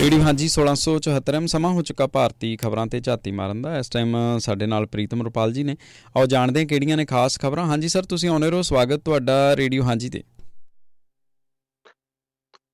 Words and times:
Radio 0.00 0.20
ਹਾਂਜੀ 0.22 0.46
1674 0.48 1.34
M, 1.36 1.46
ਸਮਾਂ 1.46 1.70
ਹੋ 1.74 1.82
ਚੁੱਕਾ 1.82 2.06
ਭਾਰਤੀ 2.06 2.56
ਖਬਰਾਂ 2.56 2.86
ਤੇ 2.86 2.98
ਝਾਤੀ 3.00 3.30
ਮਾਰਨ 3.38 3.62
ਦਾ। 3.62 3.78
ਇਸ 3.78 3.88
ਟਾਈਮ 3.88 4.14
ਸਾਡੇ 4.40 4.66
ਨਾਲ 4.66 4.86
ਪ੍ਰੀਤਮ 4.86 5.22
ਰੁਪਾਲ 5.22 5.52
ਜੀ 5.52 5.62
ਨੇ। 5.64 5.76
ਆਓ 6.16 6.26
ਜਾਣਦੇ 6.26 6.60
ਹਾਂ 6.60 6.66
ਕਿਹੜੀਆਂ 6.66 6.96
ਨੇ 6.96 7.04
ਖਾਸ 7.04 7.38
ਖਬਰਾਂ। 7.40 7.64
ਹਾਂਜੀ 7.66 7.88
ਸਰ, 7.88 8.04
ਤੁਸੀਂ 8.04 8.28
ਆਉਨੇ 8.28 8.50
ਰਹੋ। 8.50 8.62
ਸਵਾਗਤ 8.62 9.02
ਤੁਹਾਡਾ 9.04 9.56
ਰੇਡੀਓ 9.56 9.82
ਹਾਂਜੀ 9.82 10.10
ਤੇ। 10.10 10.22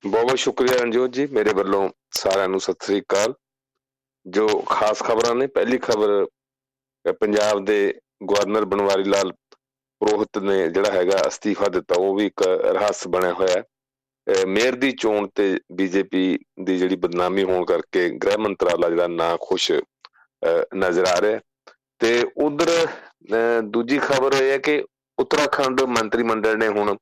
ਬਹੁਤ 0.05 0.25
ਬਹੁਤ 0.25 0.39
ਸ਼ੁਕਰੀਆ 0.39 0.77
ਰਣਜੋਤ 0.83 1.13
ਜੀ, 1.13 1.27
ਮੇਰੇ 1.27 1.53
ਵੱਲੋਂ 1.53 1.89
ਸਾਰਿਆਂ 2.21 2.49
ਨੂੰ 2.49 2.61
ਸਤਿ 2.61 2.87
ਸ੍ਰੀ 2.87 3.01
ਅਕਾਲ। 3.01 3.35
ਜੋ 4.27 4.47
ਖਾਸ 4.71 5.03
ਖਬਰਾਂ 5.03 5.35
ਨੇ, 5.35 5.47
ਪਹਿਲੀ 5.47 5.79
ਖਬਰ 5.79 6.27
ਪੰਜਾਬ 7.21 7.65
ਦੇ 7.65 7.79
ਗਵਰਨਰ 8.31 8.65
ਬਨਵਾਰੀ 8.65 9.05
ਲਾਲ 9.05 9.33
ਪ੍ਰੋਹਿਤ 10.01 10.39
ਨੇ 10.39 10.57
ਜਿਹੜਾ 10.69 10.93
ਹੈਗਾ 10.93 11.23
ਅਸਤੀਫਾ 11.29 11.69
ਦਿੱਤਾ, 11.69 11.95
ਉਹ 11.95 12.15
ਵੀ 12.17 12.27
ਇੱਕ 12.27 12.43
ਰਹੱਸ 12.73 13.07
ਬਣਿਆ 13.09 13.33
ਹੋਇਆ 13.33 13.59
ਹੈ। 13.59 13.63
ਮੇਅਰ 14.47 14.77
ਦੀ 14.77 14.91
ਚੋਣ 14.93 15.27
ਤੇ 15.35 15.57
ਬੀਜੇਪੀ 15.73 16.39
ਦੀ 16.65 16.77
ਜਿਹੜੀ 16.79 16.97
ਬਦਨਾਮੀ 16.97 17.43
ਹੋਣ 17.45 17.65
ਕਰਕੇ 17.65 18.09
ਗ੍ਰਹਿ 18.23 18.37
ਮੰਤਰਾਲਾ 18.39 18.89
ਜਿਹੜਾ 18.91 19.07
ਨਾ 19.09 19.37
ਖੁਸ਼ 19.41 19.71
ਨਜ਼ਰ 20.77 21.07
ਆ 21.09 21.21
ਰਿਹਾ। 21.21 21.41
ਤੇ 22.01 22.23
ਉਧਰ 22.45 22.71
ਦੂਜੀ 23.73 23.99
ਖਬਰ 23.99 24.35
ਇਹ 24.43 24.51
ਹੈ 24.51 24.59
ਕਿ 24.59 24.83
ਉੱਤਰਾਖੰਡ 25.19 25.81
ਮੰਤਰੀ 25.89 26.23
ਮੰਡਲ 26.23 26.59
ਨੇ 26.59 26.69
ਹੁਣ 26.69 26.97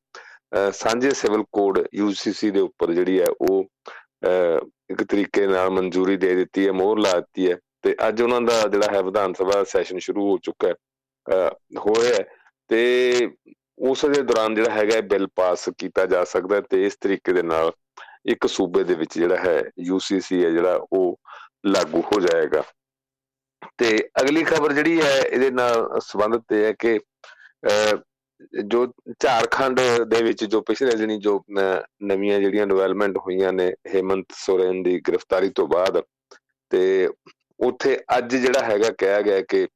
ਸਾਂਝੇ 0.74 1.10
ਸਿਵਲ 1.14 1.42
ਕੋਡ 1.52 1.78
ਯੂਸੀਸੀ 1.94 2.50
ਦੇ 2.50 2.60
ਉੱਪਰ 2.60 2.92
ਜਿਹੜੀ 2.92 3.20
ਹੈ 3.20 3.27
ਉਹ 3.41 3.64
ਇੱਕ 4.91 5.02
ਤਰੀਕੇ 5.02 5.46
ਨਾਲ 5.46 5.70
ਮਨਜ਼ੂਰੀ 5.70 6.16
ਦੇ 6.16 6.34
ਦਿੱਤੀ 6.34 6.66
ਹੈ, 6.66 6.72
ਮੋਹਰ 6.72 6.98
ਲਾ 6.98 7.12
ਦਿੱਤੀ 7.12 7.50
ਹੈ। 7.50 7.56
ਤੇ 7.82 7.94
ਅੱਜ 8.08 8.22
ਉਹਨਾਂ 8.22 8.41
ਦਾ 8.41 8.60
ਜਿਹੜਾ 8.68 8.92
ਹੈ 8.94 9.02
ਵਿਧਾਨ 9.02 9.32
ਸਭਾ 9.34 9.62
ਸੈਸ਼ਨ 9.68 9.98
ਸ਼ੁਰੂ 9.98 10.30
ਹੋ 10.30 10.36
ਚੁੱਕਾ 10.42 10.68
ਹੈ 10.68 11.48
ਹੋਇਆ 11.86 12.22
ਤੇ 12.70 13.28
ਉਸ 13.82 14.04
ਦੇ 14.06 14.22
ਦੌਰਾਨ 14.22 14.54
ਜਿਹੜਾ 14.54 14.70
ਹੈਗਾ 14.70 14.96
ਇਹ 14.96 15.02
ਬਿੱਲ 15.02 15.27
ਪਾਸ 15.36 15.68
ਕੀਤਾ 15.78 16.04
ਜਾ 16.06 16.22
ਸਕਦਾ 16.24 16.60
ਤੇ 16.60 16.84
ਇਸ 16.86 16.96
ਤਰੀਕੇ 17.00 17.32
ਦੇ 17.32 17.42
ਨਾਲ 17.42 17.70
ਇੱਕ 18.27 18.46
ਸੂਬੇ 18.46 18.84
ਦੇ 18.84 18.95
ਵਿੱਚ 18.95 19.18
ਜਿਹੜਾ 19.18 19.36
ਹੈ 19.36 19.60
ਯੂਸੀਸੀ 19.78 20.45
ਹੈ 20.45 20.50
ਜਿਹੜਾ 20.50 20.74
ਉਹ 20.92 21.18
ਲਾਗੂ 21.66 22.00
ਹੋ 22.03 22.20
ਜਾਏਗਾ। 22.20 22.62
ਤੇ 23.78 23.97
ਅਗਲੀ 24.20 24.42
ਖਬਰ 24.44 24.72
ਜਿਹੜੀ 24.72 25.00
ਹੈ 25.00 25.19
ਇਹਦੇ 25.20 25.50
ਨਾਲ 25.50 25.88
ਸੰਬੰਧਿਤ 26.03 26.53
ਹੈ 26.53 26.72
ਕਿ 26.72 26.98
ਜੋ 28.64 28.86
ਝਾਰਖੰਡ 29.20 29.80
ਦੇ 30.06 30.22
ਵਿੱਚ 30.22 30.44
ਜੋ 30.44 30.60
ਪਿਛਲੇ 30.60 30.94
ਦਿਨੀ 30.97 31.19
ਜੋ 31.19 31.42
ਨਵੀਆਂ 31.50 32.38
ਜਿਹੜੀਆਂ 32.41 32.66
ਡਿਵੈਲਪਮੈਂਟ 32.66 33.19
ਹੋਈਆਂ 33.19 33.53
ਨੇ 33.53 33.72
ਹੇਮੰਤ 33.94 34.33
ਸੋਰੇਨ 34.36 34.83
ਦੀ 34.83 34.98
ਗ੍ਰਿਫਤਾਰੀ 35.08 35.48
ਤੋਂ 35.50 35.66
ਬਾਅਦ 35.66 36.03
ਤੇ 36.70 37.08
ਉੱਥੇ 37.60 37.98
ਅੱਜ 38.19 38.34
ਜਿਹੜਾ 38.36 38.64
ਹੈਗਾ 38.64 38.91
ਕਿਹਾ 38.98 39.20
ਗਿਆ 39.20 39.41
ਕਿ 39.41 39.66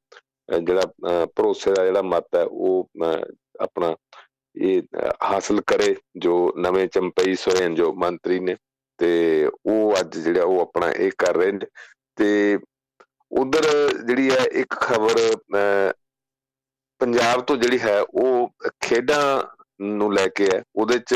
ਜਿਹੜਾ 0.61 1.25
ਭਰੋਸੇ 1.35 1.73
ਦਾ 1.73 1.85
ਜਿਹੜਾ 1.85 2.01
ਮਤ 2.01 2.35
ਹੈ 2.35 2.43
ਉਹ 2.43 2.89
ਆਪਣਾ 3.61 3.95
ਇਹ 4.55 4.81
ਹਾਸਲ 5.23 5.61
ਕਰੇ, 5.67 5.95
ਜੋ 6.17 6.53
ਨਵੇਂ 6.57 6.87
ਚੰਪਈ 6.87 7.35
ਸੋਰੇਨ 7.35 7.75
ਜੋ 7.75 7.91
ਮੰਤਰੀ 7.95 8.39
ਨੇ, 8.39 8.55
ਤੇ 8.99 9.49
ਉਹ 9.65 9.99
ਅੱਜ 9.99 10.17
ਜਿਹੜਾ 10.17 10.43
ਉਹ 10.43 10.61
ਆਪਣਾ 10.61 10.89
ਇਹ 10.91 11.11
ਕਰ 11.17 11.35
ਰਹੇ 11.37 11.51
ਨੇ, 11.51 11.65
ਤੇ 12.17 12.57
ਉਧਰ 13.31 13.65
ਜਿਹੜੀ 14.07 14.29
ਹੈ 14.29 14.43
ਇੱਕ 14.61 14.75
ਖਬਰ 14.81 15.17
ਪੰਜਾਬ 17.01 17.41
ਤੋਂ 17.41 17.55
ਜਿਹੜੀ 17.57 17.79
ਹੈ 17.79 17.99
ਉਹ 18.01 18.51
ਖੇਡਾਂ 18.81 19.43
ਨੂੰ 19.81 20.13
ਲੈ 20.13 20.27
ਕੇ 20.35 20.45
ਹੈ, 20.53 20.61
ਉਹਦੇ 20.75 20.97
ਚ 20.99 21.15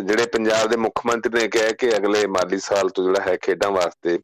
ਜਿਹੜੇ 0.00 0.26
ਪੰਜਾਬ 0.32 0.68
ਦੇ 0.70 0.76
ਮੁੱਖ 0.76 1.00
ਮੰਤਰੀ 1.06 1.40
ਨੇ 1.40 1.48
ਕਿਹਾ 1.48 1.70
ਕਿ 1.78 1.96
ਅਗਲੇ 1.96 2.26
ਮਾਲੀ 2.26 2.58
ਸਾਲ 2.58 2.88
ਤੋਂ 2.88 3.04
ਜਿਹੜਾ 3.04 3.22
ਹੈ 3.22 3.36
ਖੇਡਾਂ 3.42 3.70
ਵਾਸਤੇ 3.70 4.18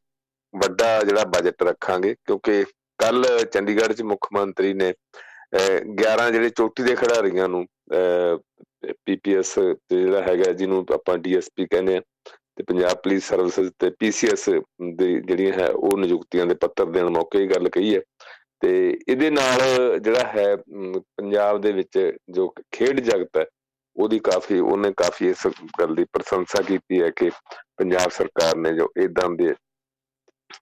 ਵੱਡਾ 0.55 0.99
ਜਿਹੜਾ 1.05 1.25
ਬਜਟ 1.33 1.63
ਰੱਖਾਂਗੇ, 1.63 2.15
ਕਿਉਂਕਿ 2.17 2.65
ਕੱਲ 2.99 3.25
ਚੰਡੀਗੜ੍ਹ 3.45 3.93
'ਚ 3.95 4.03
ਮੁੱਖ 4.03 4.27
ਮੰਤਰੀ 4.33 4.73
ਨੇ 4.75 4.93
11 5.53 6.31
ਜਿਹੜੇ 6.31 6.49
ਚੋਟੀ 6.51 6.83
ਦੇ 6.83 6.95
ਖਿਡਾਰੀਆਂ 6.95 7.49
ਨੂੰ 7.49 7.67
ਪੀਪੀਐਸ 9.05 9.53
ਤੇ 9.55 10.01
ਜਿਹੜਾ 10.01 10.23
ਹੈਗਾ 10.23 10.53
ਜਿਹਨੂੰ 10.53 10.85
ਆਪਾਂ 10.95 11.17
ਡੀਐਸਪੀ 11.19 11.67
ਕਹਿੰਦੇ 11.67 11.97
ਆ 11.97 12.01
ਤੇ 12.57 12.65
ਪੰਜਾਬ 12.65 12.97
ਪੁਲਿਸ 13.03 13.29
ਸਰਵਿਸਿਜ਼ 13.29 13.71
ਤੇ 13.79 13.91
ਪੀਸੀਐਸ 14.01 14.49
ਦੇ 14.49 15.13
ਜਿਹੜੀਆਂ 15.21 15.53
ਹੈ, 15.53 15.69
ਉਹ 15.69 15.99
ਨਿਯੁਕਤੀਆਂ 15.99 16.47
ਦੇ 16.47 16.55
ਪੱਤਰ 16.55 16.85
ਦੇਣ 16.93 17.09
ਮੌਕੇ 17.11 17.43
ਇਹ 17.43 17.49
ਗੱਲ 17.49 17.69
ਕਹੀ 17.69 17.95
ਹੈ। 17.95 18.01
ਤੇ 18.61 18.71
ਇਹਦੇ 19.09 19.31
ਨਾਲ 19.31 19.99
ਜਿਹੜਾ 20.01 20.27
ਹੈ 20.29 20.55
ਪੰਜਾਬ 20.57 21.61
ਦੇ 21.63 21.73
ਵਿੱਚ 21.73 21.99
ਜੋ 22.31 22.49
ਖੇਡ 22.73 23.01
ਜਗਤ 23.01 23.37
ਹੈ, 23.39 23.45
ਉਹਦੀ 23.97 24.19
ਕਾਫੀ, 24.19 24.59
ਉਹਨੇ 24.61 24.93
ਕਾਫੀ 24.97 25.29
ਇਸ 25.29 25.47
ਗੱਲ 25.81 25.95
ਦੀ 25.95 26.05
ਪ੍ਰਸ਼ੰਸਾ 26.13 26.63
ਕੀਤੀ 26.63 27.01
ਹੈ 27.03 27.11
ਕਿ 27.17 27.31
ਪੰਜਾਬ 27.77 28.11
ਸਰਕਾਰ 28.11 28.57
ਨੇ 28.57 28.73
ਜੋ 28.73 28.89
ਇਦਾਂ 29.05 29.29
ਦੇ 29.37 29.55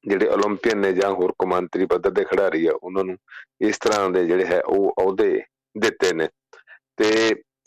ਜਿਹੜੇ 0.08 0.28
올림ਪੀਅਨ 0.28 0.78
ਨੇ 0.80 0.92
ਜਾਂ 0.92 1.10
ਹੋਰ 1.12 1.32
ਕੌਮਾਂਤਰੀ 1.38 1.86
ਪੱਧਰ 1.86 2.10
ਦੇ 2.10 2.24
ਖਿਡਾਰੀ 2.24 2.66
ਆ, 2.66 2.72
ਉਹਨਾਂ 2.72 3.04
ਨੂੰ 3.04 3.16
ਇਸ 3.68 3.78
ਤਰ੍ਹਾਂ 3.78 4.10
ਦੇ 4.10 4.24
ਜਿਹੜੇ 4.26 4.44
ਹੈ, 4.46 4.60
ਉਹ 4.60 4.94
ਅਹੁਦੇ 5.02 5.42
ਦਿੱਤੇ 5.74 6.12
ਨੇ। 6.12 6.28
ਤੇ 6.96 7.10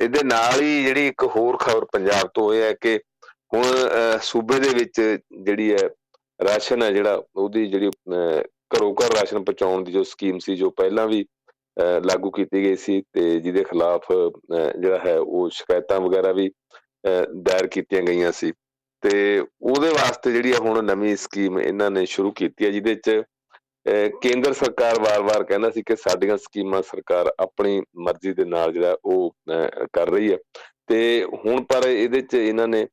ਇਹਦੇ 0.02 0.24
ਨਾਲ 0.24 0.62
ਹੀ 0.62 0.84
ਜਿਹੜੀ 0.84 1.08
ਇੱਕ 1.08 1.24
ਹੋਰ 1.36 1.58
ਖਬਰ 1.58 1.86
ਪੰਜਾਬ 1.94 2.30
ਤੋਂ 2.34 2.54
ਇਹ 2.54 2.62
ਹੈ 2.62 2.74
ਕਿ 2.82 2.98
ਹੁਣ 3.54 3.64
ਸੂਬੇ 4.22 4.60
ਦੇ 4.60 4.70
ਵਿੱਚ 4.74 5.02
ਜਿਹੜੀ 5.44 5.72
ਹੈ, 5.72 5.90
ਰਾਸ਼ਨ 6.40 6.84
ਹੈ 6.84 6.92
ਜਿਹੜਾ, 6.92 7.24
ਉਹਦੀ 7.36 7.66
ਜਿਹੜੀ 7.68 7.90
ਘਰੋਂ 8.76 8.94
ਘਰ 8.96 9.14
ਰਾਸ਼ਨ 9.20 9.44
ਪਹੁੰਚਾਉਣ 9.44 9.84
ਦੀ 9.84 9.92
ਜੋ 9.92 10.04
ਸਕੀਮ 10.04 10.40
ਸੀ, 10.40 10.56
ਜੋ 10.56 10.70
ਪਹਿਲਾਂ 10.70 11.08
ਵੀ 11.08 11.26
ਲਾਗੂ 12.06 12.30
ਕੀਤੀ 12.32 12.64
ਗਈ 12.64 12.76
ਸੀ 12.76 13.02
ਤੇ 13.14 13.40
ਜਿਹਦੇ 13.40 13.64
ਖਿਲਾਫ 13.64 14.12
ਜਿਹੜਾ 14.12 14.98
ਹੈ, 15.06 15.18
ਉਹ 15.18 15.50
ਸ਼ਿਕਾਇਤਾਂ 15.50 16.00
ਵਗੈਰਾ 16.02 16.32
ਵੀ 16.32 16.50
ਦਾਇਰ 17.44 17.68
ਕੀਤੀਆਂ 17.68 18.02
ਗਈਆਂ 18.04 18.32
ਸੀ। 18.32 18.52
ਤੇ 19.04 19.40
ਉਹਦੇ 19.40 19.90
ਵਾਸਤੇ 19.90 20.32
ਜਿਹੜੀ 20.32 20.54
ਹੁਣ 20.54 20.84
ਨਵੀਂ 20.86 21.16
ਸਕੀਮ 21.18 21.60
ਇਹਨਾਂ 21.60 21.92
ਨੇ 21.92 22.06
ਸ਼ੁਰੂ 22.06 22.32
ਕੀਤੀ 22.32 22.66
ਹੈ 22.66 22.70
ਜਿਹਦੇ 22.72 22.96
ਚ 22.96 23.22
ਕੇਂਦਰ 24.22 24.54
ਸਰਕਾਰ 24.54 25.00
ਵਾਰ-ਵਾਰ 25.00 25.44
ਕਹਿੰਦਾ 25.44 25.70
ਸੀ 25.70 25.82
ਕਿ 25.82 25.96
ਸਾਡੀਆਂ 25.96 26.38
ਸਕੀਮਾਂ 26.38 26.82
ਸਰਕਾਰ 26.82 27.32
ਆਪਣੀ 27.40 27.82
ਮਰਜ਼ੀ 27.98 28.34
ਦੇ 28.34 28.46
ਨਾਲ 28.46 28.74
ਜਿਹੜਾ 28.74 28.98
ਉਹ 29.06 29.36
ਕਰ 29.94 30.10
ਰਹੀ 30.10 30.32
ਹੈ 30.32 30.38
ਤੇ 30.88 31.26
ਹੁਣ 31.46 31.64
ਪਰ 31.64 31.88
ਇਹਦੇ 31.88 32.22
ਚ 32.22 32.34
ਇਹਨਾਂ 32.34 32.68
ਨੇ 32.68 32.88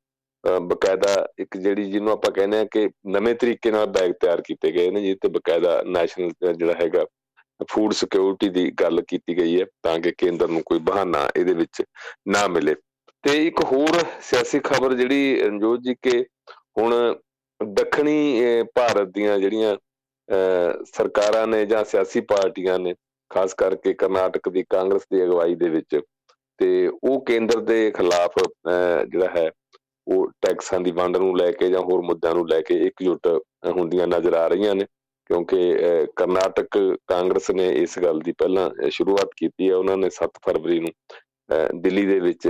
ਬਕਾਇਦਾ 0.62 1.27
ਇੱਕ 1.39 1.56
ਜਿਹੜੀ 1.56 1.84
ਜਿਹਨੂੰ 1.91 2.12
ਆਪਾਂ 2.12 2.31
ਕਹਿੰਦੇ 2.33 2.59
ਆ 2.59 2.65
ਕਿ 2.65 2.89
ਨਵੇਂ 3.06 3.34
ਤਰੀਕੇ 3.34 3.71
ਨਾਲ 3.71 3.87
ਬੈਗ 3.87 4.12
ਤਿਆਰ 4.21 4.41
ਕੀਤੇ 4.41 4.71
ਗਏ 4.72 4.91
ਨੇ 4.91 5.00
ਜਿੱਤੇ 5.00 5.28
ਬਕਾਇਦਾ 5.28 5.83
ਨੈਸ਼ਨਲ 5.87 6.53
ਜਿਹੜਾ 6.53 6.75
ਹੈਗਾ 6.83 7.05
ਫੂਡ 7.71 7.93
ਸਿਕਿਉਰਿਟੀ 7.93 8.49
ਦੀ 8.49 8.71
ਗੱਲ 8.81 9.00
ਕੀਤੀ 9.09 9.37
ਗਈ 9.39 9.61
ਹੈ, 9.61 9.66
ਤਾਂ 9.83 9.99
ਕਿ 10.00 10.12
ਕੇਂਦਰ 10.19 10.49
ਨੂੰ 10.49 10.62
ਕੋਈ 10.66 10.78
ਬਹਾਨਾ 10.78 11.28
ਇਹਦੇ 11.37 11.55
ਵਿੱਚ 11.55 11.83
ਨਾ 12.28 12.47
ਮਿਲੇ। 12.49 12.75
ਤੇ 13.25 13.37
ਇੱਕ 13.47 13.62
ਹੋਰ 13.65 14.04
ਸਿਆਸੀ 14.22 14.59
ਖਬਰ 14.65 14.94
ਜਿਹੜੀ 14.94 15.41
ਰਣਜੋਤ 15.41 15.81
ਜੀ 15.81 15.94
ਕੇ 16.03 16.25
ਹੁਣ 16.78 16.94
ਦੱਖਣੀ 17.60 18.65
ਭਾਰਤ 18.75 19.09
ਦੀਆਂ 19.15 19.38
ਜਿਹੜੀਆਂ 19.38 19.77
ਸਰਕਾਰਾਂ 20.87 21.47
ਨੇ 21.47 21.65
ਜਾਂ 21.66 21.84
ਸਿਆਸੀ 21.84 22.21
ਪਾਰਟੀਆਂ 22.21 22.78
ਨੇ, 22.78 22.94
ਖਾਸ 23.31 23.54
ਕਰਕੇ 23.54 23.93
ਕਰਨਾਟਕ 23.94 24.49
ਦੀ, 24.49 24.62
ਕਾਂਗਰਸ 24.71 25.06
ਦੀ 25.12 25.22
ਅਗਵਾਈ 25.25 25.54
ਦੇ 25.54 25.69
ਵਿੱਚ, 25.69 26.00
ਤੇ 26.59 26.88
ਉਹ 26.88 27.21
ਕੇਂਦਰ 27.27 27.60
ਦੇ 27.60 27.91
ਖਿਲਾਫ 27.91 28.38
ਜਿਹੜਾ 29.09 29.28
ਹੈ, 29.37 29.50
ਉਹ 30.06 30.31
ਟੈਕਸਾਂ 30.47 30.81
ਦੀ 30.81 30.91
ਵੰਡ 30.93 31.16
ਨੂੰ 31.16 31.37
ਲੈ 31.37 31.50
ਕੇ 31.53 31.69
ਜਾਂ 31.71 31.81
ਹੋਰ 31.83 32.03
ਮੁੱਦਿਆਂ 32.03 32.34
ਨੂੰ 32.34 32.48
ਲੈ 32.48 32.60
ਕੇ 32.62 32.75
ਇਕਜੁੱਟ 32.87 33.27
ਹੁੰਦੀਆਂ 33.77 34.06
ਨਜ਼ਰ 34.06 34.34
ਆ 34.34 34.47
ਰਹੀਆਂ 34.48 34.75
ਨੇ, 34.75 34.84
ਕਿਉਂਕਿ 35.31 36.06
ਕਰਨਾਟਕ 36.16 36.78
ਕਾਂਗਰਸ 37.09 37.50
ਨੇ 37.50 37.69
ਇਸ 37.83 37.98
ਗੱਲ 37.98 38.21
ਦੀ 38.21 38.33
ਪਹਿਲਾਂ 38.38 38.91
ਸ਼ੁਰੂਆਤ 38.91 39.34
ਕੀਤੀ 39.37 39.69
ਹੈ, 39.69 39.75
ਉਹਨਾਂ 39.75 39.97
ਨੇ 39.97 40.10
7 40.12 40.38
ਫਰਵਰੀ 40.47 40.78
ਨੂੰ 40.81 40.93
ਦਿੱਲੀ 41.75 42.07
ਦੇ 42.07 42.19
ਵਿੱਚ 42.21 42.47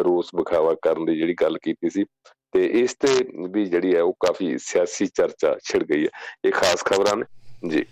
ਰੋਸ 0.00 0.30
ਵਿਖਾਵਾ 0.36 0.74
ਕਰਨ 0.82 1.04
ਦੀ 1.04 1.16
ਜਿਹੜੀ 1.16 1.34
ਗੱਲ 1.34 1.58
ਕੀਤੀ 1.58 1.90
ਸੀ 1.90 2.04
ਤੇ 2.52 2.64
ਇਸ 2.64 2.94
ਤੇ 2.94 3.08
ਵੀ 3.50 3.64
ਜਿਹੜੀ 3.64 3.94
ਹੈ 3.94 4.02
ਉਹ 4.02 4.16
ਕਾਫੀ 4.20 4.56
ਸਿਆਸੀ 4.58 5.06
ਚਰਚਾ 5.06 5.56
ਛਿੜ 5.64 5.82
ਗਈ 5.84 6.04
ਹੈ। 6.04 6.08
ਇਹ 6.44 6.52
ਖਾਸ 6.52 6.84
ਖਬਰਾਂ 6.84 7.16
ਨੇ। 7.16 7.24
ਜੀ। 7.62 7.84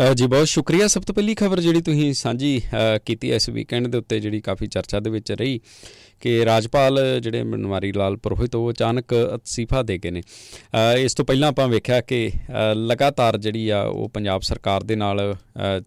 ਜੀ, 0.00 0.26
ਬਹੁਤ 0.26 0.48
ਸ਼ੁਕਰੀਆ। 0.48 0.86
ਸਭ 0.88 1.02
ਤੋਂ 1.02 1.14
ਪਹਿਲੀ 1.14 1.34
ਖਬਰ 1.34 1.60
ਜਿਹੜੀ 1.60 1.80
ਤੁਸੀਂ 1.82 2.12
ਸਾਂਝੀ 2.14 2.60
ਕੀਤੀ 3.06 3.32
ਇਸ 3.32 3.48
ਵੀਕਐਂਡ 3.48 3.86
ਦੇ 3.86 3.98
ਉੱਤੇ, 3.98 4.20
ਜਿਹੜੀ 4.20 4.40
ਕਾਫੀ 4.40 4.66
ਚਰਚਾ 4.66 5.00
ਦੇ 5.00 5.10
ਵਿੱਚ 5.10 5.32
ਰਹੀ 5.32 5.60
ਕਿ 6.20 6.44
ਰਾਜਪਾਲ 6.44 7.00
ਜਿਹੜੇ 7.20 7.42
ਮਨਵਾਰੀ 7.42 7.90
ਲਾਲ 7.92 8.16
ਪੁਰੋਹਿਤ, 8.16 8.54
ਉਹ 8.56 8.70
ਅਚਾਨਕ 8.70 9.14
ਅਸਤੀਫਾ 9.36 9.82
ਦੇ 9.82 9.98
ਗਏ 9.98 10.10
ਨੇ। 10.10 10.22
ਇਸ 10.98 11.14
ਤੋਂ 11.14 11.24
ਪਹਿਲਾਂ 11.24 11.48
ਆਪਾਂ 11.48 11.66
ਵੇਖਿਆ 11.68 12.00
ਕਿ 12.00 12.30
ਲਗਾਤਾਰ 12.76 13.38
ਜਿਹੜੀ 13.38 13.68
ਆ, 13.68 13.82
ਉਹ 13.82 14.08
ਪੰਜਾਬ 14.08 14.42
ਸਰਕਾਰ 14.42 14.82
ਦੇ 14.82 14.96
ਨਾਲ 14.96 15.34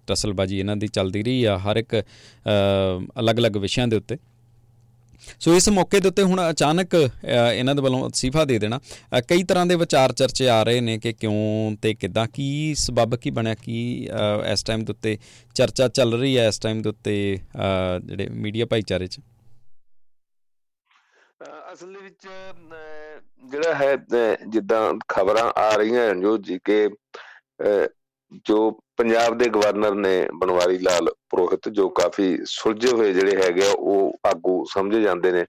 ਤਸਲਬਾਜੀ 0.08 0.60
ਇਹਨਾਂ 0.60 0.76
ਦੀ 0.76 0.88
ਚੱਲਦੀ 0.88 1.24
ਰਹੀ 1.24 1.44
ਆ, 1.44 1.58
ਹਰ 1.58 1.78
ਇੱਕ 1.78 1.96
ਅਲੱਗ-ਅਲੱਗ 3.20 3.58
ਵਿਸ਼ਿਆਂ 3.58 3.88
ਦੇ 3.88 3.98
ਉੱਤੇ। 3.98 4.18
ਸੋ 5.40 5.56
ਇਸ 5.56 5.70
ਮੌਕੇ 5.70 6.00
ਦੇ 6.00 6.08
ਉੱਤੇ 6.08 6.24
ਹੁਣ 6.24 6.42
ਅਚਾਨਕ 6.50 6.96
ਇਹਨਾਂ 6.96 7.76
ਦੇ 7.76 7.82
ਵੱਲੋਂ 7.82 8.08
ਅਸਤੀਫਾ 8.08 8.46
ਦੇ 8.46 8.60
ਦੇਣਾ। 8.60 8.80
ਕਈ 9.28 9.44
ਤਰ੍ਹਾਂ 9.44 9.66
ਦੇ 9.66 9.76
ਵਿਚਾਰ 9.76 10.14
ਚਰਚੇ 10.14 10.50
ਆ 10.50 10.62
ਰਹੇ 10.64 10.82
ਨੇ 10.82 10.98
ਕਿ 11.00 11.14
ਕਿਉਂ 11.14 11.76
ਤੇ 11.82 11.94
ਕਿਦਾਂ, 11.94 12.28
ਕੀ 12.34 12.74
ਸਬਬ, 12.78 13.16
ਕੀ 13.16 13.30
ਬਣਿਆ, 13.32 13.56
ਕੀ 13.56 14.08
ਇਸ 14.52 14.64
ਟਾਈਮ 14.64 14.86
ਦੇ 14.86 14.92
ਉੱਤੇ 14.94 15.18
ਚਰਚਾ 15.56 15.88
ਚੱਲ 15.90 16.20
ਰਹੀ 16.20 16.38
ਹੈ 16.38 16.48
ਇਸ 16.48 16.60
ਟਾਈਮ 16.60 16.82
ਦੇ 16.82 16.90
ਉੱਤੇ 16.90 17.16
ਜਿਹੜੇ 18.06 18.28
ਮੀਡੀਆ 18.32 18.66
ਭਾਈਚਾਰੇ 18.66 19.08
'ਚ? 19.08 19.20
ਅਸਲ 21.74 21.98
ਵਿੱਚ 21.98 22.28
ਜਿਹੜਾ 23.44 23.74
ਹੈ 23.76 23.96
ਜਿੱਦਾਂ 24.50 24.82
ਖਬਰਾਂ 25.08 25.52
ਆ 25.60 25.76
ਰਹੀਆਂ 25.78 26.14
ਜੋ 26.16 26.38
ਜੀ 26.40 26.58
ਕਿ 26.66 26.78
ਜੋ 28.46 28.58
ਪੰਜਾਬ 28.98 29.38
ਦੇ 29.38 29.46
ਗਵਰਨਰ 29.50 29.94
ਨੇ 29.96 30.28
ਬਨਵਾਰੀ 30.34 30.78
ਲਾਲ 30.78 31.08
ਪ੍ਰੋਹਿਤ, 31.30 31.70
ਜੋ 31.70 31.90
ਕਾਫੀ 31.90 32.38
ਸੁਲਝੇ 32.46 32.92
ਹੋਏ 32.92 33.14
ਜਿਹੜੇ 33.14 33.42
ਹੈਗੇ 33.44 33.72
ਉਹ 33.78 34.20
ਆਗੂ 34.28 34.64
ਸਮਝੇ 34.74 35.02
ਜਾਂਦੇ 35.02 35.32
ਨੇ। 35.32 35.46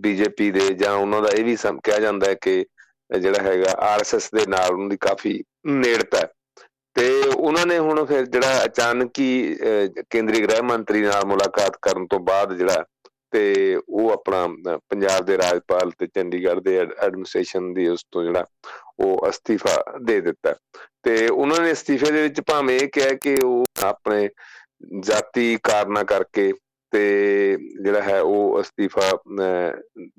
ਬੀਜੇਪੀ 0.00 0.50
ਦੇ 0.50 0.68
ਜਾਂ 0.74 0.92
ਉਹਨਾਂ 0.92 1.20
ਦਾ 1.22 1.28
ਇਹ 1.36 1.44
ਵੀ 1.44 1.56
ਕਿਹਾ 1.84 1.98
ਜਾਂਦਾ 1.98 2.28
ਹੈ 2.28 2.34
ਕਿ 2.34 2.64
ਜਿਹੜਾ 3.20 3.42
ਹੈਗਾ 3.42 3.72
ਆਰਐਸਐਸ 3.86 4.28
ਦੇ 4.34 4.46
ਨਾਲ 4.48 4.72
ਉਹਨਾਂ 4.72 4.88
ਦੀ 4.88 4.96
ਕਾਫੀ 4.96 5.42
ਨੇੜਤਾ 5.66 6.26
ਤੇ 6.96 7.08
ਉਹਨਾਂ 7.36 7.66
ਨੇ 7.66 7.78
ਹੁਣ 7.78 8.04
ਫਿਰ 8.04 8.26
ਜਿਹੜਾ 8.26 8.64
ਅਚਾਨਕ 8.64 9.18
ਹੀ 9.18 9.56
ਕੇਂਦਰੀ 10.10 10.42
ਗ੍ਰਹਿ 10.42 10.62
ਮੰਤਰੀ 10.62 11.00
ਨਾਲ 11.02 11.24
ਮੁਲਾਕਾਤ 11.26 11.76
ਕਰਨ 11.82 12.06
ਤੋਂ 12.06 12.18
ਬਾਅਦ 12.20 12.56
ਜਿਹੜਾ 12.56 12.84
ਤੇ 13.34 13.78
ਉਹ 13.88 14.10
ਆਪਣਾ 14.10 14.46
ਪੰਜਾਬ 14.88 15.24
ਦੇ 15.24 15.36
ਰਾਜਪਾਲ 15.38 15.90
ਤੇ 15.90 16.06
ਚੰਡੀਗੜ੍ਹ 16.06 16.60
ਦੇ 16.60 16.76
ਐਡਮਿਨਿਸਟ੍ਰੇਸ਼ਨ 16.78 17.72
ਦੀ 17.74 17.86
ਉਸ 17.88 18.04
ਤੋਂ 18.12 18.22
ਜਿਹੜਾ 18.24 18.44
ਉਹ 18.98 19.28
ਅਸਤੀਫਾ 19.28 19.82
ਦੇ 20.02 20.20
ਦਿੱਤਾ। 20.20 20.54
ਤੇ 21.02 21.26
ਉਹਨਾਂ 21.28 21.60
ਨੇ 21.60 21.72
ਅਸਤੀਫੇ 21.72 22.10
ਦੇ 22.10 22.22
ਵਿੱਚ 22.22 22.40
ਭਾਵੇਂ 22.40 22.78
ਇਹ 22.80 22.88
ਕਿਹਾ 22.88 23.14
ਕਿ 23.22 23.36
ਉਹ 23.44 23.64
ਆਪਣੇ 23.84 24.28
ਜਾਤੀ 25.00 25.56
ਕਾਰਨਾ 25.62 26.02
ਕਰਕੇ 26.04 26.52
ਤੇ 26.92 27.04
ਜਿਹੜਾ 27.82 28.02
ਹੈ 28.02 28.20
ਉਹ 28.20 28.60
ਅਸਤੀਫਾ 28.60 29.10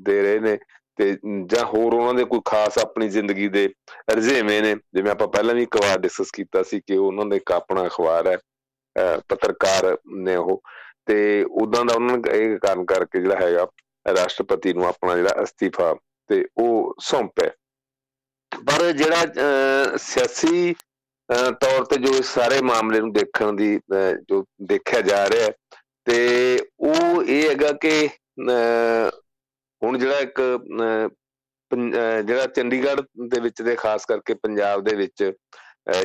ਦੇ 0.01 0.21
ਰਹੇ 0.21 0.39
ਨੇ 0.39 0.57
ਤੇ 0.99 1.11
ਜਾਂ 1.45 1.65
ਹੋਰ 1.65 1.93
ਉਹਨਾਂ 1.93 2.13
ਦੇ 2.13 2.23
ਕੋਈ 2.23 2.39
ਖਾਸ 2.45 2.77
ਆਪਣੀ 2.77 3.07
ਜ਼ਿੰਦਗੀ 3.09 3.47
ਦੇ 3.47 3.67
ਰਜ਼ੇਵੇਂ 4.11 4.61
ਨੇ। 4.61 4.75
ਜਿਵੇਂ 4.93 5.11
ਆਪਾਂ 5.11 5.27
ਪਹਿਲਾਂ 5.27 5.55
ਵੀ 5.55 5.63
ਇੱਕ 5.63 5.77
ਵਾਰ 5.77 5.97
ਡਿਸਕਸ 5.99 6.31
ਕੀਤਾ 6.31 6.63
ਸੀ 6.63 6.79
ਕਿ 6.87 6.97
ਉਹਨਾਂ 6.97 7.25
ਦੇ 7.25 7.37
ਇੱਕ 7.37 7.51
ਆਪਣਾ 7.51 7.85
ਅਖਬਾਰ 7.87 8.27
ਹੈ 8.27 8.37
ਪੱਤਰਕਾਰ 9.29 9.97
ਨੇ 10.17 10.35
ਉਹ 10.35 10.61
ਤੇ 11.07 11.43
ਉਦਾਂ 11.61 11.83
ਦਾ 11.85 11.93
ਉਹਨਾਂ 11.95 12.17
ਨੇ 12.17 12.37
ਇਹ 12.37 12.57
ਕਾਰਨ 12.59 12.85
ਕਰਕੇ 12.85 13.21
ਜਿਹੜਾ 13.21 13.39
ਹੈਗਾ, 13.39 13.67
ਰਾਸ਼ਟਰਪਤੀ 14.05 14.73
ਨੂੰ 14.73 14.85
ਆਪਣਾ 14.87 15.15
ਜਿਹੜਾ 15.15 15.43
ਅਸਤੀਫਾ 15.43 15.93
ਤੇ 16.29 16.45
ਉਹ 16.57 16.95
ਸੌਂਪਿਆ 17.01 17.51
ਪਰ 18.51 18.91
ਜਿਹੜਾ 18.91 19.97
ਸਿਆਸੀ 19.97 20.73
ਤੌਰ 21.61 21.85
ਤੇ 21.85 21.97
ਜੋ 21.97 22.13
ਇਸ 22.15 22.33
ਸਾਰੇ 22.33 22.61
ਮਾਮਲੇ 22.61 22.99
ਨੂੰ 22.99 23.11
ਦੇਖਣ 23.13 23.53
ਦੀ 23.53 23.79
ਜੋ 24.29 24.43
ਦੇਖਿਆ 24.63 25.01
ਜਾ 25.01 25.25
ਰਿਹਾ 25.29 25.49
ਤੇ 26.07 26.59
ਉਹ 26.81 27.23
ਇਹ 27.23 27.49
ਹੈਗਾ 27.49 27.71
ਕਿ 27.81 28.07
ਹੁਣ 29.81 29.97
ਜਿਹੜਾ 29.97 30.19
ਇੱਕ 30.19 30.41
ਜਿਹੜਾ 32.25 32.45
ਚੰਡੀਗੜ੍ਹ 32.47 33.01
ਦੇ 33.29 33.39
ਵਿੱਚ 33.39 33.61
ਦੇ 33.61 33.75
ਖਾਸ 33.75 34.05
ਕਰਕੇ 34.05 34.33
ਪੰਜਾਬ 34.33 34.83
ਦੇ 34.83 34.95
ਵਿੱਚ 34.95 35.31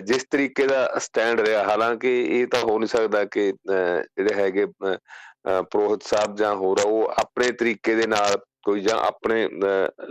ਜਿਸ 0.04 0.24
ਤਰੀਕੇ 0.30 0.66
ਦਾ 0.66 0.98
ਸਟੈਂਡ 1.00 1.40
ਰਿਹਾ, 1.40 1.62
ਹਾਲਾਂਕਿ 1.64 2.20
ਇਹ 2.22 2.46
ਤਾਂ 2.46 2.60
ਹੋ 2.62 2.78
ਨਹੀਂ 2.78 2.88
ਸਕਦਾ 2.88 3.24
ਕਿ 3.26 3.52
ਜਿਹੜੇ 3.62 4.34
ਹੈਗੇ 4.34 4.66
ਪ੍ਰੋਹਤ 5.70 6.02
ਸਾਹਿਬ 6.02 6.34
ਜਾਂ 6.36 6.54
ਹੋਰ 6.54 6.80
ਉਹ 6.86 7.12
ਆਪਣੇ 7.20 7.50
ਤਰੀਕੇ 7.52 7.94
ਦੇ 7.94 8.06
ਨਾਲ 8.06 8.36
ਕੋਈ 8.64 8.80
ਜਾਂ 8.80 8.96
ਆਪਣੇ 8.98 9.48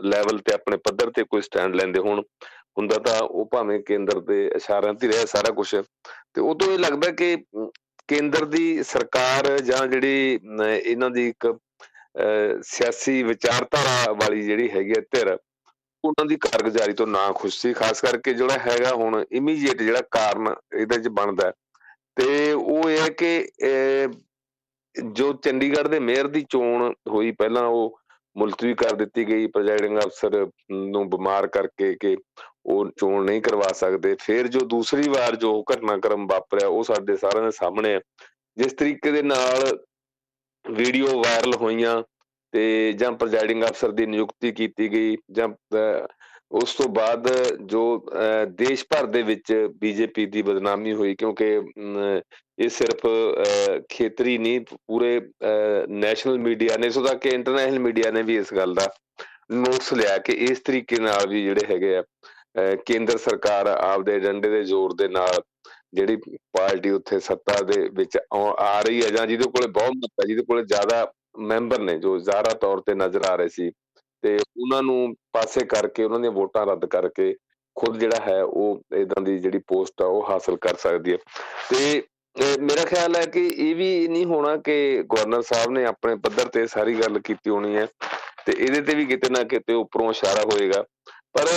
ਲੈਵਲ 0.03 0.37
ਤੇ 0.45 0.53
ਆਪਣੇ 0.53 0.77
ਪੱਧਰ 0.85 1.11
ਤੇ 1.15 1.23
ਕੋਈ 1.23 1.41
ਸਟੈਂਡ 1.41 1.75
ਲੈਂਦੇ 1.75 1.99
ਹੋਣ। 1.99 2.21
ਹੁੰਦਾ 2.77 2.97
ਤਾਂ 3.05 3.19
ਉਹ 3.21 3.45
ਭਾਵੇਂ 3.51 3.79
ਕੇਂਦਰ 3.83 4.19
ਦੇ 4.27 4.45
ਇਸ਼ਾਰਿਆਂ 4.55 4.93
ਤੇ 4.93 5.07
ਰਿਹਾ 5.07 5.25
ਸਾਰਾ 5.25 5.51
ਕੁਝ 5.53 5.67
ਤੇ 5.75 6.41
ਉਹ 6.41 6.55
ਤੋਂ 6.55 6.71
ਇਹ 6.73 6.79
ਲੱਗਦਾ 6.79 7.11
ਕਿ 7.11 7.35
ਕੇਂਦਰ 8.09 8.45
ਦੀ 8.45 8.83
ਸਰਕਾਰ 8.83 9.57
ਜਾਂ 9.61 9.85
ਜਿਹੜੀ 9.87 10.39
ਇਹਨਾਂ 10.83 11.09
ਦੀ 11.09 11.27
ਇੱਕ 11.29 11.53
ਸਿਆਸੀ 12.65 13.21
ਵਿਚਾਰਧਾਰਾ 13.23 14.11
ਵਾਲੀ 14.13 14.41
ਜਿਹੜੀ 14.41 14.69
ਹੈਗੀ 14.71 14.93
ਹੈ 14.97 15.01
ਧਿਰ 15.11 15.35
ਉਹਨਾਂ 16.03 16.25
ਦੀ 16.25 16.35
ਕਾਰਗੁਜ਼ਾਰੀ 16.37 16.93
ਤੋਂ 16.93 17.07
ਨਾ 17.07 17.31
ਖੁਸ਼ 17.35 17.59
ਸੀ। 17.59 17.73
ਖਾਸ 17.73 18.01
ਕਰਕੇ 18.01 18.33
ਜਿਹੜਾ 18.33 18.57
ਹੈਗਾ 18.59 18.93
ਹੁਣ 18.95 19.23
ਇਮੀਡੀਏਟ 19.31 19.81
ਜਿਹੜਾ 19.81 20.01
ਕਾਰਨ 20.11 20.53
ਇਹਦੇ 20.79 20.99
ਚ 20.99 21.07
ਬਣਦਾ 21.19 21.51
ਤੇ 22.17 22.51
ਉਹ 22.53 22.89
ਇਹ 22.89 22.99
ਹੈ 22.99 23.09
ਕਿ 23.19 23.47
ਜੋ 25.13 25.31
ਚੰਡੀਗੜ੍ਹ 25.43 25.89
ਦੇ 25.89 25.99
ਮੇਅਰ 25.99 26.27
ਦੀ 26.27 26.45
ਚੋਣ 26.49 26.93
ਹੋਈ, 27.09 27.31
ਪਹਿਲਾਂ 27.31 27.63
ਉਹ 27.63 27.99
ਮੁਲਤਵੀ 28.35 28.73
ਕਰ 28.75 28.95
ਦਿੱਤੀ 28.95 29.27
ਗਈ 29.27 29.47
ਪ੍ਰੈਜ਼ਾਈਡਿੰਗ 29.47 29.97
ਅਫਸਰ 29.99 30.45
ਨੂੰ 30.71 31.09
ਬਿਮਾਰ 31.09 31.47
ਕਰਕੇ 31.47 31.93
ਕਿ 32.01 32.15
ਉਹ 32.65 32.89
ਚੋਣ 32.99 33.25
ਨਹੀਂ 33.25 33.41
ਕਰਵਾ 33.41 33.67
ਸਕਦੇ। 33.75 34.15
ਫਿਰ 34.19 34.47
ਜੋ 34.47 34.59
ਦੂਸਰੀ 34.69 35.09
ਵਾਰ 35.09 35.35
ਜੋ 35.35 35.63
ਘਟਨਾਕ੍ਰਮ 35.73 36.27
ਵਾਪਰਿਆ, 36.27 36.67
ਉਹ 36.67 36.83
ਸਾਡੇ 36.83 37.15
ਸਾਰਿਆਂ 37.17 37.43
ਦੇ 37.43 37.51
ਸਾਹਮਣੇ 37.51 37.93
ਹੈ। 37.93 37.99
ਜਿਸ 38.57 38.73
ਤਰੀਕੇ 38.73 39.11
ਦੇ 39.11 39.21
ਨਾਲ 39.21 39.77
ਵੀਡੀਓ 40.65 41.07
ਵਾਇਰਲ 41.17 41.53
ਹੋਈਆਂ 41.55 42.01
ਤੇ 42.53 42.93
ਜਾਂ 42.93 43.11
ਪ੍ਰੈਜ਼ਾਈਡਿੰਗ 43.13 43.63
ਅਫਸਰ 43.63 43.91
ਦੀ 43.91 44.05
ਨਿਯੁਕਤੀ 44.05 44.51
ਕੀਤੀ 44.51 44.91
ਗਈ 44.91 45.17
ਜਾਂ 45.31 45.47
ਉਸ 46.51 46.73
ਤੋਂ 46.75 46.87
ਬਾਅਦ 46.89 47.27
ਜੋ 47.63 47.81
ਦੇਸ਼ 48.59 48.85
ਭਰ 48.89 49.05
ਦੇ 49.05 49.21
ਵਿੱਚ 49.23 49.53
ਬੀਜੇਪੀ 49.81 50.25
ਦੀ 50.25 50.41
ਬਦਨਾਮੀ 50.41 50.93
ਹੋਈ 50.93 51.15
ਕਿਉਂਕਿ 51.15 51.49
ਇਹ 52.57 52.69
ਸਿਰਫ 52.69 53.05
ਖੇਤਰੀ 53.89 54.37
ਨਹੀਂ, 54.37 54.59
ਪੂਰੇ 54.87 55.19
ਨੈਸ਼ਨਲ 55.89 56.37
ਮੀਡੀਆ 56.39 56.77
ਨੇ, 56.77 56.89
ਸੋ 56.89 57.03
ਤੱਕ 57.05 57.19
ਕਿ 57.21 57.29
ਇੰਟਰਨੈਸ਼ਨਲ 57.29 57.79
ਮੀਡੀਆ 57.79 58.11
ਨੇ 58.11 58.23
ਵੀ 58.23 58.37
ਇਸ 58.37 58.53
ਗੱਲ 58.53 58.73
ਦਾ 58.73 58.87
ਨੋਟਸ 59.51 59.93
ਲਿਆ 59.93 60.17
ਕਿ 60.17 60.33
ਇਸ 60.45 60.59
ਤਰੀਕੇ 60.65 60.99
ਨਾਲ 60.99 61.27
ਵੀ 61.29 61.43
ਜਿਹੜੇ 61.43 61.65
ਹੈਗੇ 61.69 61.95
ਆ 61.97 62.03
ਕੇਂਦਰ 62.85 63.17
ਸਰਕਾਰ 63.17 63.67
ਆਪਦੇ 63.67 64.15
ਏਜੰਡੇ 64.15 64.49
ਦੇ 64.49 64.63
ਜ਼ੋਰ 64.63 64.93
ਦੇ 64.95 65.07
ਨਾਲ 65.07 65.41
ਜਿਹੜੀ 65.93 66.15
ਪਾਰਟੀ 66.57 66.89
ਉੱਥੇ 66.89 67.19
ਸੱਤਾ 67.19 67.61
ਦੇ 67.63 67.87
ਵਿੱਚ 67.93 68.17
ਆ 68.59 68.81
ਰਹੀ 68.81 69.01
ਹੈ 69.03 69.09
ਜਾਂ 69.09 69.25
ਜਿਹਦੇ 69.27 69.49
ਕੋਲੇ 69.49 69.67
ਬਹੁਤ 69.69 69.91
ਮਤ 69.95 70.09
ਹੈ, 70.21 70.27
ਜਿਹਦੇ 70.27 70.43
ਕੋਲੇ 70.43 70.63
ਜ਼ਿਆਦਾ 70.65 71.05
ਮੈਂਬਰ 71.39 71.79
ਨੇ 71.79 71.97
ਜੋ 71.99 72.17
ਜ਼ਾਰਾ 72.19 72.53
ਤੌਰ 72.53 72.81
ਤੇ 72.81 72.93
ਨਜ਼ਰ 72.95 73.25
ਆ 73.25 73.35
ਰਹੇ 73.35 73.49
ਸੀ 73.49 73.71
ਤੇ 74.23 74.35
ਉਹਨਾਂ 74.35 74.81
ਨੂੰ 74.83 75.15
ਪਾਸੇ 75.33 75.65
ਕਰਕੇ 75.65 76.03
ਉਹਨਾਂ 76.03 76.19
ਦੀਆਂ 76.19 76.31
ਵੋਟਾਂ 76.31 76.65
ਰੱਦ 76.65 76.85
ਕਰਕੇ 76.85 77.35
ਖੁਦ 77.75 77.97
ਜਿਹੜਾ 77.97 78.17
ਹੈ 78.27 78.43
ਉਹ 78.43 78.81
ਇਦਾਂ 78.95 79.21
ਦੀ 79.21 79.37
ਜਿਹੜੀ 79.39 79.59
ਪੋਸਟ 79.67 80.01
ਆ 80.01 80.05
ਉਹ 80.05 80.29
ਹਾਸਲ 80.29 80.57
ਕਰ 80.57 80.75
ਸਕਦੀ 80.75 81.11
ਹੈ। 81.11 81.17
ਤੇ 81.69 82.01
ਮੇਰਾ 82.61 82.85
ਖਿਆਲ 82.85 83.15
ਹੈ 83.15 83.25
ਕਿ 83.25 83.47
ਇਹ 83.47 83.75
ਵੀ 83.75 84.07
ਨਹੀਂ 84.07 84.25
ਹੋਣਾ 84.25 84.55
ਕਿ 84.57 85.03
ਗਵਰਨਰ 85.13 85.41
ਸਾਹਿਬ 85.41 85.71
ਨੇ 85.71 85.85
ਆਪਣੇ 85.85 86.15
ਪੱਧਰ 86.15 86.47
ਤੇ 86.47 86.65
ਸਾਰੀ 86.67 86.95
ਗੱਲ 86.95 87.19
ਕੀਤੀ 87.19 87.49
ਹੋਣੀ 87.49 87.75
ਹੈ 87.75 87.85
ਤੇ 88.45 88.53
ਇਹਦੇ 88.59 88.81
ਤੇ 88.81 88.95
ਵੀ 88.95 89.05
ਕਿਤੇ 89.05 89.29
ਨਾ 89.29 89.43
ਕਿਤੇ 89.43 89.73
ਉੱਪਰੋਂ 89.73 90.09
ਇਸ਼ਾਰਾ 90.09 90.43
ਹੋਏਗਾ। 90.43 90.83
ਪਰ 91.33 91.47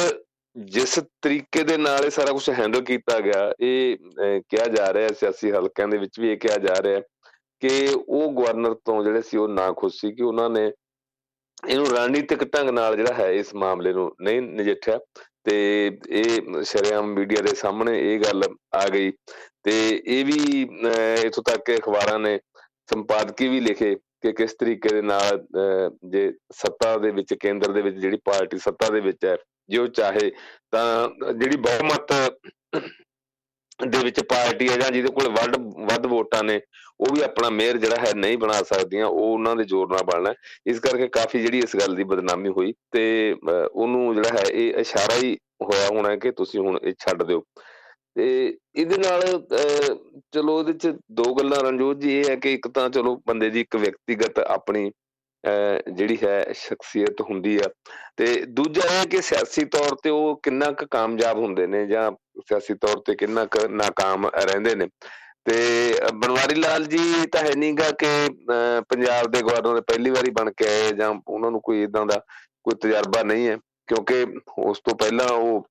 ਜਿਸ 0.56 0.98
ਤਰੀਕੇ 1.22 1.62
ਦੇ 1.62 1.76
ਨਾਲ 1.76 2.04
ਇਹ 2.04 2.10
ਸਾਰਾ 2.10 2.32
ਕੁਝ 2.32 2.50
ਹੈਂਡਲ 2.50 2.80
ਕੀਤਾ 2.80 3.18
ਗਿਆ, 3.20 3.52
ਇਹ 3.60 3.96
ਕਿਹਾ 4.48 4.66
ਜਾ 4.66 4.92
ਰਿਹਾ 4.94 5.08
ਸਿਆਸੀ 5.08 5.50
ਹਲਕਿਆਂ 5.50 5.88
ਦੇ 5.88 5.98
ਵਿੱਚ 5.98 6.20
ਵੀ 6.20 6.32
ਇਹ 6.32 6.36
ਕਿਹਾ 6.36 6.56
ਜਾ 6.58 6.74
ਰਿਹਾ 6.82 7.00
ਕਿ 7.62 7.94
ਉਹ 8.08 8.32
ਗਵਰਨਰ 8.32 8.74
ਤੋਂ 8.84 9.02
ਜਿਹੜੇ 9.04 9.22
ਸੀ 9.22 9.36
ਉਹ 9.36 9.48
ਨਾ 9.48 9.70
ਖੁਸ਼ 9.72 10.00
ਸੀ 10.00 10.12
ਕਿ 10.12 10.22
ਉਹਨਾਂ 10.22 10.48
ਨੇ 10.50 10.70
ਇਹਨੂੰ 11.68 11.86
ਰਣਨੀਤਿਕ 11.86 12.44
ਢੰਗ 12.44 12.70
ਨਾਲ 12.70 12.96
ਜਿਹੜਾ 12.96 13.14
ਹੈ 13.14 13.30
ਇਸ 13.32 13.54
ਮਾਮਲੇ 13.54 13.92
ਨੂੰ 13.92 14.10
ਨਹੀਂ 14.22 14.40
ਨਜਿੱਠਿਆ 14.42 14.98
ਤੇ 15.44 15.56
ਇਹ 16.10 16.62
ਸ਼ਰਿਆਮ 16.62 17.12
ਮੀਡੀਆ 17.14 17.42
ਦੇ 17.42 17.54
ਸਾਹਮਣੇ 17.54 17.98
ਇਹ 18.00 18.18
ਗੱਲ 18.20 18.42
ਆ 18.74 18.88
ਗਈ 18.88 19.12
ਤੇ 19.62 19.72
ਇਹ 20.06 20.24
ਵੀ 20.24 20.62
ਇਥੋਂ 21.26 21.42
ਤੱਕ 21.42 21.64
ਕਿ 21.66 21.76
ਅਖਬਾਰਾਂ 21.76 22.18
ਨੇ 22.18 22.38
ਸੰਪਾਦਕੀ 22.90 23.48
ਵੀ 23.48 23.60
ਲਿਖੇ 23.60 23.94
ਕਿ 23.94 24.32
ਕਿਸ 24.32 24.54
ਤਰੀਕੇ 24.54 24.88
ਦੇ 24.88 25.02
ਨਾਲ 25.02 25.46
ਜੇ 26.04 26.32
ਸੱਤਾ 26.52 26.96
ਦੇ 26.96 27.10
ਵਿੱਚ, 27.10 27.34
ਕੇਂਦਰ 27.34 27.72
ਦੇ 27.72 27.82
ਵਿੱਚ 27.82 27.96
ਜਿਹੜੀ 27.96 28.18
ਪਾਰਟੀ 28.24 28.58
ਸੱਤਾ 28.58 28.88
ਦੇ 28.88 29.00
ਵਿੱਚ 29.00 29.24
ਹੈ, 29.24 29.36
ਜੇ 29.68 29.78
ਉਹ 29.78 29.86
ਚਾਹੇ 29.88 30.30
ਤਾਂ 30.72 31.32
ਜਿਹੜੀ 31.32 31.56
ਬਹੁਮਤ 31.56 32.12
ਦੇ 33.84 33.98
ਵਿੱਚ 34.04 34.20
ਪਾਰਟੀ 34.28 34.68
ਹੈ 34.68 34.76
ਜਾਂ 34.78 34.90
ਜਿਹਦੇ 34.90 35.12
ਕੋਲ 35.12 35.28
ਵੱਧ 35.30 35.56
ਵੱਧ 35.90 36.06
ਵੋਟਾਂ 36.06 36.42
ਨੇ, 36.44 36.60
ਉਹ 37.00 37.14
ਵੀ 37.14 37.22
ਆਪਣਾ 37.22 37.50
ਮੇਅਰ 37.50 37.76
ਜਿਹੜਾ 37.78 37.96
ਹੈ 38.00 38.12
ਨਹੀਂ 38.16 38.38
ਬਣਾ 38.38 38.62
ਸਕਦੀਆਂ, 38.62 39.06
ਉਹ 39.06 39.32
ਉਹਨਾਂ 39.32 39.54
ਦੇ 39.56 39.64
ਜ਼ੋਰ 39.64 39.88
ਨਾਲ 39.90 40.02
ਬਣਨਾ 40.04 40.34
ਇਸ 40.66 40.80
ਕਰਕੇ 40.80 41.08
ਕਾਫੀ 41.08 41.40
ਜਿਹੜੀ 41.42 41.58
ਇਸ 41.58 41.76
ਗੱਲ 41.76 41.94
ਦੀ 41.96 42.04
ਬਦਨਾਮੀ 42.04 42.48
ਹੋਈ 42.56 42.72
ਤੇ 42.92 43.04
ਉਹਨੂੰ 43.42 44.14
ਜਿਹੜਾ 44.14 44.38
ਹੈ 44.38 44.44
ਇਹ 44.52 44.74
ਇਸ਼ਾਰਾ 44.80 45.16
ਹੀ 45.22 45.36
ਹੋਇਆ 45.62 45.86
ਹੋਣਾ 45.88 46.14
ਕਿ 46.16 46.30
ਤੁਸੀਂ 46.32 46.60
ਹੁਣ 46.60 46.78
ਇਹ 46.82 46.92
ਛੱਡ 47.00 47.22
ਦਿਓ। 47.22 47.42
ਤੇ 48.16 48.24
ਇਹਦੇ 48.76 48.96
ਨਾਲ 48.98 49.20
ਚਲੋ 50.32 50.58
ਇਹਦੇ 50.60 50.72
ਚ 50.72 50.94
ਦੋ 51.12 51.34
ਗੱਲਾਂ, 51.34 51.60
ਰਣਜੋਤ 51.64 51.98
ਜੀ 52.00 52.18
ਇਹ 52.18 52.24
ਹੈ 52.30 52.34
ਕਿ 52.36 52.52
ਇੱਕ 52.54 52.68
ਤਾਂ 52.68 52.88
ਚਲੋ 52.90 53.14
ਬੰਦੇ 53.26 53.50
ਦੀ 53.50 53.60
ਇੱਕ 53.60 53.76
ਵਿਅਕਤੀਗਤ 53.76 54.38
ਆਪਣੀ 54.38 54.90
ਜਿਹੜੀ 55.92 56.16
ਹੈ 56.22 56.44
ਸ਼ਖਸੀਅਤ 56.56 57.20
ਹੁੰਦੀ 57.20 57.56
ਆ। 57.58 57.68
ਤੇ 58.16 58.26
ਦੂਜਾ 58.48 58.82
ਇਹ 59.00 59.06
ਕਿ 59.10 59.20
ਸਿਆਸੀ 59.22 59.64
ਤੌਰ 59.64 59.96
ਤੇ 60.02 60.10
ਉਹ 60.10 60.40
ਕਿੰਨਾ 60.42 60.70
ਕੁ 60.72 60.86
ਕਾਮਯਾਬ 60.90 61.38
ਹੁੰਦੇ 61.38 61.66
ਨੇ 61.66 61.86
ਜਾਂ 61.86 62.10
ਸਿਆਸੀ 62.48 62.74
ਤੌਰ 62.74 63.00
ਤੇ 63.06 63.14
ਕਿੰਨਾ 63.14 63.42
ناکਾਮ 63.44 64.26
ਰਹਿੰਦੇ 64.26 64.74
ਨੇ। 64.74 64.86
ਤੇ 65.44 65.54
ਬਨਵਾਰੀ 66.14 66.54
ਲਾਲ 66.54 66.84
ਜੀ 66.84 67.26
ਤਾਂ 67.32 67.42
ਹੈ 67.42 67.54
ਨਹੀਂਗਾ 67.56 67.90
ਕਿ 67.90 68.06
ਪੰਜਾਬ 68.88 69.30
ਦੇ 69.30 69.40
ਗਵਰਨਰ 69.42 69.80
ਪਹਿਲੀ 69.80 70.10
ਵਾਰੀ 70.10 70.30
ਬਣ 70.30 70.50
ਕੇ 70.50 70.66
ਆਏ 70.68 70.92
ਜਾਂ 70.92 71.14
ਉਹਨਾਂ 71.28 71.50
ਨੂੰ 71.50 71.60
ਕੋਈ 71.60 71.82
ਇਦਾਂ 71.82 72.04
ਦਾ 72.06 72.18
ਕੋਈ 72.64 72.74
ਤਜਰਬਾ 72.82 73.22
ਨਹੀਂ 73.22 73.48
ਹੈ, 73.48 73.56
ਕਿਉਂਕਿ 73.86 74.26
ਉਸ 74.58 74.80
ਤੋਂ 74.80 74.94
ਪਹਿਲਾਂ 74.94 75.28
ਉਹ 75.28 75.66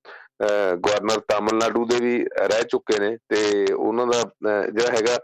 ਗਵਰਨਰ 0.76 1.20
ਤਾਮਿਲਨਾਡੂ 1.20 1.84
ਦੇ 1.86 2.00
ਵੀ 2.00 2.24
ਰਹਿ 2.38 2.62
ਚੁੱਕੇ 2.62 2.98
ਨੇ 2.98 3.16
ਤੇ 3.28 3.72
ਉਹਨਾਂ 3.72 4.06
ਦਾ 4.06 4.22
ਜਿਹੜਾ 4.70 4.96
ਹੈਗਾ 4.96 5.18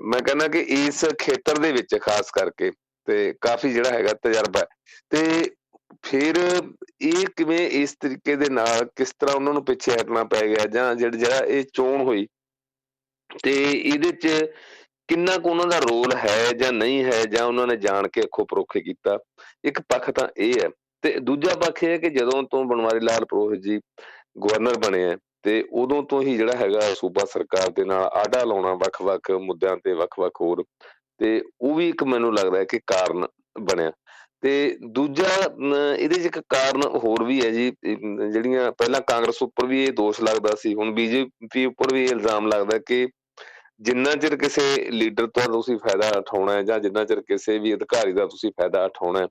ਮੈਂ 0.00 0.20
ਕਹਿੰਦਾ 0.20 0.48
ਕਿ 0.48 0.60
ਇਸ 0.68 1.04
ਖੇਤਰ 1.18 1.58
ਦੇ 1.58 1.72
ਵਿੱਚ 1.72 1.96
ਖਾਸ 2.00 2.30
ਕਰਕੇ 2.30 2.70
ਤੇ 3.08 3.34
ਕਾਫੀ 3.40 3.72
ਜਿਹੜਾ 3.72 3.90
ਹੈਗਾ 3.90 4.12
ਤਜਰਬਾ 4.22 4.64
ਤੇ 5.10 5.50
ਫਿਰ 6.02 6.62
ਇਹ 7.00 7.26
ਕਿਵੇਂ 7.36 7.58
ਇਸ 7.58 7.96
ਤਰੀਕੇ 8.00 8.36
ਦੇ 8.36 8.50
ਨਾਲ 8.50 8.88
ਕਿਸ 8.96 9.12
ਤਰ੍ਹਾਂ 9.18 9.36
ਉਹਨਾਂ 9.36 9.52
ਨੂੰ 9.52 9.64
ਪਿੱਛੇ 9.64 9.92
ਹਟਣਾ 9.92 10.24
ਪੈ 10.24 10.40
ਗਿਆ 10.40 10.66
ਜਾਂ 10.66 10.94
ਜਿਹੜਾ 10.94 11.38
ਇਹ 11.38 11.64
ਚੋਣ 11.72 12.02
ਹੋਈ? 12.02 12.26
ਤੇ 13.42 13.72
ਇਹਦੇ 13.72 14.12
'ਚ 14.12 14.50
ਕਿੰਨਾ 15.08 15.38
ਕੁ 15.38 15.50
ਉਹਨਾਂ 15.50 15.66
ਦਾ 15.66 15.78
ਰੋਲ 15.78 16.16
ਹੈ 16.16 16.52
ਜਾਂ 16.52 16.72
ਨਹੀਂ 16.72 17.04
ਹੈ 17.04 17.24
ਜਾਂ 17.24 17.46
ਉਹਨਾਂ 17.46 17.66
ਨੇ 17.66 17.76
ਜਾਣ 17.76 18.08
ਕੇ 18.08 18.20
ਅੱਖੋਂ 18.20 18.46
ਪਰੋਖੇ 18.46 18.80
ਕੀਤਾ? 18.80 19.18
ਇੱਕ 19.64 19.80
ਪੱਖ 19.80 20.10
ਤਾਂ 20.10 20.28
ਇਹ 20.36 20.54
ਹੈ। 20.64 20.68
ਤੇ 21.02 21.20
ਦੂਜਾ 21.20 21.54
ਪੱਖ 21.54 21.84
ਇਹ 21.84 21.88
ਹੈ 21.88 21.98
ਕਿ 21.98 22.10
ਜਦੋਂ 22.10 22.42
ਤੋਂ 22.42 22.64
ਬਨਵਾਰੀ 22.64 23.00
ਲਾਲ 23.00 23.24
ਪ੍ਰੋਹਿਤ 23.24 23.60
ਜੀ 23.60 23.80
ਗਵਰਨਰ 24.38 24.78
ਬਣੇ 24.78 25.04
ਆ 25.04 25.16
ਤੇ 25.42 25.64
ਉਦੋਂ 25.72 26.02
ਤੋਂ 26.02 26.22
ਹੀ 26.22 26.36
ਜਿਹੜਾ 26.36 26.52
ਹੈਗਾ 26.56 26.80
ਸੂਬਾ 26.94 27.24
ਸਰਕਾਰ 27.24 27.70
ਦੇ 27.70 27.84
ਨਾਲ 27.84 28.04
ਆਡਾ 28.04 28.44
ਲਾਉਣਾ 28.44 28.74
ਵੱਖ-ਵੱਖ 28.74 29.30
ਮੁੱਦਿਆਂ 29.30 29.76
ਤੇ 29.84 29.92
ਵੱਖ-ਵੱਖ 29.92 30.32
ਹੋਰ 30.40 30.64
ਤੇ 31.18 31.42
ਉਹ 31.60 31.74
ਵੀ 31.74 31.88
ਇੱਕ 31.88 32.04
ਮੈਨੂੰ 32.04 32.34
ਲੱਗਦਾ 32.34 32.58
ਹੈ 32.58 32.64
ਕਿ 32.64 32.80
ਕਾਰਨ 32.86 33.26
ਬਣਿਆ। 33.60 33.92
ਤੇ 34.42 34.52
ਦੂਜਾ 34.94 35.28
ਇਹਦੇ 35.98 36.14
'ਚ 36.14 36.26
ਇੱਕ 36.26 36.38
ਕਾਰਨ 36.50 36.82
ਹੋਰ 37.04 37.24
ਵੀ 37.24 37.40
ਹੈ 37.40 37.50
ਜੀ 37.50 37.70
ਜਿਹੜੀਆਂ 37.84 38.70
ਪਹਿਲਾਂ 38.72 39.00
ਕਾਂਗਰਸ 39.08 39.42
ਉੱਪਰ 39.42 39.66
ਵੀ 39.66 39.82
ਇਹ 39.84 39.92
ਦੋਸ਼ 39.92 40.20
ਲੱਗਦਾ 40.22 40.54
ਸੀ, 40.60 40.74
ਹੁਣ 40.74 40.90
ਬੀਜੇਪੀ 40.94 41.64
ਉੱਪਰ 41.66 41.94
ਵੀ 41.94 42.04
ਇਹ 42.04 42.10
ਇਲਜ਼ਾਮ 42.10 42.46
ਲੱਗਦਾ 42.48 42.78
ਕਿ 42.86 43.06
ਜਿੰਨਾ 43.80 44.14
ਚਿਰ 44.14 44.36
ਕਿਸੇ 44.36 44.62
ਲੀਡਰ 44.90 45.26
ਤੋਂ 45.26 45.42
ਤੁਸੀਂ 45.52 45.76
ਫਾਇਦਾ 45.78 46.08
ਉਠਾਉਣਾ 46.18 46.52
ਹੈ 46.52 46.62
ਜਾਂ 46.62 46.78
ਜਿੰਨਾ 46.80 47.04
ਚਿਰ 47.04 47.20
ਕਿਸੇ 47.28 47.58
ਵੀ 47.58 47.74
ਅਧਿਕਾਰੀ 47.74 48.12
ਦਾ 48.12 48.26
ਤੁਸੀਂ 48.26 48.50
ਫਾਇਦਾ 48.60 48.84
ਉਠਾਉਣਾ 48.84 49.20
ਹੈ, 49.20 49.26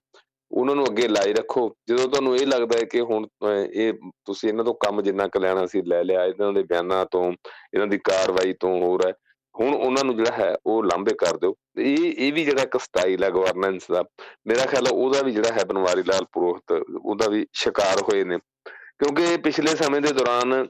ਉਹਨਾਂ 0.51 0.75
ਨੂੰ 0.75 0.85
ਅੱਗੇ 0.87 1.07
ਲਾਈ 1.07 1.33
ਰੱਖੋ। 1.33 1.69
ਜਦੋਂ 1.89 2.07
ਤੁਹਾਨੂੰ 2.07 2.35
ਇਹ 2.37 2.47
ਲੱਗਦਾ 2.47 2.77
ਹੈ 2.79 2.85
ਕਿ 2.91 3.01
ਹੁਣ 3.01 3.27
ਇਹ 3.73 3.93
ਤੁਸੀਂ 4.25 4.49
ਇਹਨਾਂ 4.49 4.65
ਤੋਂ 4.65 4.73
ਕੰਮ 4.85 5.01
ਜਿੰਨਾ 5.01 5.27
ਕੁ 5.27 5.39
ਲੈਣਾ 5.39 5.65
ਸੀ, 5.65 5.81
ਲੈ 5.81 6.03
ਲਿਆ, 6.03 6.25
ਇਹਨਾਂ 6.25 6.51
ਦੇ 6.53 6.63
ਬਿਆਨਾਂ 6.63 7.05
ਤੋਂ, 7.11 7.31
ਇਹਨਾਂ 7.73 7.87
ਦੀ 7.87 7.97
ਕਾਰਵਾਈ 8.03 8.53
ਤੋਂ 8.59 8.77
ਹੋਰ 8.81 9.07
ਹੈ 9.07 9.13
ਹੁਣ 9.55 9.73
ਉਹਨਾਂ 9.73 10.03
ਨੂੰ 10.03 10.15
ਜਿਹੜਾ 10.15 10.31
ਹੈ, 10.33 10.55
ਉਹ 10.65 10.83
ਲਾਂਬੇ 10.83 11.13
ਕਰ 11.19 11.37
ਦਿਓ। 11.37 11.55
ਇਹ 11.77 12.13
ਇਹ 12.17 12.31
ਵੀ 12.33 12.43
ਜਿਹੜਾ 12.45 12.61
ਇੱਕ 12.63 12.77
ਸਟਾਈਲ 12.81 13.23
ਹੈ 13.23 13.29
ਗਵਰਨੈਂਸ 13.29 13.91
ਦਾ, 13.91 14.03
ਮੇਰਾ 14.47 14.65
ਖਿਆਲ 14.65 14.87
ਹੈ 14.87 14.91
ਉਹਦਾ 14.93 15.21
ਵੀ 15.21 15.31
ਜਿਹੜਾ 15.31 15.53
ਹੈ 15.53 15.65
ਬਨਵਾਰੀ 15.65 16.03
ਲਾਲ 16.07 16.25
ਪੁਰੋਹਿਤ, 16.33 16.83
ਉਹਦਾ 16.95 17.27
ਵੀ 17.29 17.45
ਸ਼ਿਕਾਰ 17.53 18.01
ਹੋਏ 18.03 18.23
ਨੇ। 18.23 18.37
ਕਿਉਂਕਿ 18.67 19.37
ਪਿਛਲੇ 19.43 19.75
ਸਮੇਂ 19.75 20.01
ਦੇ 20.01 20.11
ਦੌਰਾਨ 20.13 20.65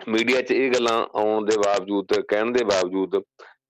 ਮੀਡੀਆ 0.00 0.40
'ਚ 0.42 0.50
ਇਹ 0.52 0.70
ਗੱਲਾਂ 0.70 0.98
ਆਉਣ 1.14 1.44
ਦੇ 1.46 1.56
ਬਾਵਜੂਦ, 1.58 2.20
ਕਹਿਣ 2.20 2.52
ਦੇ 2.52 2.64
ਬਾਵਜੂਦ 2.64 3.22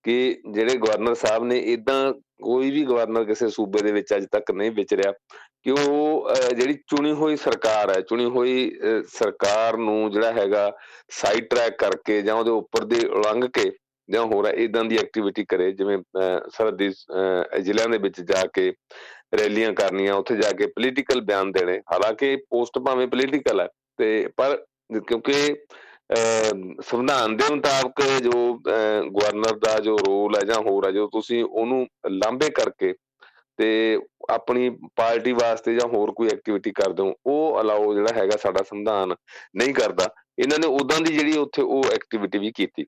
ਕਿ 0.03 0.41
ਜਿਹੜੇ 0.53 0.77
ਗਵਰਨਰ 0.77 1.13
ਸਾਹਿਬ 1.15 1.43
ਨੇ 1.43 1.57
ਇਦਾਂ 1.73 2.13
ਕੋਈ 2.43 2.71
ਵੀ 2.71 2.83
ਗਵਰਨਰ 2.85 3.23
ਕਿਸੇ 3.25 3.49
ਸੂਬੇ 3.49 3.81
ਦੇ 3.81 3.91
ਵਿੱਚ 3.91 4.13
ਅੱਜ 4.15 4.25
ਤੱਕ 4.31 4.51
ਨਹੀਂ 4.51 4.71
ਵਿਚਰਿਆ 4.71 5.11
ਕਿ 5.63 5.71
ਉਹ 5.71 6.29
ਜਿਹੜੀ 6.55 6.73
ਚੁਣੀ 6.87 7.11
ਹੋਈ 7.11 7.35
ਸਰਕਾਰ 7.35 7.89
ਹੈ, 7.89 8.01
ਚੁਣੀ 8.01 8.25
ਹੋਈ 8.25 8.71
ਸਰਕਾਰ 9.09 9.77
ਨੂੰ 9.77 10.11
ਜਿਹੜਾ 10.11 10.31
ਹੈਗਾ 10.31 10.71
ਸਾਈਡ 11.11 11.47
ਟਰੈਕ 11.49 11.77
ਕਰਕੇ 11.79 12.21
ਜਾਂ 12.21 12.35
ਉਹਦੇ 12.35 12.51
ਉੱਪਰ 12.51 12.85
ਦੇ 12.85 13.05
ਉਲੰਘ 13.07 13.47
ਕੇ 13.53 13.71
ਜਾਂ 14.09 14.23
ਹੋਰ 14.25 14.47
ਇਦਾਂ 14.47 14.83
ਦੀ 14.85 14.97
ਐਕਟੀਵਿਟੀ 14.97 15.45
ਕਰੇ, 15.45 15.71
ਜਿਵੇਂ 15.71 15.97
ਸਰਦੀ 16.55 16.89
ਜ਼ਿਲ੍ਹਿਆਂ 17.61 17.89
ਦੇ 17.89 17.97
ਵਿੱਚ 17.97 18.21
ਜਾ 18.21 18.43
ਕੇ 18.53 18.71
ਰੈਲੀਆਂ 19.39 19.71
ਕਰਨੀਆਂ, 19.73 20.13
ਉੱਥੇ 20.13 20.35
ਜਾ 20.35 20.51
ਕੇ 20.57 20.65
ਪੋਲੀਟੀਕਲ 20.75 21.21
ਬਿਆਨ 21.21 21.51
ਦੇਣੇ। 21.51 21.79
ਹਾਲਾਂਕਿ 21.93 22.35
ਪੋਸਟ 22.49 22.79
ਭਾਵੇਂ 22.85 23.07
ਪੋਲੀਟੀਕਲ 23.07 23.59
ਹੈ, 23.61 23.67
ਤੇ 23.99 24.27
ਪਰ 24.37 24.57
ਕਿਉਂਕਿ 25.07 25.55
ਸੰਵਿਧਾਨ 26.81 27.35
ਦੇ 27.37 27.43
ਮੁਤਾਬਕ 27.53 28.01
ਜੋ 28.23 28.53
ਗਵਰਨਰ 28.65 29.57
ਦਾ 29.59 29.79
ਜੋ 29.83 29.97
ਰੋਲ 30.07 30.35
ਹੈ 30.35 30.41
ਜਾਂ 30.47 30.61
ਹੋਰ 30.63 30.85
ਹੈ, 30.85 30.91
ਜੋ 30.91 31.07
ਤੁਸੀਂ 31.13 31.43
ਉਹਨੂੰ 31.43 31.87
ਲਾਂਬੇ 32.11 32.49
ਕਰਕੇ 32.59 32.93
ਤੇ 33.59 33.99
ਆਪਣੀ 34.29 34.69
ਪਾਰਟੀ 34.95 35.31
ਵਾਸਤੇ 35.33 35.73
ਜਾਂ 35.75 35.87
ਹੋਰ 35.89 36.11
ਕੋਈ 36.11 36.27
ਐਕਟੀਵਿਟੀ 36.27 36.71
ਕਰਦੇ 36.71 37.03
ਹੋ, 37.03 37.13
ਉਹ 37.25 37.59
ਅਲਾਉ 37.61 37.93
ਜਿਹੜਾ 37.93 38.13
ਹੈਗਾ 38.17 38.37
ਸਾਡਾ 38.37 38.63
ਸੰਵਿਧਾਨ 38.63 39.15
ਨਹੀਂ 39.55 39.73
ਕਰਦਾ। 39.73 40.07
ਇਹਨਾਂ 40.39 40.59
ਨੇ 40.59 40.67
ਉਦਾਂ 40.79 40.99
ਦੀ 41.01 41.13
ਜਿਹੜੀ 41.13 41.37
ਉੱਥੇ 41.37 41.61
ਉਹ 41.61 41.83
ਐਕਟੀਵਿਟੀ 41.93 42.37
ਵੀ 42.39 42.51
ਕੀਤੀ। 42.55 42.85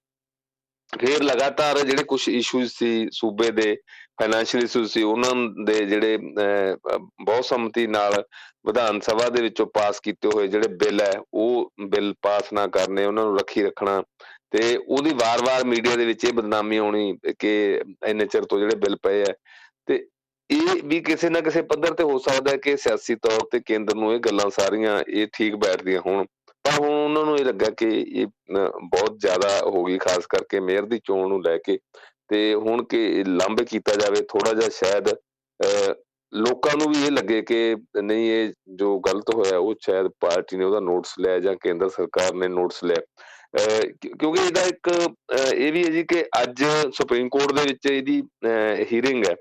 ਫਿਰ 0.94 1.24
ਲਗਾਤਾਰ 1.24 1.78
ਜਿਹੜੇ 1.80 2.04
ਕੁਝ 2.04 2.28
ਇਸ਼ੂਜ਼ 2.30 2.72
ਸੀ 2.74 3.08
ਸੂਬੇ 3.14 3.50
ਦੇ 3.52 3.76
ਫਾਈਨੈਂਸ਼ੀਅਲ 4.20 4.64
ਇਸ਼ੂਜ਼ 4.64 4.92
ਸੀ, 4.92 5.04
ਉਹਨਾਂ 5.04 5.34
ਦੇ 5.66 5.84
ਜਿਹੜੇ 5.86 6.18
ਬਹੁਤ 6.18 7.46
ਸੰਮਤੀ 7.46 7.86
ਨਾਲ 7.88 8.24
ਵਿਧਾਨ 8.68 9.00
ਸਭਾ 9.00 9.28
ਦੇ 9.30 9.42
ਵਿੱਚੋਂ 9.42 9.66
ਪਾਸ 9.74 10.00
ਕੀਤੇ 10.04 10.30
ਹੋਏ 10.34 10.48
ਜਿਹੜੇ 10.48 10.68
ਬਿੱਲ 10.84 11.02
ਹੈ, 11.02 11.14
ਉਹ 11.34 11.72
ਬਿੱਲ 11.90 12.14
ਪਾਸ 12.22 12.52
ਨਾ 12.54 12.66
ਕਰਨੇ, 12.68 13.06
ਉਹਨਾਂ 13.06 13.24
ਨੂੰ 13.26 13.38
ਰੱਖੀ 13.40 13.64
ਰੱਖਣਾ 13.64 14.02
ਤੇ 14.52 14.76
ਉਹਦੀ 14.78 15.14
ਵਾਰ-ਵਾਰ 15.20 15.64
ਮੀਡੀਆ 15.66 15.96
ਦੇ 15.96 16.06
ਵਿੱਚ 16.06 16.24
ਇਹ 16.26 16.34
ਬਦਨਾਮੀ 16.34 16.78
ਆਉਣੀ 16.78 17.18
ਕਿ 17.40 17.82
ਇੰਨੇ 18.08 18.26
ਚਿਰ 18.26 18.46
ਤੋਂ 18.46 18.60
ਜਿਹੜੇ 18.60 18.76
ਬਿੱਲ 18.76 18.96
ਪਏ 19.04 19.22
ਆ 19.22 19.34
ਤੇ 19.88 20.06
ਇਹ 20.50 20.82
ਵੀ 20.84 21.00
ਕਿਸੇ 21.04 21.30
ਨਾ 21.30 21.40
ਕਿਸੇ 21.42 21.62
ਪੱਧਰ 21.72 21.94
ਤੇ 21.94 22.04
ਹੋ 22.04 22.18
ਸਕਦਾ 22.20 22.52
ਹੈ 22.52 22.58
ਕਿ 22.58 22.76
ਸਿਆਸੀ 22.78 23.16
ਤੌਰ 23.16 23.46
ਤੇ 23.52 23.60
ਕੇਂਦਰ 23.60 23.96
ਨੂੰ 23.96 24.14
ਇਹ 24.14 24.20
ਗੱਲਾਂ 24.20 24.50
ਸਾਰੀਆਂ 24.50 25.00
ਇਹ 25.10 25.28
ਠੀਕ 25.34 25.56
ਬੈਠਦੀਆਂ 25.56 26.02
ਹੋਣ। 26.06 26.26
ਪਰ 26.68 26.80
ਹੁਣ 26.80 26.94
ਉਹਨਾਂ 26.94 27.24
ਨੂੰ 27.26 27.38
ਇਹ 27.38 27.46
ਲੱਗਾ 27.46 27.70
ਕਿ 27.78 27.88
ਇਹ 27.88 28.26
ਬਹੁਤ 28.84 29.18
ਜ਼ਿਆਦਾ 29.20 29.50
ਹੋ 29.66 29.84
ਗਈ, 29.84 29.98
ਖਾਸ 29.98 30.26
ਕਰਕੇ 30.26 30.60
ਮੇਅਰ 30.60 30.86
ਦੀ 30.86 31.00
ਚੋਣ 31.06 31.28
ਨੂੰ 31.30 31.42
ਲੈ 31.44 31.58
ਕੇ। 31.66 31.78
ਤੇ 32.30 32.54
ਹੁਣ 32.56 32.84
ਕਿ 32.84 33.24
ਲੰਬੇ 33.28 33.66
ਕੀਤਾ 33.66 33.94
ਜਾਵੇ 33.96 34.22
ਥੋੜਾ 34.30 34.54
ਜਿਹਾ 34.54 34.70
ਸ਼ਾਇਦ 34.74 35.10
ਲੋਕਾਂ 36.34 36.72
ਨੂੰ 36.78 36.88
ਵੀ 36.90 37.06
ਇਹ 37.06 37.12
ਲੱਗੇ 37.12 37.42
ਕਿ 37.42 37.76
ਨਹੀਂ, 38.04 38.32
ਇਹ 38.32 38.54
ਜੋ 38.76 38.98
ਗਲਤ 39.00 39.34
ਹੋਇਆ, 39.36 39.58
ਉਹ 39.58 39.76
ਸ਼ਾਇਦ 39.82 40.08
ਪਾਰਟੀ 40.20 40.58
ਨੇ 40.58 40.66
ਉਹਦਾ 40.66 40.80
ਨੋਟਿਸ 40.80 41.14
ਲਿਆ 41.20 41.40
ਜਾਂ 41.40 41.56
ਕੇਂਦਰ 41.62 41.90
ਸਰਕਾਰ 41.90 42.34
ਨੇ 42.34 42.48
ਨੋਟਿਸ 42.48 42.84
ਲਿਆ। 42.84 43.02
ਕਿਉਂਕਿ 44.02 44.42
ਇਹਦਾ 44.46 44.62
ਇੱਕ 44.64 44.90
ਇਹ 45.54 45.72
ਵੀ 45.74 45.84
ਹੈ 45.86 45.90
ਜੀ 45.92 46.04
ਕਿ 46.04 46.24
ਅੱਜ 46.42 46.64
ਸੁਪਰੀਮ 46.96 47.30
ਕੋਰਟ 47.30 47.52
ਦੇ 47.54 47.62
ਵਿੱਚ 47.70 47.86
ਇਹਦੀ 47.92 48.22
ਹੀਅਰਿੰਗ 48.92 49.26
ਹੈ। 49.30 49.36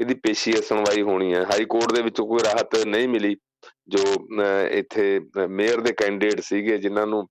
ਇਹਦੀ 0.00 0.14
ਪੇਸ਼ੀ 0.14 0.52
ਸੁਣਵਾਈ 0.62 1.02
ਹੋਣੀ 1.02 1.32
ਹੈ। 1.34 1.42
ਹਾਈ 1.44 1.64
ਕੋਰਟ 1.64 1.92
ਦੇ 1.92 2.02
ਵਿੱਚੋਂ 2.02 2.26
ਕੋਈ 2.26 2.38
ਰਾਹਤ 2.44 2.76
ਨਹੀਂ 2.86 3.08
ਮਿਲੀ। 3.08 3.36
ਜੋ 3.88 3.98
ਇੱਥੇ 4.70 5.20
ਮੇਅਰ 5.48 5.80
ਦੇ 5.80 5.92
ਕੈਂਡੀਡੇਟ 5.92 6.40
ਸੀਗੇ 6.44 6.78
ਜਿਨ੍ਹਾਂ 6.78 7.06
ਨੂੰ 7.06 7.22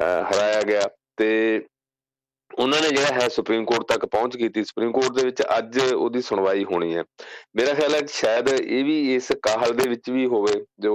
ਹਰਾਇਆ 0.00 0.62
ਗਿਆ 0.62 0.88
ਤੇ 1.16 1.30
ਉਹਨਾਂ 2.50 2.80
ਨੇ 2.82 2.88
ਜਿਹੜਾ 2.88 3.12
ਹੈ 3.14 3.28
ਸੁਪਰੀਮ 3.28 3.64
ਕੋਰਟ 3.64 3.86
ਤੱਕ 3.88 4.04
ਪਹੁੰਚ 4.06 4.36
ਕੀਤੀ। 4.36 4.62
ਸੁਪਰੀਮ 4.64 4.92
ਕੋਰਟ 4.92 5.12
ਦੇ 5.12 5.24
ਵਿੱਚ 5.24 5.42
ਅੱਜ 5.58 5.78
ਉਹਦੀ 5.92 6.20
ਸੁਣਵਾਈ 6.22 6.64
ਹੋਣੀ 6.64 6.96
ਹੈ। 6.96 7.02
ਮੇਰਾ 7.56 7.74
ਖਿਆਲ 7.74 7.94
ਹੈ 7.94 8.00
ਸ਼ਾਇਦ 8.10 8.48
ਇਹ 8.48 8.84
ਵੀ 8.84 9.14
ਇਸ 9.14 9.32
ਕਾਹਲ 9.42 9.74
ਦੇ 9.76 9.88
ਵਿੱਚ 9.88 10.10
ਵੀ 10.10 10.26
ਹੋਵੇ 10.26 10.64
ਜੋ 10.80 10.94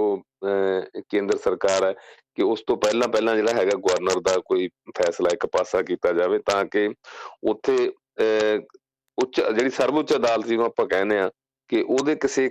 ਕੇਂਦਰ 1.08 1.38
ਸਰਕਾਰ 1.38 1.84
ਹੈ 1.84 1.92
ਕਿ 2.34 2.42
ਉਸ 2.42 2.62
ਤੋਂ 2.66 2.76
ਪਹਿਲਾਂ 2.76 3.08
ਪਹਿਲਾਂ 3.08 3.36
ਜਿਹੜਾ 3.36 3.52
ਹੈਗਾ 3.52 3.76
ਗਵਰਨਰ 3.78 4.20
ਦਾ 4.20 4.36
ਕੋਈ 4.46 4.68
ਫੈਸਲਾ 4.98 5.30
ਇੱਕ 5.32 5.46
ਪਾਸਾ 5.46 5.82
ਕੀਤਾ 5.82 6.12
ਜਾਵੇ 6.12 6.38
ਤਾਂ 6.38 6.64
ਕਿ 6.64 6.88
ਉੱਥੇ 7.44 7.92
ਉੱਚ, 9.18 9.40
ਜਿਹੜੀ 9.40 9.70
ਸਰਵਉੱਚ 9.70 10.14
ਅਦਾਲਤ 10.16 10.46
ਜਿਹਨੂੰ 10.46 10.66
ਆਪਾਂ 10.66 10.86
ਕਹਿੰਦੇ 10.86 11.18
ਆ 11.18 11.30
ਕਿ 11.72 11.80
ਉਹਦੇ 11.82 12.14
ਕਿਸੇ 12.22 12.48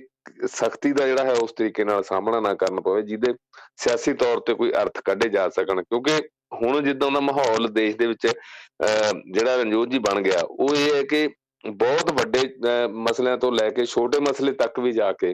ਸਖਤੀ 0.51 0.91
ਦਾ 0.93 1.05
ਜਿਹੜਾ 1.07 1.23
ਹੈ 1.25 1.33
ਉਸ 1.41 1.51
ਤਰੀਕੇ 1.57 1.83
ਨਾਲ 1.83 2.03
ਸਾਹਮਣਾ 2.03 2.39
ਨਾ 2.39 2.53
ਕਰਨ 2.53 2.81
ਪਵੇ, 2.81 3.01
ਜਿਹਦੇ 3.01 3.33
ਸਿਆਸੀ 3.77 4.13
ਤੌਰ 4.13 4.39
ਤੇ 4.47 4.53
ਕੋਈ 4.53 4.71
ਅਰਥ 4.81 5.01
ਕੱਢੇ 5.05 5.27
ਜਾ 5.29 5.47
ਸਕਣ। 5.49 5.81
ਕਿਉਂਕਿ 5.81 6.17
ਹੁਣ 6.53 6.81
ਜਿੱਦਾਂ 6.83 7.09
ਦਾ 7.11 7.19
ਮਾਹੌਲ 7.19 7.67
ਦੇਸ਼ 7.73 7.95
ਦੇ 7.97 8.07
ਵਿੱਚ 8.07 8.27
ਜਿਹੜਾ 8.27 9.55
ਰਣਜੋਤ 9.55 9.89
ਜੀ 9.89 9.99
ਬਣ 9.99 10.21
ਗਿਆ, 10.21 10.41
ਉਹ 10.41 10.75
ਇਹ 10.75 10.95
ਹੈ 10.95 11.03
ਕਿ 11.03 11.27
ਬਹੁਤ 11.65 12.11
ਵੱਡੇ 12.11 12.87
ਮਸਲਿਆਂ 12.87 13.37
ਤੋਂ 13.37 13.51
ਲੈ 13.51 13.69
ਕੇ 13.69 13.85
ਛੋਟੇ 13.85 14.19
ਮਸਲੇ 14.19 14.51
ਤੱਕ 14.61 14.79
ਵੀ 14.79 14.91
ਜਾ 14.91 15.11
ਕੇ 15.13 15.33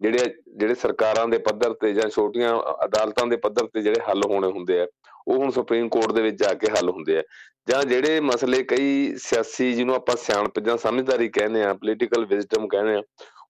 ਜਿਹੜੇ 0.00 0.34
ਜਿਹੜੇ 0.56 0.74
ਸਰਕਾਰਾਂ 0.74 1.26
ਦੇ 1.28 1.38
ਪੱਧਰ 1.38 1.74
ਤੇ 1.80 1.92
ਜਾਂ 1.94 2.08
ਛੋਟੀਆਂ 2.10 2.54
ਅਦਾਲਤਾਂ 2.84 3.26
ਦੇ 3.26 3.36
ਪੱਧਰ 3.36 3.66
ਤੇ 3.74 3.82
ਜਿਹੜੇ 3.82 4.00
ਹੱਲ 4.08 4.22
ਹੋਣੇ 4.24 4.50
ਹੁੰਦੇ 4.52 4.80
ਆ 4.80 4.86
ਉਹ 5.28 5.36
ਹੁਣ 5.36 5.50
ਸੁਪਰੀਮ 5.50 5.88
ਕੋਰਟ 5.88 6.12
ਦੇ 6.12 6.22
ਵਿੱਚ 6.22 6.36
ਜਾ 6.42 6.52
ਕੇ 6.54 6.70
ਹੱਲ 6.70 6.90
ਹੁੰਦੇ 6.90 7.18
ਆ। 7.18 7.22
ਜਾਂ 7.68 7.82
ਜਿਹੜੇ 7.84 8.20
ਮਸਲੇ 8.20 8.62
ਕਈ 8.62 9.14
ਸਿਆਸੀ 9.18 9.72
ਜਿਹਨੂੰ 9.72 9.94
ਆਪਾਂ 9.94 10.16
ਸਿਆਣਪ 10.16 10.58
ਜਾਂ 10.60 10.76
ਸਮਝਦਾਰੀ 10.76 11.28
ਕਹਿੰਦੇ 11.28 11.62
ਆ 11.64 11.72
ਪੋਲੀਟੀਕਲ 11.74 12.24
ਵਿਜ਼ਡਮ 12.24 12.68
ਕਹਿੰਦੇ 12.68 12.94
ਆ, 12.94 13.02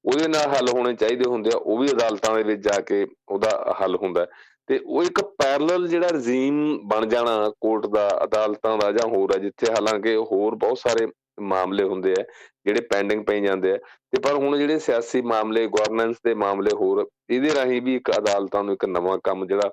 ਉਹਦੇ 0.04 0.28
ਨਾਲ 0.28 0.50
ਹੱਲ 0.50 0.68
ਹੋਣੇ 0.68 0.94
ਚਾਹੀਦੇ 0.94 1.28
ਹੁੰਦੇ 1.30 1.50
ਆ, 1.54 1.56
ਉਹ 1.56 1.78
ਵੀ 1.78 1.88
ਅਦਾਲਤਾਂ 1.88 2.34
ਦੇ 2.36 2.42
ਵਿੱਚ 2.42 2.62
ਜਾ 2.62 2.80
ਕੇ 2.80 3.06
ਉਹਦਾ 3.28 3.74
ਹੱਲ 3.80 3.96
ਹੁੰਦਾ 3.96 4.26
ਤੇ 4.68 4.78
ਉਹ 4.86 5.02
ਇੱਕ 5.02 5.20
ਪੈਰਲਲ 5.38 5.86
ਜਿਹੜਾ 5.88 6.08
ਰਜੀਮ 6.08 6.56
ਬਣ 6.88 7.06
ਜਾਣਾ 7.06 7.50
ਕੋਰਟ 7.60 7.86
ਦਾ, 7.86 8.08
ਅਦਾਲਤਾਂ 8.24 8.76
ਦਾ 8.78 8.90
ਜਾਂ 8.92 9.08
ਹੋਰ 9.08 9.34
ਆ, 9.34 9.38
ਜਿੱਥੇ 9.38 9.72
ਹਾਲਾਂਕਿ 9.72 10.16
ਹੋਰ 10.32 10.54
ਬਹੁਤ 10.54 10.78
ਸਾਰੇ 10.78 11.06
ਮਾਮਲੇ 11.42 11.84
ਹੁੰਦੇ 11.84 12.14
ਆ, 12.20 12.24
ਜਿਹੜੇ 12.66 12.80
ਪੈਂਡਿੰਗ 12.90 13.24
ਪਈ 13.24 13.40
ਜਾਂਦੇ 13.40 13.72
ਆ। 13.72 13.76
ਤੇ 13.76 14.20
ਪਰ 14.20 14.34
ਹੁਣ 14.34 14.56
ਜਿਹੜੇ 14.58 14.78
ਸਿਆਸੀ 14.78 15.20
ਮਾਮਲੇ 15.22 15.66
ਗਵਰਨੈਂਸ 15.66 16.16
ਦੇ 16.24 16.34
ਮਾਮਲੇ 16.34 16.70
ਹੋਰ, 16.76 17.06
ਇਹਦੇ 17.30 17.54
ਰਾਹੀਂ 17.54 17.80
ਵੀ 17.82 17.94
ਇੱਕ 17.96 18.10
ਅਦਾਲਤਾਂ 18.18 18.64
ਨੂੰ 18.64 18.74
ਇੱਕ 18.74 18.84
ਨਵਾਂ 18.84 19.18
ਕੰਮ 19.24 19.46
ਜਿਹੜਾ 19.46 19.70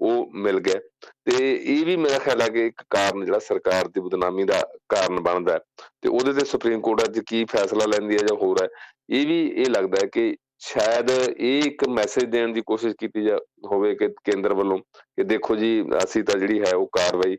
ਉਹ 0.00 0.30
ਮਿਲ 0.36 0.58
ਗਿਆ 0.60 0.80
ਤੇ 1.26 1.52
ਇਹ 1.54 1.84
ਵੀ 1.86 1.96
ਮੇਰਾ 1.96 2.18
ਖਿਆਲ 2.18 2.40
ਹੈ 2.42 2.48
ਕਿ 2.48 2.66
ਇੱਕ 2.66 2.82
ਕਾਰਨ 2.90 3.24
ਜਿਹੜਾ 3.24 3.38
ਸਰਕਾਰ 3.38 3.88
ਦੀ 3.88 4.00
ਬਦਨਾਮੀ 4.00 4.44
ਦਾ 4.44 4.60
ਕਾਰਨ 4.88 5.20
ਬਣਦਾ 5.20 5.58
ਤੇ 6.02 6.08
ਉਹਦੇ 6.08 6.32
ਤੇ 6.32 6.44
ਸੁਪਰੀਮ 6.44 6.80
ਕੋਰਟ 6.80 7.04
ਅੱਜ 7.04 7.18
ਕੀ 7.26 7.44
ਫੈਸਲਾ 7.44 7.86
ਲੈਂਦੀ 7.86 8.14
ਹੈ 8.14 8.22
ਜਾਂ 8.22 8.36
ਹੋਰ 8.36 8.62
ਹੈ, 8.62 8.68
ਇਹ 9.10 9.26
ਵੀ 9.26 9.40
ਇਹ 9.46 9.70
ਲੱਗਦਾ 9.70 9.98
ਹੈ 10.02 10.06
ਕਿ 10.12 10.36
ਸ਼ਾਇਦ 10.62 11.10
ਇਹ 11.10 11.62
ਇੱਕ 11.62 11.88
ਮੈਸੇਜ 11.88 12.24
ਦੇਣ 12.30 12.52
ਦੀ 12.52 12.60
ਕੋਸ਼ਿਸ਼ 12.66 12.94
ਕੀਤੀ 12.96 13.24
ਜਾ 13.24 13.38
ਹੋਵੇ 13.66 13.94
ਕਿ 13.94 14.08
ਕੇਂਦਰ 14.24 14.52
ਵੱਲੋਂ 14.54 14.78
ਕਿ 14.78 15.24
ਦੇਖੋ 15.24 15.56
ਜੀ, 15.56 15.82
ਅਸੀਂ 16.04 16.22
ਤਾਂ 16.24 16.38
ਜਿਹੜੀ 16.40 16.60
ਹੈ 16.60 16.74
ਉਹ 16.74 16.86
ਕਾਰਵਾਈ 16.92 17.36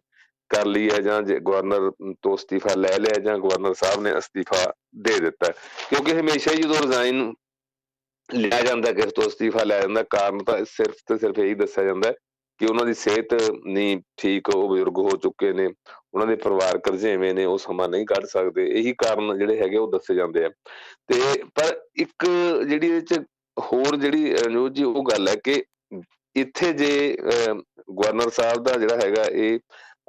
ਕਰ 0.51 0.65
ਲਈ 0.65 0.89
ਹੈ 0.89 1.00
ਜਾਂ 1.01 1.21
ਗਵਰਨਰ 1.21 1.89
ਤੋਂ 2.21 2.35
ਅਸਤੀਫਾ 2.35 2.74
ਲੈ 2.75 2.97
ਲਿਆ 3.00 3.19
ਜਾਂ 3.21 3.38
ਗਵਰਨਰ 3.38 3.74
ਸਾਹਿਬ 3.74 4.01
ਨੇ 4.01 4.17
ਅਸਤੀਫਾ 4.17 4.65
ਦੇ 5.00 5.19
ਦਿੱਤਾ 5.19 5.51
ਕਿਉਂਕਿ 5.89 6.13
ਹਮੇਸ਼ਾ 6.13 6.51
ਹੀ 6.51 6.62
ਜਦੋਂ 6.62 6.81
ਰਿਜ਼ਾਈਨ 6.81 7.33
ਲਿਆ 8.29 8.62
ਜਾਂਦਾ, 8.62 8.91
ਕਿਸ 8.91 9.12
ਤੋਂ 9.13 9.27
ਅਸਤੀਫਾ 9.27 9.63
ਲੈ 9.63 9.79
ਜਾਂਦਾ, 9.81 10.03
ਕਾਰਨ 10.09 10.43
ਤਾਂ 10.43 10.57
ਸਿਰਫ 10.67 10.95
ਤੇ 11.07 11.17
ਸਿਰਫ 11.17 11.39
ਇਹੀ 11.39 11.53
ਦੱਸਿਆ 11.55 11.83
ਜਾਂਦਾ 11.83 12.13
ਕਿ 12.59 12.65
ਉਹਨਾਂ 12.65 12.85
ਦੀ 12.85 12.93
ਸਿਹਤ 12.93 13.33
ਨਹੀਂ 13.65 13.97
ਠੀਕ 14.17 14.50
ਉਹ 14.50 14.67
ਬਜ਼ੁਰਗ 14.69 14.97
ਹੋ 14.97 15.15
ਚੁੱਕੇ 15.17 15.51
ਨੇ, 15.53 15.65
ਉਹਨਾਂ 16.13 16.27
ਦੇ 16.27 16.35
ਪਰਿਵਾਰ 16.35 16.77
ਕਰਜ਼ੇਵੇਂ 16.77 17.33
ਨੇ, 17.33 17.45
ਉਹ 17.45 17.57
ਸਮਾਂ 17.57 17.88
ਨਹੀਂ 17.89 18.05
ਕੱਢ 18.05 18.25
ਸਕਦੇ, 18.25 18.67
ਇਹੀ 18.69 18.93
ਕਾਰਨ 18.97 19.38
ਜਿਹੜੇ 19.38 19.62
ਹੈਗੇ 19.62 19.77
ਉਹ 19.77 19.91
ਦੱਸੇ 19.91 20.15
ਜਾਂਦੇ 20.15 20.45
ਆ। 20.45 20.50
ਤੇ 21.07 21.43
ਪਰ 21.55 21.79
ਇੱਕ 22.01 22.25
ਜਿਹੜੀ 22.67 22.89
ਇਹ 22.89 23.01
ਚ 23.01 23.19
ਹੋਰ 23.57 23.95
ਜਿਹੜੀ 23.95 24.35
ਜੋ 24.53 24.67
ਜੀ, 24.69 24.83
ਉਹ 24.83 25.03
ਗੱਲ 25.03 25.27
ਹੈ 25.27 25.35
ਕਿ 25.43 25.63
ਇੱਥੇ 26.35 26.71
ਜੇ 26.74 27.17
ਗਵਰਨਰ 27.19 28.29
ਸਾਹਿਬ 28.29 28.63
ਦਾ 28.63 28.77
ਜਿਹੜਾ 28.77 28.95
ਹੈਗਾ, 29.03 29.24
ਇਹ 29.24 29.59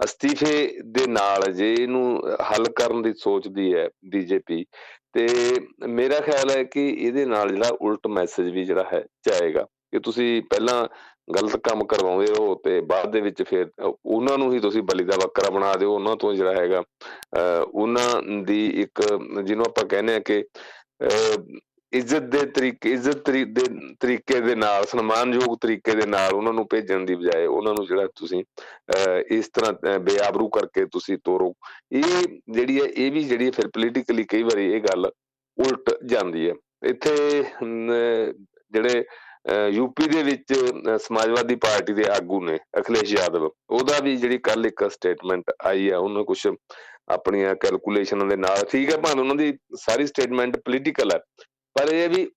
ਅਸਤੀਫੇ 0.04 0.80
ਦੇ 0.86 1.06
ਨਾਲ 1.06 1.52
ਜੇ 1.52 1.72
ਇਹਨੂੰ 1.72 2.22
ਹੱਲ 2.50 2.68
ਕਰਨ 2.76 3.02
ਦੀ 3.02 3.12
ਸੋਚਦੀ 3.18 3.72
ਹੈ 3.74 3.88
ਬੀਜੇਪੀ 4.10 4.64
ਤੇ 5.14 5.26
ਮੇਰਾ 5.88 6.18
ਖਿਆਲ 6.20 6.50
ਹੈ 6.50 6.62
ਕਿ 6.64 6.88
ਇਹਦੇ 6.88 7.24
ਨਾਲ 7.26 7.50
ਜਿਹੜਾ 7.50 7.76
ਉਲਟ 7.80 8.06
ਮੈਸੇਜ 8.06 8.48
ਵੀ 8.54 8.64
ਜਿਹੜਾ 8.64 8.84
ਹੈ 8.92 9.00
ਜਾਏਗਾ। 9.28 9.66
ਕਿ 9.92 9.98
ਤੁਸੀਂ 9.98 10.42
ਪਹਿਲਾਂ 10.50 10.86
ਗਲਤ 11.28 11.56
ਕੰਮ 11.62 11.84
ਕਰਵਾਉਂਦੇ 11.86 12.32
ਹੋ 12.32 12.54
ਤੇ 12.64 12.80
ਬਾਅਦ 12.90 13.10
ਦੇ 13.12 13.20
ਵਿੱਚ 13.20 13.42
ਫਿਰ 13.42 13.66
ਉਹਨਾਂ 13.80 14.36
ਨੂੰ 14.38 14.52
ਹੀ 14.52 14.58
ਤੁਸੀਂ 14.60 14.82
ਬਲੀ 14.82 15.04
ਦਾ 15.04 15.16
ਬੱਕਰਾ 15.16 15.50
ਬਣਾ 15.50 15.72
ਦਿਓ, 15.74 15.94
ਉਹਨਾਂ 15.94 16.16
ਤੋਂ 16.16 16.34
ਜਿਹੜਾ 16.34 16.54
ਹੈਗਾ। 16.54 16.82
ਉਹਨਾਂ 17.64 18.42
ਦੀ 18.44 18.66
ਇੱਕ, 18.82 19.02
ਜਿਹਨੂੰ 19.42 19.64
ਆਪਾਂ 19.66 19.84
ਕਹਿੰਦੇ 19.86 20.14
ਆ 20.14 20.20
ਕਿ 20.20 20.44
ਇੱਜ਼ਤ 21.92 22.22
ਦੇ 22.22 22.44
ਤਰੀਕੇ, 22.46 22.90
ਇੱਜ਼ਤ 22.92 23.30
ਦੇ 23.30 23.62
ਤਰੀਕੇ 24.00 24.40
ਦੇ 24.40 24.54
ਨਾਲ, 24.54 24.84
ਸਨਮਾਨਯੋਗ 24.86 25.56
ਤਰੀਕੇ 25.60 25.94
ਦੇ 25.94 26.06
ਨਾਲ 26.06 26.32
ਉਹਨਾਂ 26.34 26.52
ਨੂੰ 26.52 26.66
ਭੇਜਣ 26.70 27.04
ਦੀ 27.06 27.14
ਬਜਾਏ 27.14 27.46
ਉਹਨਾਂ 27.46 27.74
ਨੂੰ 27.74 27.86
ਜਿਹੜਾ 27.86 28.06
ਤੁਸੀਂ 28.16 28.42
ਇਸ 29.36 29.48
ਤਰ੍ਹਾਂ 29.54 29.98
ਬੇਆਬਰੂ 30.00 30.48
ਕਰਕੇ 30.48 30.84
ਤੁਸੀਂ 30.92 31.18
ਤੋਰੋ। 31.24 31.52
ਇਹ 31.92 32.02
ਜਿਹੜੀ 32.50 32.80
ਹੈ, 32.80 32.86
ਇਹ 32.86 33.12
ਵੀ 33.12 33.22
ਜਿਹੜੀ 33.24 33.50
ਫਿਰ 33.50 33.68
ਪੋਲੀਟੀਕਲੀ 33.68 34.24
ਕਈ 34.24 34.42
ਵਾਰੀ 34.42 34.72
ਇਹ 34.72 34.80
ਗੱਲ 34.82 35.10
ਉਲਟ 35.58 35.90
ਜਾਂਦੀ 36.04 36.48
ਹੈ। 36.48 36.54
ਇੱਥੇ 36.84 37.42
ਜਿਹੜੇ 38.72 39.04
ਯੂਪੀ 39.72 40.06
ਦੇ 40.08 40.22
ਵਿੱਚ 40.22 40.52
ਸਮਾਜਵਾਦੀ 41.02 41.54
ਪਾਰਟੀ 41.64 41.92
ਦੇ 41.94 42.04
ਆਗੂ 42.10 42.40
ਨੇ 42.44 42.58
ਅਖਿਲੇਸ਼ 42.78 43.12
ਯਾਦਵ। 43.14 43.48
ਉਹਦਾ 43.70 43.98
ਵੀ 44.04 44.16
ਜਿਹੜੀ 44.16 44.38
ਕੱਲ 44.38 44.66
ਇੱਕ 44.66 44.84
ਸਟੇਟਮੈਂਟ 44.90 45.50
ਆਈ 45.64 45.88
ਆ, 45.88 45.98
ਉਹਨਾਂ 45.98 46.24
ਕੁਝ 46.24 46.46
ਆਪਣੀਆਂ 47.08 47.54
ਕੈਲਕੂਲੇਸ਼ਨਾਂ 47.54 48.26
ਦੇ 48.26 48.36
ਨਾਲ 48.36 48.64
ਠੀਕ 48.70 48.90
ਹੈ 48.92 48.96
ਭਾਵੇਂ 48.96 49.20
ਉਹਨਾਂ 49.20 49.36
ਦੀ 49.36 49.52
ਸਾਰੀ 49.80 50.06
ਸਟੇਟਮੈਂਟ 50.06 50.56
ਪੋਲੀਟੀਕਲ 50.56 51.10
ਹੈ। 51.14 51.18
ਪਰ 51.76 51.92
ਇਹ 51.92 52.08
ਵੀ 52.08 52.28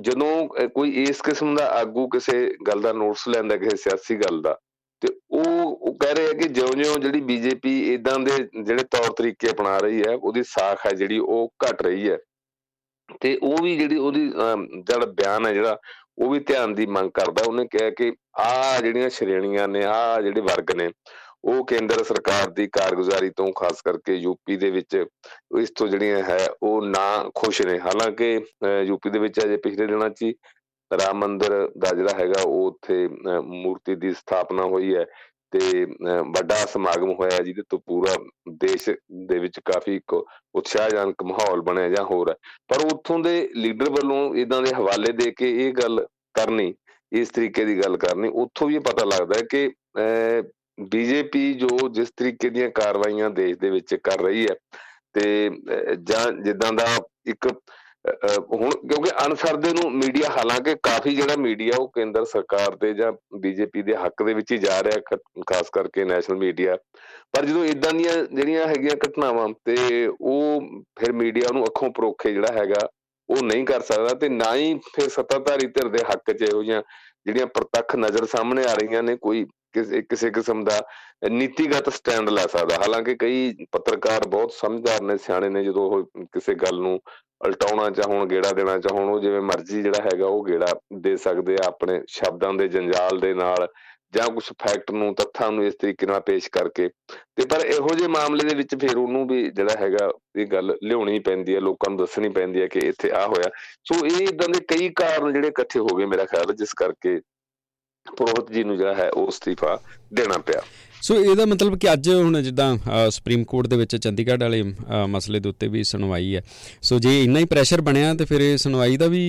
ਜਦੋਂ 0.00 0.48
ਕੋਈ 0.74 0.90
ਇਸ 1.02 1.20
ਕਿਸਮ 1.20 1.54
ਦਾ 1.56 1.66
ਆਗੂ 1.80 2.08
ਕਿਸੇ 2.08 2.36
ਗੱਲ 2.68 2.80
ਦਾ 2.80 2.92
ਨੋਟਿਸ 2.92 3.28
ਲੈਂਦਾ, 3.28 3.56
ਕਿਸੇ 3.56 3.76
ਸਿਆਸੀ 3.76 4.16
ਗੱਲ 4.16 4.40
ਦਾ, 4.42 4.56
ਤੇ 5.02 5.08
ਉਹ 5.30 5.44
ਉਹ 5.66 5.96
ਕਹਿ 5.98 6.14
ਰਹੇ 6.14 6.28
ਆ 6.28 6.32
ਕਿ 6.32 6.48
ਜਿਉਂ-ਜਿਉਂ 6.48 6.98
ਜਿਹੜੀ 6.98 7.20
ਬੀਜੇਪੀ 7.20 7.78
ਇਦਾਂ 7.94 8.18
ਦੇ 8.18 8.36
ਜਿਹੜੇ 8.62 8.84
ਤੌਰ 8.84 9.12
ਤਰੀਕੇ 9.12 9.50
ਅਪਣਾ 9.50 9.78
ਰਹੀ 9.78 10.02
ਹੈ, 10.02 10.14
ਉਹਦੀ 10.14 10.42
ਸਾਖ 10.46 10.86
ਹੈ 10.86 10.92
ਜਿਹੜੀ 10.92 11.18
ਉਹ 11.18 11.52
ਘਟ 11.64 11.82
ਰਹੀ 11.82 12.08
ਹੈ। 12.10 12.18
ਤੇ 13.20 13.38
ਉਹ 13.42 13.62
ਵੀ 13.62 13.76
ਜਿਹੜੀ 13.76 13.96
ਉਹਦੀ 13.96 14.26
ਜਿਹੜਾ 14.78 15.06
ਬਿਆਨ 15.06 15.46
ਹੈ 15.46 15.52
ਜਿਹੜਾ 15.52 15.76
ਉਹ 16.18 16.30
ਵੀ 16.30 16.38
ਧਿਆਨ 16.40 16.74
ਦੀ 16.74 16.86
ਮੰਗ 16.86 17.10
ਕਰਦਾ, 17.14 17.42
ਉਹਨੇ 17.48 17.66
ਕਿਹਾ 17.66 17.90
ਕਿ 17.90 18.12
ਆ 18.40 18.80
ਜਿਹੜੀਆਂ 18.80 19.08
ਸ਼੍ਰੇਣੀਆਂ 19.10 19.68
ਨੇ 19.68 19.84
ਆ 19.84 20.20
ਜਿਹੜੇ 20.22 20.40
ਵਰਗ 20.40 20.70
ਨੇ, 20.76 20.90
ਉਹ 21.44 21.64
ਕੇਂਦਰ 21.66 22.02
ਸਰਕਾਰ 22.04 22.50
ਦੀ 22.50 22.66
ਕਾਰਗੁਜ਼ਾਰੀ 22.72 23.30
ਤੋਂ, 23.30 23.52
ਖਾਸ 23.52 23.82
ਕਰਕੇ 23.82 24.14
ਯੂਪੀ 24.14 24.56
ਦੇ 24.56 24.70
ਵਿੱਚ, 24.70 25.04
ਇਸ 25.60 25.70
ਤੋਂ 25.76 25.88
ਜਿਹੜੀਆਂ 25.88 26.22
ਹੈ, 26.24 26.46
ਉਹ 26.62 26.82
ਨਾ 26.82 27.30
ਖੁਸ਼ 27.34 27.62
ਨੇ। 27.62 27.78
ਹਾਲਾਂਕਿ 27.80 28.32
ਯੂਪੀ 28.84 29.10
ਦੇ 29.10 29.18
ਵਿੱਚ 29.18 29.40
ਅਜੇ 29.44 29.56
ਪਿਛਲੇ 29.56 29.86
ਦਿਨਾਂ 29.86 30.10
'ਚ 30.10 30.32
ਰਾਮ 30.90 31.18
ਮੰਦਿਰ 31.18 31.52
ਦਾ 31.78 31.94
ਜਿਹੜਾ 31.94 32.12
ਹੈਗਾ, 32.18 32.42
ਉਹ 32.42 32.66
ਉੱਥੇ 32.66 33.08
ਮੂਰਤੀ 33.42 33.94
ਦੀ 33.94 34.12
ਸਥਾਪਨਾ 34.12 34.62
ਹੋਈ 34.64 34.94
ਹੈ। 34.94 35.04
ਤੇ 35.52 35.84
ਵੱਡਾ 36.28 36.56
ਸਮਾਗਮ 36.66 37.12
ਹੋਇਆ 37.20 37.42
ਜਿਹਦੇ 37.42 37.62
ਤੋਂ 37.68 37.78
ਪੂਰਾ 37.86 38.14
ਦੇਸ਼ 38.58 38.88
ਦੇ 39.28 39.38
ਵਿੱਚ 39.38 39.58
ਕਾਫੀ 39.64 39.96
ਇੱਕ 39.96 40.14
ਉਤਸ਼ਾਹਜਨਕ 40.14 41.22
ਮਾਹੌਲ 41.22 41.60
ਬਣਿਆ 41.62 41.88
ਜਾਂ 41.88 42.04
ਹੋਰ 42.04 42.30
ਹੈ। 42.30 42.34
ਪਰ 42.68 42.84
ਉੱਥੋਂ 42.92 43.18
ਦੇ 43.18 43.48
ਲੀਡਰ 43.56 43.90
ਵੱਲੋਂ 43.90 44.34
ਇਦਾਂ 44.34 44.60
ਦੇ 44.62 44.72
ਹਵਾਲੇ 44.74 45.12
ਦੇ 45.12 45.30
ਕੇ 45.30 45.50
ਇਹ 45.66 45.72
ਗੱਲ 45.72 46.06
ਕਰਨੀ, 46.34 46.74
ਇਸ 47.12 47.28
ਤਰੀਕੇ 47.28 47.64
ਦੀ 47.64 47.78
ਗੱਲ 47.78 47.96
ਕਰਨੀ, 47.96 48.28
ਉੱਥੋਂ 48.28 48.68
ਵੀ 48.68 48.78
ਪਤਾ 48.78 49.04
ਲੱਗਦਾ 49.06 49.38
ਹੈ 49.38 49.42
ਕਿ 49.50 49.70
ਬੀਜੇਪੀ 50.90 51.52
ਜੋ 51.54 51.88
ਜਿਸ 51.88 52.10
ਤਰੀਕੇ 52.16 52.48
ਦੀਆਂ 52.50 52.68
ਕਾਰਵਾਈਆਂ 52.70 53.30
ਦੇਸ਼ 53.30 53.58
ਦੇ 53.58 53.70
ਵਿੱਚ 53.70 53.94
ਕਰ 53.94 54.20
ਰਹੀ 54.22 54.46
ਹੈ, 54.46 54.54
ਤੇ 55.14 55.50
ਜਾਂ 56.02 56.30
ਜਿੱਦਾਂ 56.42 56.72
ਦਾ 56.72 56.86
ਇੱਕ 57.26 57.48
ਹੁਣ 58.52 58.70
ਕਿਉਂਕਿ 58.70 59.10
ਅਨਸਰਦੇ 59.24 59.72
ਨੂੰ 59.72 59.90
ਮੀਡੀਆ 59.92 60.28
ਹਾਲਾਂਕਿ 60.30 60.74
ਕਾਫੀ 60.82 61.14
ਜਿਹੜਾ 61.14 61.36
ਮੀਡੀਆ 61.36 61.76
ਉਹ 61.78 61.88
ਕੇਂਦਰ 61.94 62.24
ਸਰਕਾਰ 62.24 62.76
ਤੇ 62.76 62.92
ਜਾਂ 62.94 63.12
ਬੀਜੇਪੀ 63.40 63.82
ਦੇ 63.82 63.94
ਹੱਕ 63.96 64.22
ਦੇ 64.26 64.34
ਵਿੱਚ 64.34 64.52
ਹੀ 64.52 64.58
ਜਾ 64.58 64.82
ਰਿਹਾ 64.82 65.16
ਖਾਸ 65.46 65.70
ਕਰਕੇ 65.72 66.04
ਨੈਸ਼ਨਲ 66.04 66.36
ਮੀਡੀਆ। 66.38 66.76
ਪਰ 67.32 67.44
ਜਦੋਂ 67.46 67.64
ਇਦਾਂ 67.64 67.92
ਦੀਆਂ 67.92 68.12
ਜਿਹੜੀਆਂ 68.24 68.66
ਹੈਗੀਆਂ 68.68 68.96
ਘਟਨਾਵਾਂ 69.06 69.48
ਤੇ 69.64 70.06
ਉਹ 70.20 70.68
ਫਿਰ 71.00 71.12
ਮੀਡੀਆ 71.12 71.52
ਨੂੰ 71.52 71.64
ਅੱਖੋਂ 71.64 71.90
ਪਰੋਖੇ 71.90 72.32
ਜਿਹੜਾ 72.32 72.52
ਹੈਗਾ, 72.52 72.88
ਉਹ 73.28 73.42
ਨਹੀਂ 73.44 73.64
ਕਰ 73.66 73.80
ਸਕਦਾ 73.82 74.14
ਤੇ 74.14 74.28
ਨਾ 74.28 74.54
ਹੀ 74.54 74.74
ਫਿਰ 74.94 75.08
ਸੱਤਾਧਾਰੀ 75.08 75.66
ਧਿਰ 75.66 75.88
ਦੇ 75.88 76.04
ਹੱਕ 76.10 76.32
'ਚ 76.32 76.42
ਇਹੋ 76.42 76.62
ਜਿਹੀਆਂ 76.62 76.82
ਜਿਹੜੀਆਂ 77.26 77.46
ਪ੍ਰਤੱਖ 77.46 77.96
ਨਜ਼ਰ 77.96 78.26
ਸਾਹਮਣੇ 78.26 78.64
ਆ 78.64 78.74
ਰਹੀਆਂ 78.74 79.02
ਨੇ 79.02 79.16
ਕੋਈ 79.16 79.44
ਕਿਸੇ 79.74 80.00
ਕਿਸੇ 80.02 80.30
ਕਿਸਮ 80.30 80.62
ਦਾ 80.64 80.80
ਨੀਤੀਗਤ 81.30 81.88
ਸਟੈਂਡ 81.94 82.30
ਲੈ 82.30 82.42
ਸਕਦਾ। 82.42 82.76
ਹਾਲਾਂਕਿ 82.82 83.14
ਕਈ 83.14 83.66
ਪੱਤਰਕਾਰ 83.72 84.26
ਬਹੁਤ 84.28 84.52
ਸਮਝਦਾਰ 84.52 85.02
ਨੇ, 85.02 85.16
ਸਿਆਣੇ 85.16 85.48
ਨੇ 85.48 85.64
ਜਦੋਂ 85.64 85.90
ਉਹ 85.90 86.24
ਕਿਸੇ 86.32 86.54
ਗੱਲ 86.54 86.80
ਨੂੰ 86.82 87.00
ਉਲਟਾਉਣਾ 87.46 87.90
ਚਾਹਣ 87.90 88.26
ਗੇੜਾ 88.26 88.52
ਦੇਣਾ 88.52 88.78
ਚਾਹਣ 88.78 89.08
ਉਹ 89.08 89.20
ਜਿਵੇਂ 89.20 89.40
ਮਰਜ਼ੀ 89.40 89.82
ਜਿਹੜਾ 89.82 90.02
ਹੈਗਾ 90.04 90.26
ਉਹ 90.26 90.44
ਗੇੜਾ 90.44 90.66
ਦੇ 91.00 91.16
ਸਕਦੇ 91.16 91.54
ਆ 91.54 91.66
ਆਪਣੇ 91.66 92.00
ਸ਼ਬਦਾਂ 92.08 92.52
ਦੇ 92.54 92.68
ਜੰਜਾਲ 92.68 93.20
ਦੇ 93.20 93.34
ਨਾਲ 93.34 93.68
ਜਾਂ 94.12 94.26
ਕੁਝ 94.26 94.44
ਫੈਕਟ 94.44 94.90
ਨੂੰ 94.90 95.14
ਤੱਥਾਂ 95.14 95.50
ਨੂੰ 95.52 95.64
ਇਸ 95.64 95.74
ਤਰੀਕੇ 95.74 96.06
ਨਾਲ 96.06 96.20
ਪੇਸ਼ 96.20 96.48
ਕਰਕੇ। 96.52 96.88
ਤੇ 97.36 97.46
ਪਰ 97.46 97.64
ਇਹੋ 97.66 97.88
ਜਿਹੇ 97.88 98.08
ਮਾਮਲੇ 98.08 98.48
ਦੇ 98.48 98.54
ਵਿੱਚ 98.54 98.74
ਫਿਰ 98.74 98.96
ਉਹਨੂੰ 98.96 99.26
ਵੀ 99.28 99.50
ਜਿਹੜਾ 99.50 99.76
ਹੈਗਾ 99.80 100.10
ਇਹ 100.36 100.46
ਗੱਲ 100.46 100.76
ਲਿਆਉਣੀ 100.82 101.18
ਪੈਂਦੀ 101.18 101.54
ਹੈ, 101.54 101.60
ਲੋਕਾਂ 101.60 101.90
ਨੂੰ 101.90 101.98
ਦੱਸਣੀ 101.98 102.28
ਪੈਂਦੀ 102.28 102.62
ਹੈ 102.62 102.66
ਕਿ 102.66 102.78
ਇੱਥੇ 102.78 103.10
ਆ 103.10 103.26
ਹੋਇਆ। 103.26 103.50
ਸੋ 103.84 104.06
ਇਹ 104.06 104.26
ਇਦਾਂ 104.28 104.48
ਦੇ 104.48 104.60
ਕਈ 104.68 104.88
ਕਾਰਨ 104.88 105.32
ਜਿਹੜੇ 105.32 105.48
ਇਕੱਠੇ 105.48 105.80
ਹੋ 105.80 105.96
ਗਏ 105.96 106.06
ਮੇਰਾ 106.06 106.24
ਖਿਆਲ 106.24 106.54
ਜਿਸ 106.54 106.72
ਕਰਕੇ 106.74 107.20
ਪ੍ਰੋਹਤ 108.06 108.52
ਜੀ 108.52 108.64
ਨੂੰ 108.64 108.76
ਜਿਹੜਾ 108.76 108.94
ਹੈ 108.94 109.10
ਉਹ 109.10 109.28
ਅਸਤੀਫਾ 109.28 109.78
ਦੇਣਾ 110.14 110.38
ਪਿਆ। 110.38 110.62
ਸੋ 111.02 111.14
ਇਹਦਾ 111.14 111.44
ਮਤਲਬ 111.46 111.78
ਕਿ 111.78 111.92
ਅੱਜ 111.92 112.08
ਹੁਣ 112.10 112.40
ਜਿੱਦਾਂ 112.42 113.10
ਸੁਪਰੀਮ 113.10 113.44
ਕੋਰਟ 113.44 113.66
ਦੇ 113.66 113.76
ਵਿੱਚ 113.76 113.96
ਚੰਡੀਗੜ੍ਹ 113.96 114.42
ਵਾਲੇ 114.42 114.62
ਮਸਲੇ 115.08 115.40
ਦੇ 115.40 115.48
ਉੱਤੇ 115.48 115.68
ਵੀ 115.68 115.84
ਸੁਣਵਾਈ 115.84 116.34
ਹੈ। 116.36 116.42
ਸੋ 116.82 116.98
ਜੇ 116.98 117.22
ਇੰਨਾ 117.24 117.40
ਹੀ 117.40 117.44
ਪ੍ਰੈਸ਼ਰ 117.44 117.80
ਬਣਿਆ 117.80 118.14
ਤੇ 118.14 118.24
ਫਿਰ 118.24 118.40
ਇਹ 118.40 118.56
ਸੁਣਵਾਈ 118.56 118.96
ਦਾ 118.96 119.06
ਵੀ 119.06 119.22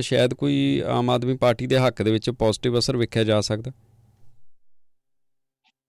ਸ਼ਾਇਦ 0.00 0.34
ਕੋਈ 0.34 0.82
ਆਮ 0.88 1.10
ਆਦਮੀ 1.10 1.36
ਪਾਰਟੀ 1.36 1.66
ਦੇ 1.66 1.78
ਹੱਕ 1.78 2.02
ਦੇ 2.02 2.12
ਵਿੱਚ 2.12 2.30
ਪੋਜ਼ਿਟਿਵ 2.30 2.78
ਅਸਰ 2.78 2.96
ਵੇਖਿਆ 2.96 3.24
ਜਾ 3.24 3.40
ਸਕਦਾ? 3.40 3.72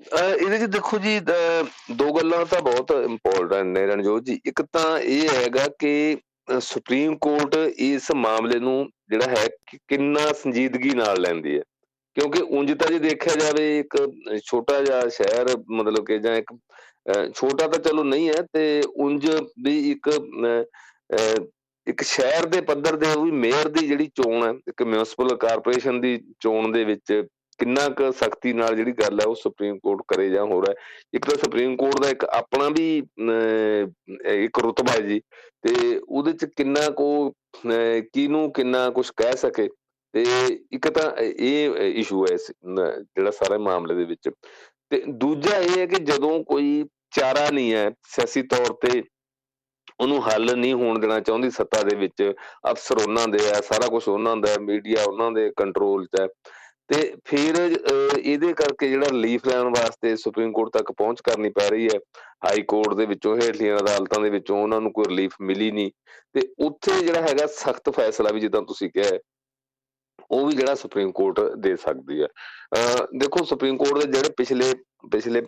ਇਹਦੇ 0.10 0.50
ਵਿੱਚ 0.50 0.64
ਦੇਖੋ 0.72 0.98
ਜੀ 1.00 1.20
ਦੋ 1.20 2.12
ਗੱਲਾਂ 2.14 2.46
ਤਾਂ 2.46 2.62
ਬਹੁਤ 2.62 2.92
ਇੰਪੋਰਟੈਂਟ 3.06 3.68
ਨੇ 3.68 3.86
ਰਣਜੋਤ 3.88 4.24
ਜੀ। 4.24 4.40
ਇੱਕ 4.46 4.62
ਤਾਂ 4.74 4.98
ਇਹ 5.00 5.30
ਹੈਗਾ 5.30 5.68
ਕਿ 5.80 6.18
ਸੁਪਰੀਮ 6.62 7.16
ਕੋਰਟ 7.18 7.56
ਇਸ 7.78 8.12
ਮਾਮਲੇ 8.16 8.60
ਨੂੰ 8.60 8.90
ਜਿਹੜਾ 9.10 9.28
ਹੈ 9.30 9.48
ਕਿੰਨਾ 9.88 10.32
ਸੰਜੀਦਗੀ 10.34 10.94
ਨਾਲ 10.96 11.22
ਲੈਂਦੀ 11.22 11.58
ਹੈ। 11.58 11.62
ਕਿਉਂਕਿ 12.16 12.42
ਉਂਝ 12.50 12.72
ਤਾਂ 12.74 12.88
ਜੇ 12.92 13.00
ਦੇਖਿਆ 13.00 13.34
ਜਾਵੇ 13.36 13.78
ਇੱਕ 13.80 13.98
ਛੋਟਾ 14.46 14.80
ਜਿਹਾ 14.82 15.08
ਸ਼ਹਿਰ, 15.10 15.56
ਮਤਲਬ 15.72 16.06
ਕਿ 16.06 16.18
ਜਾਂ 16.20 16.36
ਇੱਕ 16.36 16.54
ਛੋਟਾ 17.36 17.68
ਤਾਂ 17.68 17.80
ਚਲੋ 17.80 18.04
ਨਹੀਂ 18.04 18.28
ਹੈ, 18.30 18.42
ਤੇ 18.54 18.82
ਉਂਝ 18.98 19.30
ਵੀ 19.64 19.78
ਇੱਕ 19.92 20.10
ਇੱਕ 21.88 22.02
ਸ਼ਹਿਰ 22.04 22.46
ਦੇ 22.46 22.60
ਪੱਧਰ 22.68 22.96
ਦੇ 22.98 23.08
ਉਹ 23.14 23.24
ਵੀ 23.24 23.32
ਮੇਅਰ 23.32 23.68
ਦੀ 23.70 23.88
ਜਿਹੜੀ 23.88 24.10
ਚੋਣ 24.16 24.44
ਹੈ, 24.44 24.52
ਇੱਕ 24.68 24.84
ਮਿਊਨਿਸਪਲ 24.84 25.36
ਕਾਰਪੋਰੇਸ਼ਨ 25.38 26.00
ਦੀ 26.02 26.18
ਚੋਣ 26.40 26.72
ਦੇ 26.72 26.84
ਵਿੱਚ 26.84 27.24
ਕਿੰਨਾ 27.60 27.88
ਕੁ 27.98 28.12
ਸਖਤੀ 28.12 28.54
ਨਾਲ 28.54 28.76
ਜਿਹੜੀ 28.76 28.92
ਗੱਲ 28.94 29.20
ਹੈ 29.22 29.26
ਉਹ 29.26 29.36
ਸੁਪਰੀਮ 29.36 29.78
ਕੋਰਟ 29.80 30.02
ਕਰੇ 30.08 30.30
ਜਾਂ 30.30 30.46
ਹੋ। 30.46 30.62
ਰਿਹਾ 30.62 30.74
ਇੱਕ 31.14 31.26
ਤਾਂ 31.26 31.38
ਸੁਪਰੀਮ 31.38 31.76
ਕੋਰਟ 31.78 32.02
ਦਾ 32.02 32.10
ਇੱਕ 32.10 32.26
ਆਪਣਾ 32.32 32.70
ਵੀ 32.70 32.88
ਇੱਕ 34.36 34.60
ਰੁਤਬਾ 34.60 34.92
ਹੈ 34.94 35.00
ਜੀ, 35.02 35.20
ਤੇ 35.64 36.00
ਉਹਦੇ 36.00 36.34
ਚ 36.34 36.46
ਕਿੰਨਾ 36.58 36.90
ਕੋ 36.98 37.08
ਕਿਨੂੰ 38.14 38.52
ਕਿੰਨਾ 38.54 38.90
ਕੁਝ 38.90 39.10
ਕਹਿ 39.18 39.38
ਸਕੇ 39.38 39.68
ਤੇ 40.16 40.24
ਇੱਕ 40.72 40.88
ਤਾਂ 40.90 41.12
ਇਹ 41.22 41.76
ਇਸ਼ੂ 42.02 42.24
ਹੈ 42.24 42.36
ਜਿਹੜਾ 42.36 43.32
ਸਾਰੇ 43.32 43.58
ਮਾਮਲੇ 43.58 43.96
ਦੇ 43.96 44.04
ਵਿੱਚ। 44.06 44.30
ਤੇ 44.90 45.02
ਦੂਜਾ 45.08 45.58
ਇਹ 45.58 45.78
ਹੈ 45.78 45.86
ਕਿ 45.86 46.04
ਜਦੋਂ 46.04 46.44
ਕੋਈ 46.44 46.86
ਚਾਰਾ 47.16 47.50
ਨਹੀਂ 47.50 47.74
ਹੈ, 47.74 47.90
ਸਿਆਸੀ 48.08 48.42
ਤੌਰ 48.44 48.74
ਤੇ 48.82 49.02
ਉਹਨੂੰ 50.00 50.20
ਹੱਲ 50.28 50.56
ਨਹੀਂ 50.58 50.74
ਹੋਣ 50.74 51.00
ਦੇਣਾ 51.00 51.20
ਚਾਹੁੰਦੀ 51.20 51.50
ਸੱਤਾ 51.50 51.82
ਦੇ 51.84 51.96
ਵਿੱਚ, 51.96 52.32
ਅਫਸਰ 52.72 53.02
ਉਹਨਾਂ 53.02 53.28
ਦੇ 53.28 53.40
ਆ 53.50 53.62
ਸਾਰਾ 53.62 53.88
ਕੁਝ 53.88 54.08
ਉਹਨਾਂ 54.08 54.36
ਦਾ 54.38 54.56
ਮੀਡੀਆ 54.62 55.04
ਉਹਨਾਂ 55.04 55.32
ਦੇ 55.32 55.52
ਕੰਟਰੋਲ 55.58 56.06
'ਚ 56.06 56.22
ਹੈ। 56.22 56.28
ਤੇ 56.88 57.14
ਫਿਰ 57.26 57.56
ਇਹਦੇ 58.20 58.54
ਕਰਕੇ 58.54 58.90
ਜਿਹੜਾ 58.90 59.08
ਰਿਲੀਫ 59.12 59.48
ਲੈਣ 59.48 59.68
ਵਾਸਤੇ 59.68 60.16
ਸੁਪਰੀਮ 60.16 60.52
ਕੋਰਟ 60.52 60.74
ਤੱਕ 60.74 60.92
ਪਹੁੰਚ 60.92 61.22
ਕਰਨੀ 61.22 61.50
ਪੈ 61.50 61.70
ਰਹੀ 61.70 61.86
ਹੈ, 61.86 62.00
ਹਾਈ 62.46 62.62
ਕੋਰਟ 62.62 62.94
ਦੇ 62.94 63.06
ਵਿੱਚੋਂ, 63.06 63.36
ਹੇਠਲੀਆਂ 63.36 63.78
ਅਦਾਲਤਾਂ 63.78 64.22
ਦੇ 64.24 64.30
ਵਿੱਚੋਂ, 64.30 64.62
ਉਹਨਾਂ 64.64 64.82
ਨੂੰ 64.82 64.92
ਕੋਈ 64.94 65.06
ਰਿਲੀਫ 65.10 65.36
ਮਿਲੀ 65.42 65.72
ਨਹੀਂ। 65.72 65.92
ਤੇ 66.34 66.48
ਉੱਥੇ 66.66 67.00
ਜਿਹੜਾ 67.00 67.22
ਹੈਗਾ 67.22 67.48
ਸਖਤ 67.48 67.90
ਫੈਸਲਾ 67.90 68.32
ਵੀ 68.34 68.40
ਜਿੱਦਾਂ 68.40 68.62
ਤੁਸੀਂ 68.62 68.90
ਕਿਹਾ 68.90 69.18
ਉਹ 70.32 70.46
ਵੀ 70.48 70.56
ਜਿਹੜਾ 70.56 70.76
ਸੁਪਰੀਮ 70.76 71.12
ਕੋਰਟ 71.12 71.40
ਦੇ 71.58 71.76
ਸਕਦੀ 71.76 72.22
ਹੈ। 72.22 72.28
ਦੇਖੋ 73.16 73.44
ਸੁਪਰੀਮ 73.46 73.78
ਕੋਰਟ 73.78 74.06
ਦੇ 74.06 74.12
ਜਿਹੜੇ 74.12 74.34
ਪਿਛਲੇ 74.38 74.74
ਪਿਛਲੇ 75.12 75.42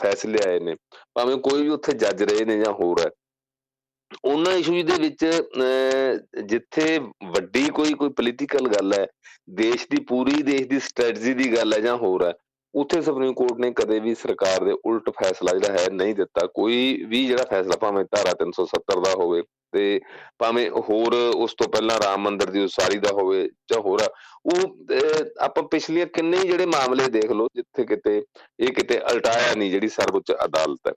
ਫੈਸਲੇ 0.00 0.38
ਆਏ 0.46 0.60
ਨੇ, 0.60 0.74
ਭਾਵੇਂ 1.14 1.36
ਕੋਈ 1.38 1.62
ਵੀ 1.62 1.68
ਉੱਥੇ 1.68 1.92
ਜੱਜ 1.94 2.22
ਰਹੇ 2.22 2.44
ਨੇ 2.44 2.58
ਜਾਂ 2.58 2.72
ਹੋਰ 2.72 3.00
ਹੈ, 3.00 3.10
ਉਹਨਾਂ 4.24 4.52
ਇਸ਼ੂਜ਼ 4.52 4.86
ਦੇ 4.86 4.98
ਵਿੱਚ 4.98 5.24
ਜਿੱਥੇ 6.44 6.98
ਵੱਡੀ 7.30 7.68
ਕੋਈ 7.70 7.94
ਕੋਈ 7.94 8.08
ਪੋਲੀਟੀਕਲ 8.10 8.68
ਗੱਲ 8.68 8.92
ਹੈ, 8.92 9.06
ਦੇਸ਼ 9.52 9.86
ਦੀ 9.90 10.02
ਪੂਰੀ 10.04 10.42
ਦੇਸ਼ 10.42 10.68
ਦੀ 10.68 10.78
ਸਟ੍ਰੈਟਜੀ 10.80 11.34
ਦੀ 11.34 11.52
ਗੱਲ 11.56 11.72
ਹੈ 11.74 11.80
ਜਾਂ 11.80 11.96
ਹੋਰ 11.96 12.26
ਹੈ 12.26 12.32
ਉੱਥੇ 12.74 13.00
ਸੁਪਰੀਮ 13.02 13.32
ਕੋਰਟ 13.34 13.60
ਨੇ 13.60 13.70
ਕਦੇ 13.72 13.98
ਵੀ 14.00 14.14
ਸਰਕਾਰ 14.14 14.64
ਦੇ 14.64 14.72
ਉਲਟ 14.84 15.10
ਫੈਸਲਾ 15.10 15.52
ਜਿਹੜਾ 15.52 15.72
ਹੈ 15.78 15.88
ਨਹੀਂ 15.92 16.14
ਦਿੱਤਾ। 16.14 16.46
ਕੋਈ 16.54 17.04
ਵੀ 17.08 17.26
ਜਿਹੜਾ 17.26 17.44
ਫੈਸਲਾ, 17.50 17.76
ਭਾਵੇਂ 17.76 18.04
ਧਾਰਾ 18.04 18.34
370 18.34 19.00
ਦਾ 19.04 19.14
ਹੋਵੇ 19.14 19.42
ਤੇ 19.72 20.00
ਭਾਵੇਂ 20.38 20.70
ਹੋਰ 20.88 21.14
ਉਸ 21.36 21.54
ਤੋਂ 21.54 21.68
ਪਹਿਲਾਂ 21.68 21.98
ਰਾਮ 22.00 22.22
ਮੰਦਿਰ 22.22 22.50
ਦੀ 22.50 22.64
ਉਸਾਰੀ 22.64 22.98
ਦਾ 22.98 23.10
ਹੋਵੇ 23.12 23.42
ਜਾਂ 23.72 23.80
ਹੋਰ, 23.80 24.00
ਉਹ 24.46 24.94
ਆਪਾਂ 25.40 25.62
ਪਿਛਲੀਆਂ 25.62 26.06
ਕਿੰਨੇ 26.06 26.38
ਜਿਹੜੇ 26.38 26.66
ਮਾਮਲੇ 26.66 27.08
ਦੇਖ 27.08 27.30
ਲਓ, 27.32 27.46
ਜਿੱਥੇ 27.54 27.84
ਕਿਤੇ 27.84 28.22
ਇਹ 28.60 28.72
ਕਿਤੇ 28.72 28.98
ਅਲਟਾਇਆ 29.12 29.54
ਨਹੀਂ 29.54 29.70
ਜਿਹੜੀ 29.70 29.88
ਸਰਵਉੱਚ 29.88 30.32
ਅਦਾਲਤ 30.44 30.88
ਹੈ। 30.88 30.92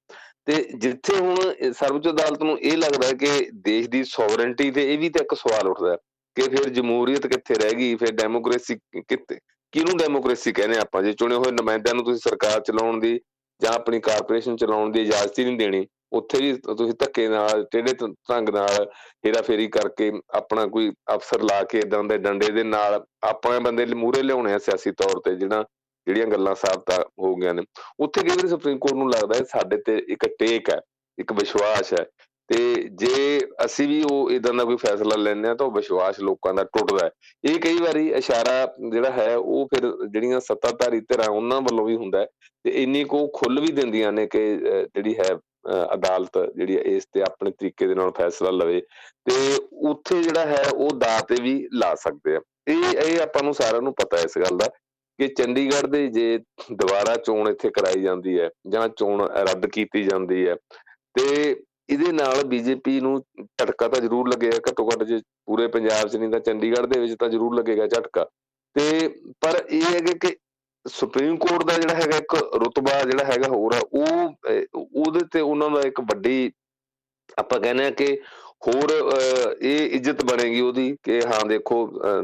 ਤੇ 0.45 0.53
ਜਿੱਥੇ 0.77 1.17
ਹੁਣ 1.17 1.36
ਸਰਵਉੱਚ 1.73 2.07
ਅਦਾਲਤ 2.09 2.43
ਨੂੰ 2.43 2.59
ਇਹ 2.59 2.77
ਲੱਗਦਾ 2.77 3.07
ਹੈ 3.07 3.13
ਕਿ 3.13 3.49
ਦੇਸ਼ 3.65 3.89
ਦੀ 3.89 4.03
ਸੋਵਰੇਨਟੀ 4.03 4.71
ਤੇ 4.71 4.93
ਇਹ 4.93 4.97
ਵੀ 4.99 5.09
ਤਾਂ 5.09 5.21
ਇੱਕ 5.21 5.33
ਸਵਾਲ 5.33 5.67
ਉੱਠਦਾ 5.67 5.95
ਕਿ 6.38 6.41
ਫਿਰ 6.41 6.69
ਜਮਹੂਰੀਅਤ 6.69 7.27
ਕਿੱਥੇ 7.27 7.53
ਰਹਿ 7.53 7.73
ਗਈ, 7.73 7.95
ਫਿਰ 7.95 8.12
ਡੈਮੋਕ੍ਰੇਸੀ 8.12 8.75
ਕਿੱਥੇ? 9.07 9.39
ਕਿਹਨੂੰ 9.73 9.97
ਡੈਮੋਕ੍ਰੇਸੀ 9.97 10.51
ਕਹਿੰਦੇ 10.53 10.79
ਆਪਾਂ? 10.79 11.01
ਜੇ 11.03 11.13
ਚੁਣੇ 11.13 11.36
ਹੋਏ 11.36 11.51
ਨੁਮਾਇੰਦਿਆਂ 11.51 11.95
ਨੂੰ 11.95 12.03
ਤੁਸੀਂ 12.05 12.19
ਸਰਕਾਰ 12.23 12.59
ਚਲਾਉਣ 12.62 12.99
ਦੀ 12.99 13.19
ਜਾਂ 13.62 13.73
ਆਪਣੀ 13.73 13.99
ਕਾਰਪੋਰੇਸ਼ਨ 13.99 14.55
ਚਲਾਉਣ 14.57 14.91
ਦੀ 14.91 15.01
ਇਜਾਜ਼ਤ 15.01 15.39
ਹੀ 15.39 15.43
ਨਹੀਂ 15.45 15.57
ਦੇਣੀ, 15.57 15.86
ਉੱਥੇ 16.13 16.38
ਵੀ 16.41 16.53
ਤੁਸੀਂ 16.77 16.93
ਧੱਕੇ 16.99 17.27
ਨਾਲ 17.27 17.63
ਟੇਡੇ 17.71 17.93
ਢੰਗ 18.29 18.49
ਨਾਲ 18.49 18.88
ਹੇਰਾ 19.25 19.41
ਫੇਰੀ 19.41 19.67
ਕਰਕੇ 19.67 20.12
ਆਪਣਾ 20.36 20.65
ਕੋਈ 20.65 20.91
ਅਫਸਰ 21.15 21.43
ਲਾ 21.43 21.62
ਕੇ 21.63 21.79
ਇਦਾਂ 21.79 22.03
ਦੇ 22.03 22.17
ਡੰਡੇ 22.17 22.51
ਦੇ 22.51 22.63
ਨਾਲ 22.63 23.03
ਆਪਣੇ 23.23 23.59
ਬੰਦੇ 23.59 23.86
ਮੂਰੇ 23.95 24.21
ਲਿਆਉਣੇ 24.23 24.53
ਆ 24.53 24.57
ਸਿਆਸੀ 24.57 24.91
ਤੌਰ 24.91 25.19
ਤੇ, 25.25 25.36
ਜਿਹੜਾ, 25.36 25.63
ਜਿਹੜੀਆਂ 26.07 26.27
ਗੱਲਾਂ 26.27 26.55
ਸਾਬਤਾ 26.55 27.01
ਹੋ 27.19 27.36
ਗਈਆਂ 27.36 27.53
ਨੇ। 27.53 27.63
ਉੱਥੇ 27.99 28.21
ਕਈ 28.21 28.29
ਵਾਰੀ 28.29 28.47
ਸੁਪਰੀਮ 28.47 28.77
ਕੋਰਟ 28.77 28.93
ਨੂੰ 28.93 29.09
ਲੱਗਦਾ 29.09 29.36
ਹੈ 29.36 29.43
ਸਾਡੇ 29.43 29.77
ਤੇ 29.77 29.97
ਇੱਕ 30.09 30.27
ਟੇਕ 30.39 30.69
ਹੈ, 30.69 30.79
ਇੱਕ 31.17 31.33
ਵਿਸ਼ਵਾਸ 31.33 31.93
ਹੈ? 31.93 32.05
ਤੇ 32.49 32.58
ਜੇ 32.93 33.39
ਅਸੀਂ 33.65 33.88
ਵੀ 33.88 34.01
ਉਹ 34.12 34.32
ਇਦਾਂ 34.32 34.53
ਦਾ 34.53 34.63
ਕੋਈ 34.63 34.75
ਫੈਸਲਾ 34.77 35.15
ਲੈਂਦੇ 35.15 35.49
ਆ 35.49 35.53
ਤਾਂ 35.56 35.65
ਉਹ 35.67 35.71
ਵਿਸ਼ਵਾਸ 35.71 36.19
ਲੋਕਾਂ 36.19 36.53
ਦਾ 36.53 36.63
ਟੁੱਟਦਾ 36.63 37.06
ਹੈ। 37.06 37.10
ਇਹ 37.43 37.60
ਕਈ 37.60 37.77
ਵਾਰੀ 37.77 38.08
ਇਸ਼ਾਰਾ 38.17 38.65
ਜਿਹੜਾ 38.91 39.12
ਹੈ, 39.12 39.36
ਉਹ 39.36 39.67
ਫਿਰ 39.73 39.89
ਜਿਹੜੀਆਂ 40.08 40.39
ਸੱਤਾਧਾਰੀ 40.39 40.99
ਧਿਰਾਂ 41.01 41.29
ਉਹਨਾਂ 41.29 41.62
ਵੱਲੋਂ 41.62 41.86
ਵੀ 41.86 41.95
ਹੁੰਦਾ 41.95 42.25
ਤੇ 42.65 42.71
ਇੰਨੀ 42.84 43.03
ਕੋ 43.03 43.25
ਖੁੱਲ 43.36 43.60
ਵੀ 43.62 43.71
ਦਿੰਦੀਆਂ 43.71 44.12
ਨੇ 44.12 44.27
ਕਿ 44.27 44.45
ਜਿਹੜੀ 44.58 45.15
ਹੈ 45.19 45.36
ਅਦਾਲਤ 45.93 46.38
ਜਿਹੜੀ 46.56 46.77
ਇਸ 46.95 47.06
ਤੇ 47.13 47.21
ਆਪਣੇ 47.21 47.51
ਤਰੀਕੇ 47.51 47.88
ਦੇ 47.88 47.95
ਨਾਲ 47.95 48.12
ਫੈਸਲਾ 48.17 48.49
ਲਵੇ 48.51 48.82
ਤੇ 49.25 49.36
ਉੱਥੇ 49.89 50.21
ਜਿਹੜਾ 50.23 50.45
ਹੈ, 50.45 50.63
ਉਹ 50.73 50.91
ਦਾਅ 50.97 51.21
ਤੇ 51.27 51.41
ਵੀ 51.41 51.67
ਲਾ 51.73 51.93
ਸਕਦੇ 51.95 52.36
ਆ। 52.36 52.41
ਇਹ 52.67 52.84
ਇਹ 52.97 53.21
ਆਪਾਂ 53.21 53.43
ਨੂੰ 53.43 53.53
ਸਾਰਿਆਂ 53.53 53.82
ਨੂੰ 53.82 53.93
ਪਤਾ 53.93 54.17
ਇਸ 54.17 54.38
ਗੱਲ 54.38 54.58
ਦਾ 54.58 54.67
ਕਿ 55.19 55.27
ਚੰਡੀਗੜ੍ਹ 55.27 55.88
ਦੇ 55.88 56.08
ਜੇ 56.08 56.38
ਦੁਬਾਰਾ 56.71 57.15
ਚੋਣ 57.15 57.49
ਇੱਥੇ 57.49 57.69
ਕਰਾਈ 57.69 58.01
ਜਾਂਦੀ 58.01 58.39
ਹੈ 58.39 58.49
ਜਾਂ 58.69 58.88
ਚੋਣ 58.89 59.21
ਰੱਦ 59.49 59.65
ਕੀਤੀ 59.65 60.03
ਜਾਂਦੀ 60.03 60.47
ਹੈ 60.47 60.56
ਤੇ 61.15 61.56
ਇਹਦੇ 61.93 62.12
ਨਾਲ 62.12 62.43
ਬੀਜੇਪੀ 62.47 62.99
ਨੂੰ 63.01 63.19
ਝਟਕਾ 63.39 63.88
ਤਾਂ 63.88 64.01
ਜ਼ਰੂਰ 64.01 64.29
ਲੱਗੇਗਾ, 64.29 64.58
ਘੱਟੋ 64.69 64.88
ਘੱਟ 64.89 65.03
ਜੇ 65.03 65.19
ਪੂਰੇ 65.45 65.67
ਪੰਜਾਬ 65.67 66.08
'ਚ 66.08 66.15
ਨਹੀਂ 66.15 66.29
ਤਾਂ 66.29 66.39
ਚੰਡੀਗੜ੍ਹ 66.39 66.88
ਦੇ 66.88 66.99
ਵਿੱਚ 66.99 67.15
ਤਾਂ 67.19 67.29
ਜ਼ਰੂਰ 67.29 67.56
ਲੱਗੇਗਾ 67.56 67.88
ਝਟਕਾ। 67.88 68.25
ਤੇ 68.75 69.08
ਪਰ 69.41 69.63
ਇਹ 69.69 69.84
ਹੈ 69.84 69.99
ਕਿ 70.21 70.36
ਸੁਪਰੀਮ 70.86 71.36
ਕੋਰਟ 71.38 71.63
ਦਾ 71.65 71.73
ਜਿਹੜਾ 71.73 71.93
ਹੈਗਾ 71.95 72.17
ਇੱਕ 72.17 72.36
ਰੁਤਬਾ 72.56 73.01
ਜਿਹੜਾ 73.03 73.23
ਹੈਗਾ 73.23 73.47
ਹੋਰ 73.47 73.73
ਆ, 73.73 73.79
ਉਹ 73.93 74.34
ਉਹਦੇ 74.75 75.19
ਤੇ 75.32 75.41
ਉਹਨਾਂ 75.41 75.69
ਦਾ 75.69 75.82
ਇੱਕ 75.88 76.01
ਵੱਡੀ 76.01 76.51
ਆਪਾਂ 77.38 77.60
ਕਹਿੰਦੇ 77.60 77.86
ਆ 77.86 77.89
ਕਿ 77.89 78.08
ਹੋਰ 78.67 78.91
ਇਹ 79.62 79.89
ਇੱਜ਼ਤ 79.95 80.23
ਬਣੇਗੀ 80.26 80.60
ਉਹਦੀ 80.62 80.95
ਕਿ 81.04 81.19
ਹਾਂ, 81.21 81.45
ਦੇਖੋ 81.47 81.78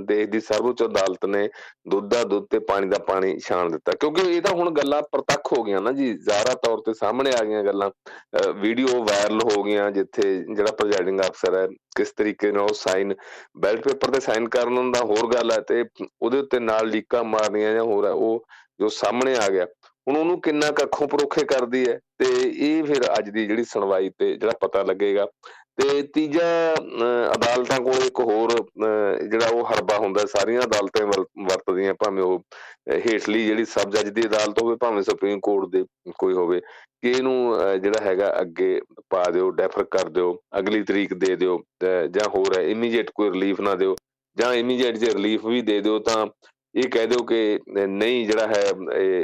ਦੇਸ਼ 0.07 0.29
ਦੀ 0.29 0.39
ਸਰਵਉੱਚ 0.39 0.83
ਅਦਾਲਤ 0.83 1.25
ਨੇ 1.25 1.47
ਦੁੱਧ 1.89 2.09
ਦਾ 2.13 2.23
ਦੁੱਧ 2.23 2.45
ਤੇ 2.51 2.59
ਪਾਣੀ 2.69 2.87
ਦਾ 2.89 2.97
ਪਾਣੀ 3.07 3.37
ਛਾਣ 3.47 3.69
ਦਿੱਤਾ। 3.71 3.91
ਕਿਉਂਕਿ 3.99 4.21
ਇਹ 4.35 4.41
ਤਾਂ 4.41 4.53
ਹੁਣ 4.55 4.69
ਗੱਲਾਂ 4.77 5.01
ਪ੍ਰਤੱਖ 5.11 5.51
ਹੋ 5.53 5.63
ਗਈਆਂ 5.63 5.81
ਨਾ 5.81 5.91
ਜੀ। 5.91 6.13
ਜ਼ਾਰਾ 6.27 6.53
ਤੌਰ 6.63 6.81
ਤੇ 6.85 6.93
ਸਾਹਮਣੇ 6.99 7.31
ਆ 7.39 7.43
ਗਈਆਂ 7.43 7.63
ਗੱਲਾਂ। 7.63 7.89
ਵੀਡੀਓ 8.61 9.03
ਵਾਇਰਲ 9.03 9.41
ਹੋ 9.51 9.63
ਗਈਆਂ, 9.63 9.89
ਜਿੱਥੇ 9.91 10.21
ਜਿਹੜਾ 10.55 10.71
ਪ੍ਰੈਜ਼ਾਈਡਿੰਗ 10.71 11.19
ਅਫਸਰ 11.21 11.55
ਹੈ, 11.55 11.67
ਕਿਸ 11.97 12.11
ਤਰੀਕੇ 12.17 12.51
ਨਾਲ 12.51 12.63
ਉਹ 12.63 12.73
ਸਾਈਨ 12.75 13.13
ਬੈਲਟ 13.59 13.83
ਪੇਪਰ 13.87 14.11
ਤੇ 14.11 14.19
ਸਾਈਨ 14.19 14.47
ਕਰਨ 14.49 14.91
ਦਾ 14.91 14.99
ਹੋਰ 15.05 15.33
ਗੱਲ 15.33 15.51
ਹੈ 15.51 15.59
ਤੇ 15.67 15.83
ਉਹਦੇ 16.21 16.39
ਉੱਤੇ 16.39 16.59
ਨਾਲ 16.59 16.87
ਲੀਕਾਂ 16.89 17.23
ਮਾਰਨੀਆਂ 17.35 17.73
ਜਾਂ 17.73 17.83
ਹੋਰ 17.83 18.05
ਹੈ, 18.05 18.11
ਉਹ 18.11 18.45
ਜੋ 18.79 18.89
ਸਾਹਮਣੇ 18.89 19.35
ਆ 19.37 19.47
ਗਿਆ। 19.49 19.65
ਹੁਣ 20.07 20.17
ਉਹਨੂੰ 20.17 20.39
ਕਿੰਨਾ 20.41 20.69
ਕੱਖੋਂ 20.71 21.07
ਪਰੋਖੇ 21.07 21.43
ਕਰਦੀ 21.45 21.87
ਹੈ 21.87 21.99
ਤੇ 22.19 22.25
ਇਹ 22.43 22.83
ਫਿਰ 22.83 23.03
ਅੱਜ 23.17 23.29
ਦੀ 23.29 23.45
ਜਿਹੜੀ 23.47 23.63
ਸੁਣਵਾਈ 23.63 24.09
ਤੇ 24.19 24.35
ਜਿਹੜਾ 24.35 24.53
ਪਤਾ 24.61 24.81
ਲੱਗੇਗਾ 24.83 25.25
ਤੇ 25.79 26.01
ਤੀਜਾ 26.13 26.47
ਅਦਾਲਤਾਂ 27.35 27.79
ਕੋਲ 27.81 28.05
ਇੱਕ 28.05 28.19
ਹੋਰ 28.19 28.51
ਜਿਹੜਾ 29.29 29.47
ਉਹ 29.47 29.65
ਹਰਬਾ 29.65 29.97
ਹੁੰਦਾ, 29.97 30.25
ਸਾਰੀਆਂ 30.25 30.61
ਅਦਾਲਤਾਂ 30.61 31.05
ਵਰਤਦੀਆਂ, 31.05 31.93
ਭਾਵੇਂ 31.93 32.23
ਉਹ 32.23 32.43
ਹੇਠਲੀ 33.05 33.45
ਜਿਹੜੀ 33.45 33.65
ਸਬ 33.65 33.91
ਜੱਜ 33.91 34.09
ਦੀ 34.09 34.25
ਅਦਾਲਤ 34.27 34.61
ਹੋਵੇ, 34.61 34.75
ਭਾਵੇਂ 34.81 35.03
ਸੁਪਰੀਮ 35.03 35.39
ਕੋਰਟ 35.43 35.69
ਦੇ 35.71 35.83
ਕੋਈ 36.17 36.33
ਹੋਵੇ, 36.33 36.59
ਕਿ 37.01 37.11
ਇਹਨੂੰ 37.11 37.79
ਜਿਹੜਾ 37.81 38.03
ਹੈਗਾ 38.05 38.33
ਅੱਗੇ 38.41 38.79
ਪਾ 39.09 39.23
ਦਿਓ, 39.31 39.49
ਡੈਫਰ 39.51 39.83
ਕਰ 39.91 40.09
ਦਿਓ, 40.09 40.37
ਅਗਲੀ 40.59 40.83
ਤਰੀਕ 40.83 41.13
ਦੇ 41.13 41.35
ਦਿਓ 41.35 41.61
ਜਾਂ 41.83 42.29
ਹੋਰ 42.35 42.57
ਹੈ 42.57 42.63
ਇਮੀਡੀਏਟ 42.69 43.11
ਕੋਈ 43.15 43.29
ਰਿਲੀਫ 43.31 43.61
ਨਾ 43.61 43.75
ਦਿਓ, 43.75 43.95
ਜਾਂ 44.37 44.53
ਇਮੀਡੀਏਟ 44.53 44.97
ਜੇ 44.97 45.13
ਰਿਲੀਫ 45.13 45.45
ਵੀ 45.45 45.61
ਦੇ 45.61 45.79
ਦਿਓ, 45.81 45.99
ਤਾਂ 45.99 46.25
ਇਹ 46.75 46.89
ਕਹਿ 46.91 47.07
ਦਿਓ 47.07 47.23
ਕਿ 47.25 47.59
ਨਹੀਂ, 47.67 48.25
ਜਿਹੜਾ 48.27 48.47
ਹੈ 48.47 48.63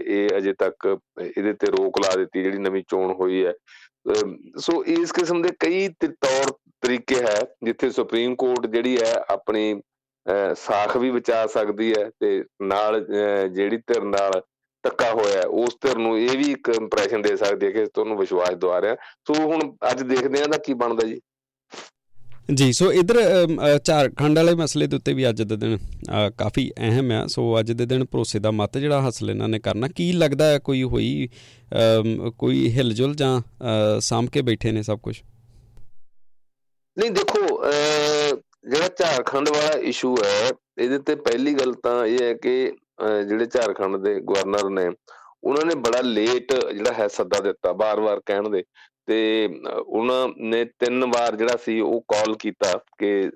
ਇਹ 0.04 0.38
ਅਜੇ 0.38 0.54
ਤੱਕ 0.60 0.88
ਇਹਦੇ 1.22 1.54
ਤੇ 1.54 1.68
ਰੋਕ 1.72 2.00
ਲਾ 2.02 2.16
ਦਿੱਤੀ, 2.18 2.44
ਜਿਹੜੀ 2.44 2.58
ਨਵੀਂ 2.60 2.84
ਚੋਣ 2.90 3.14
ਹੋਈ 3.20 3.46
ਹੈ। 3.46 3.54
ਸੋ 4.06 4.84
ਇਸ 4.86 5.12
ਕਿਸਮ 5.12 5.42
ਦੇ 5.42 5.50
ਕਈ 5.60 5.88
ਤੌਰ 6.02 6.52
ਤਰੀਕੇ 6.84 7.16
ਹੈ, 7.18 7.40
ਜਿੱਥੇ 7.64 7.90
ਸੁਪਰੀਮ 7.92 8.36
ਕੋਰਟ 8.36 8.66
ਜਿਹੜੀ 8.68 8.98
ਹੈ 8.98 9.14
ਆਪਣੀ 9.30 9.82
ਸਾਖ 10.56 10.96
ਵੀ 10.98 11.12
ਬਚਾ 11.12 11.46
ਸਕਦੀ 11.48 11.94
ਹੈ 11.94 12.10
ਤੇ 12.20 12.44
ਨਾਲ 12.64 13.00
ਜਿਹੜੀ 13.50 13.78
ਧਿਰ 13.88 14.04
ਨਾਲ 14.04 14.42
ਟੱਕਾ 14.84 15.12
ਹੋਇਆ 15.14 15.42
ਉਸ 15.56 15.78
ਧਿਰ 15.82 15.98
ਨੂੰ 15.98 16.18
ਇਹ 16.20 16.38
ਵੀ 16.38 16.52
ਇੱਕ 16.52 16.70
ਇੰਪ੍ਰੈਸ਼ਨ 16.72 17.22
ਦੇ 17.22 17.36
ਸਕਦੀ 17.36 17.66
ਹੈ 17.66 17.72
ਕਿ 17.72 17.86
ਤੁਹਾਨੂੰ 17.86 18.18
ਵਿਸ਼ਵਾਸ 18.18 18.56
ਦਵਾ 18.56 18.82
ਰਿਹਾ 18.82 18.96
ਸੋ 19.28 19.34
ਹੁਣ 19.44 19.72
ਅੱਜ 19.92 20.02
ਦੇਖਦੇ 20.04 20.42
ਆਂ 20.42 20.48
ਦਾ 20.48 20.58
ਕੀ 20.58 20.74
ਬਣਦਾ 20.76 21.08
ਜੀ। 21.08 21.20
ਜੀ, 22.50 22.72
ਸੋ 22.74 22.92
ਇਧਰ 22.94 23.18
ਝਾਰਖੰਡ 23.86 24.38
ਵਾਲੇ 24.38 24.54
ਮਸਲੇ 24.56 24.88
ਦੇ 24.88 24.96
ਉੱਤੇ 24.96 25.14
ਵੀ 25.14 25.28
ਅੱਜ 25.30 25.42
ਦੇ 25.42 25.56
ਦਿਨ 25.58 25.78
ਕਾਫੀ 26.38 26.70
ਅਹਿਮ 26.80 27.12
ਹੈ 27.12 27.26
ਸੋ 27.28 27.60
ਅੱਜ 27.60 27.72
ਦੇ 27.72 27.86
ਦਿਨ 27.86 28.04
ਭਰੋਸੇ 28.12 28.40
ਦਾ 28.40 28.52
ਮਤ 28.52 28.78
ਜਿਹੜਾ 28.78 29.00
ਹਾਸਲ 29.02 29.30
ਇਹਨਾਂ 29.30 29.48
ਨੇ 29.50 29.60
ਕਰਨਾ, 29.60 29.88
ਕੀ 29.88 30.12
ਲੱਗਦਾ 30.14 30.46
ਹੈ 30.52 30.60
ਕੋਈ 30.60 30.84
ਹੋਈ 30.84 31.30
ਕੋਈ 32.38 32.70
ਹਿਲਜੁਲ 32.76 33.16
ਜਾਂ 33.16 33.42
ਸਾਮ 34.02 34.28
ਕੇ 34.28 34.42
ਬੈਠੇ 34.42 34.72
ਨੇ 34.72 34.84
ਸਭ 34.84 35.00
ਕੁਝ 35.00 35.16
ਨਹੀਂ, 36.98 37.12
ਦੇਖੋ 37.12 37.40
ਜਿਹੜਾ 38.64 38.90
ਝਾਰਖੰਡ 39.00 39.50
ਵਾਲਾ 39.50 39.80
ਇਸ਼ੂ 39.90 40.16
ਹੈ, 40.24 40.50
ਇਹਦੇ 40.80 41.00
ਤੇ 41.00 41.16
ਪਹਿਲੀ 41.16 41.54
ਗੱਲ 41.54 41.74
ਤਾਂ 41.84 42.06
ਇਹ 42.06 42.24
ਹੈ 42.24 42.34
ਕਿ 42.34 42.72
ਜਿਹੜੇ 43.28 43.46
ਝਾਰਖੰਡ 43.46 43.98
ਦੇ 44.04 44.20
ਗਵਰਨਰ 44.22 44.70
ਨੇ, 44.70 44.88
ਉਹਨਾਂ 45.44 45.66
ਨੇ 45.66 45.76
ਬੜਾ 45.82 46.02
ਲੇਟ 46.02 46.54
ਜਿਹੜਾ 46.54 46.94
ਹੈ 47.00 47.08
ਸੱਦਾ 47.08 47.40
ਦਿੱਤਾ 47.40 47.72
ਬਾਰ-ਬਾਰ 47.74 48.22
ਕਹਿਣ 48.26 48.50
ਦੇ। 48.50 48.64
ਤੇ 49.08 49.18
ਉਹਨਾਂ 49.78 50.28
ਨੇ 50.52 50.64
ਤਿੰਨ 50.80 51.06
ਵਾਰ 51.16 51.36
ਜਿਹੜਾ 51.36 51.58
ਸੀ 51.66 51.80
ਉਹ 51.80 52.02
ਕਾਲ 52.14 52.36
ਕੀਤਾ 52.40 52.72
ਕਿ 53.00 53.30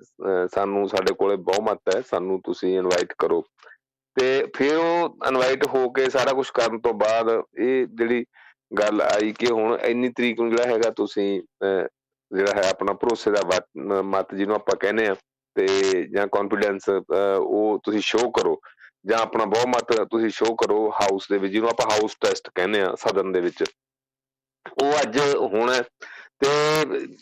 ਸਾਨੂੰ 0.54 0.88
ਸਾਡੇ 0.90 1.14
ਕੋਲੇ 1.14 1.36
ਬਹੁਮਤ 1.50 1.96
ਹੈ, 1.96 2.02
ਸਾਨੂੰ 2.10 2.40
ਤੁਸੀਂ 2.46 2.78
ਇਨਵਾਈਟ 2.78 3.14
ਕਰੋ। 3.20 3.42
ਤੇ 4.18 4.46
ਫਿਰ 4.56 4.76
ਉਹ 4.78 5.28
ਇਨਵਾਈਟ 5.28 5.68
ਹੋ 5.74 5.90
ਕੇ 5.90 6.10
ਸਾਰਾ 6.10 6.34
ਕੁਝ 6.34 6.50
ਕਰਨ 6.54 6.80
ਤੋਂ 6.80 6.94
ਬਾਅਦ 6.94 7.30
ਇਹ 7.60 7.86
ਜਿਹੜੀ 7.88 8.26
ਗੱਲ 8.72 9.02
ਆਈ 9.02 9.32
ਕਿ 9.40 9.52
ਹੁਣ 9.52 9.78
ਇੰਨੀ 9.86 10.10
ਤਰੀਕ 10.18 10.40
ਨੂੰ 10.40 10.50
ਜਿਹੜਾ 10.52 10.70
ਹੈਗਾ 10.72 10.90
ਤੁਸੀਂ 10.98 11.30
ਜਿਹੜਾ 12.32 12.54
ਹੈ 12.56 12.70
ਆਪਣਾ 12.70 12.94
ਭਰੋਸੇ 12.94 13.32
ਦਾ 13.32 13.42
ਮਤ 14.04 14.36
ਜਿਹਨੂੰ 14.36 14.56
ਆਪਾਂ 14.56 14.76
ਕਹਿੰਦੇ 14.82 15.08
ਆ 15.08 15.16
ਤੇ 15.56 15.68
ਜਾਂ 16.14 16.28
ਕੌਨਫੀਡੈਂਸ 16.28 16.90
ਉਹ 16.90 17.80
ਤੁਸੀਂ 17.84 18.02
ਸ਼ੋਅ 18.02 18.30
ਕਰੋ 18.34 18.60
ਜਾਂ 19.08 19.20
ਆਪਣਾ 19.20 19.46
ਬਹੁਮਤ 19.46 19.94
ਤੁਸੀਂ 20.12 20.30
ਸ਼ੋਅ 20.30 20.56
ਕਰੋ 20.58 20.90
ਹਾਊਸ 20.92 21.28
ਦੇ 21.32 21.38
ਵਿੱਚ 21.38 21.54
ਜਿਹਨੂੰ 21.54 21.70
ਆਪਾਂ 21.70 21.90
ਹਾਊਸ 21.92 22.16
ਟੈਸਟ 22.22 22.50
ਕਹਿੰਦੇ 22.56 22.82
ਆ 22.82 22.94
ਸਦਨ 23.00 23.32
ਦੇ 23.32 23.42
ਵਿੱਚ। 23.42 23.64
ਉਹ 24.84 25.02
ਅੱਜ 25.02 25.20
ਹੋਣਾ 25.54 25.82
ਤੇ 26.42 26.50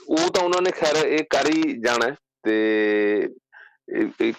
ਉਹ 0.10 0.30
ਤਾਂ 0.30 0.44
ਉਹਨਾਂ 0.44 0.62
ਨੇ 0.62 0.72
ਖੈਰ 0.72 1.06
ਇਹ 1.06 1.24
ਕਰ 1.30 1.50
ਹੀ 1.50 1.74
ਜਾਣਾ 1.84 2.16
ਤੇ 2.44 3.28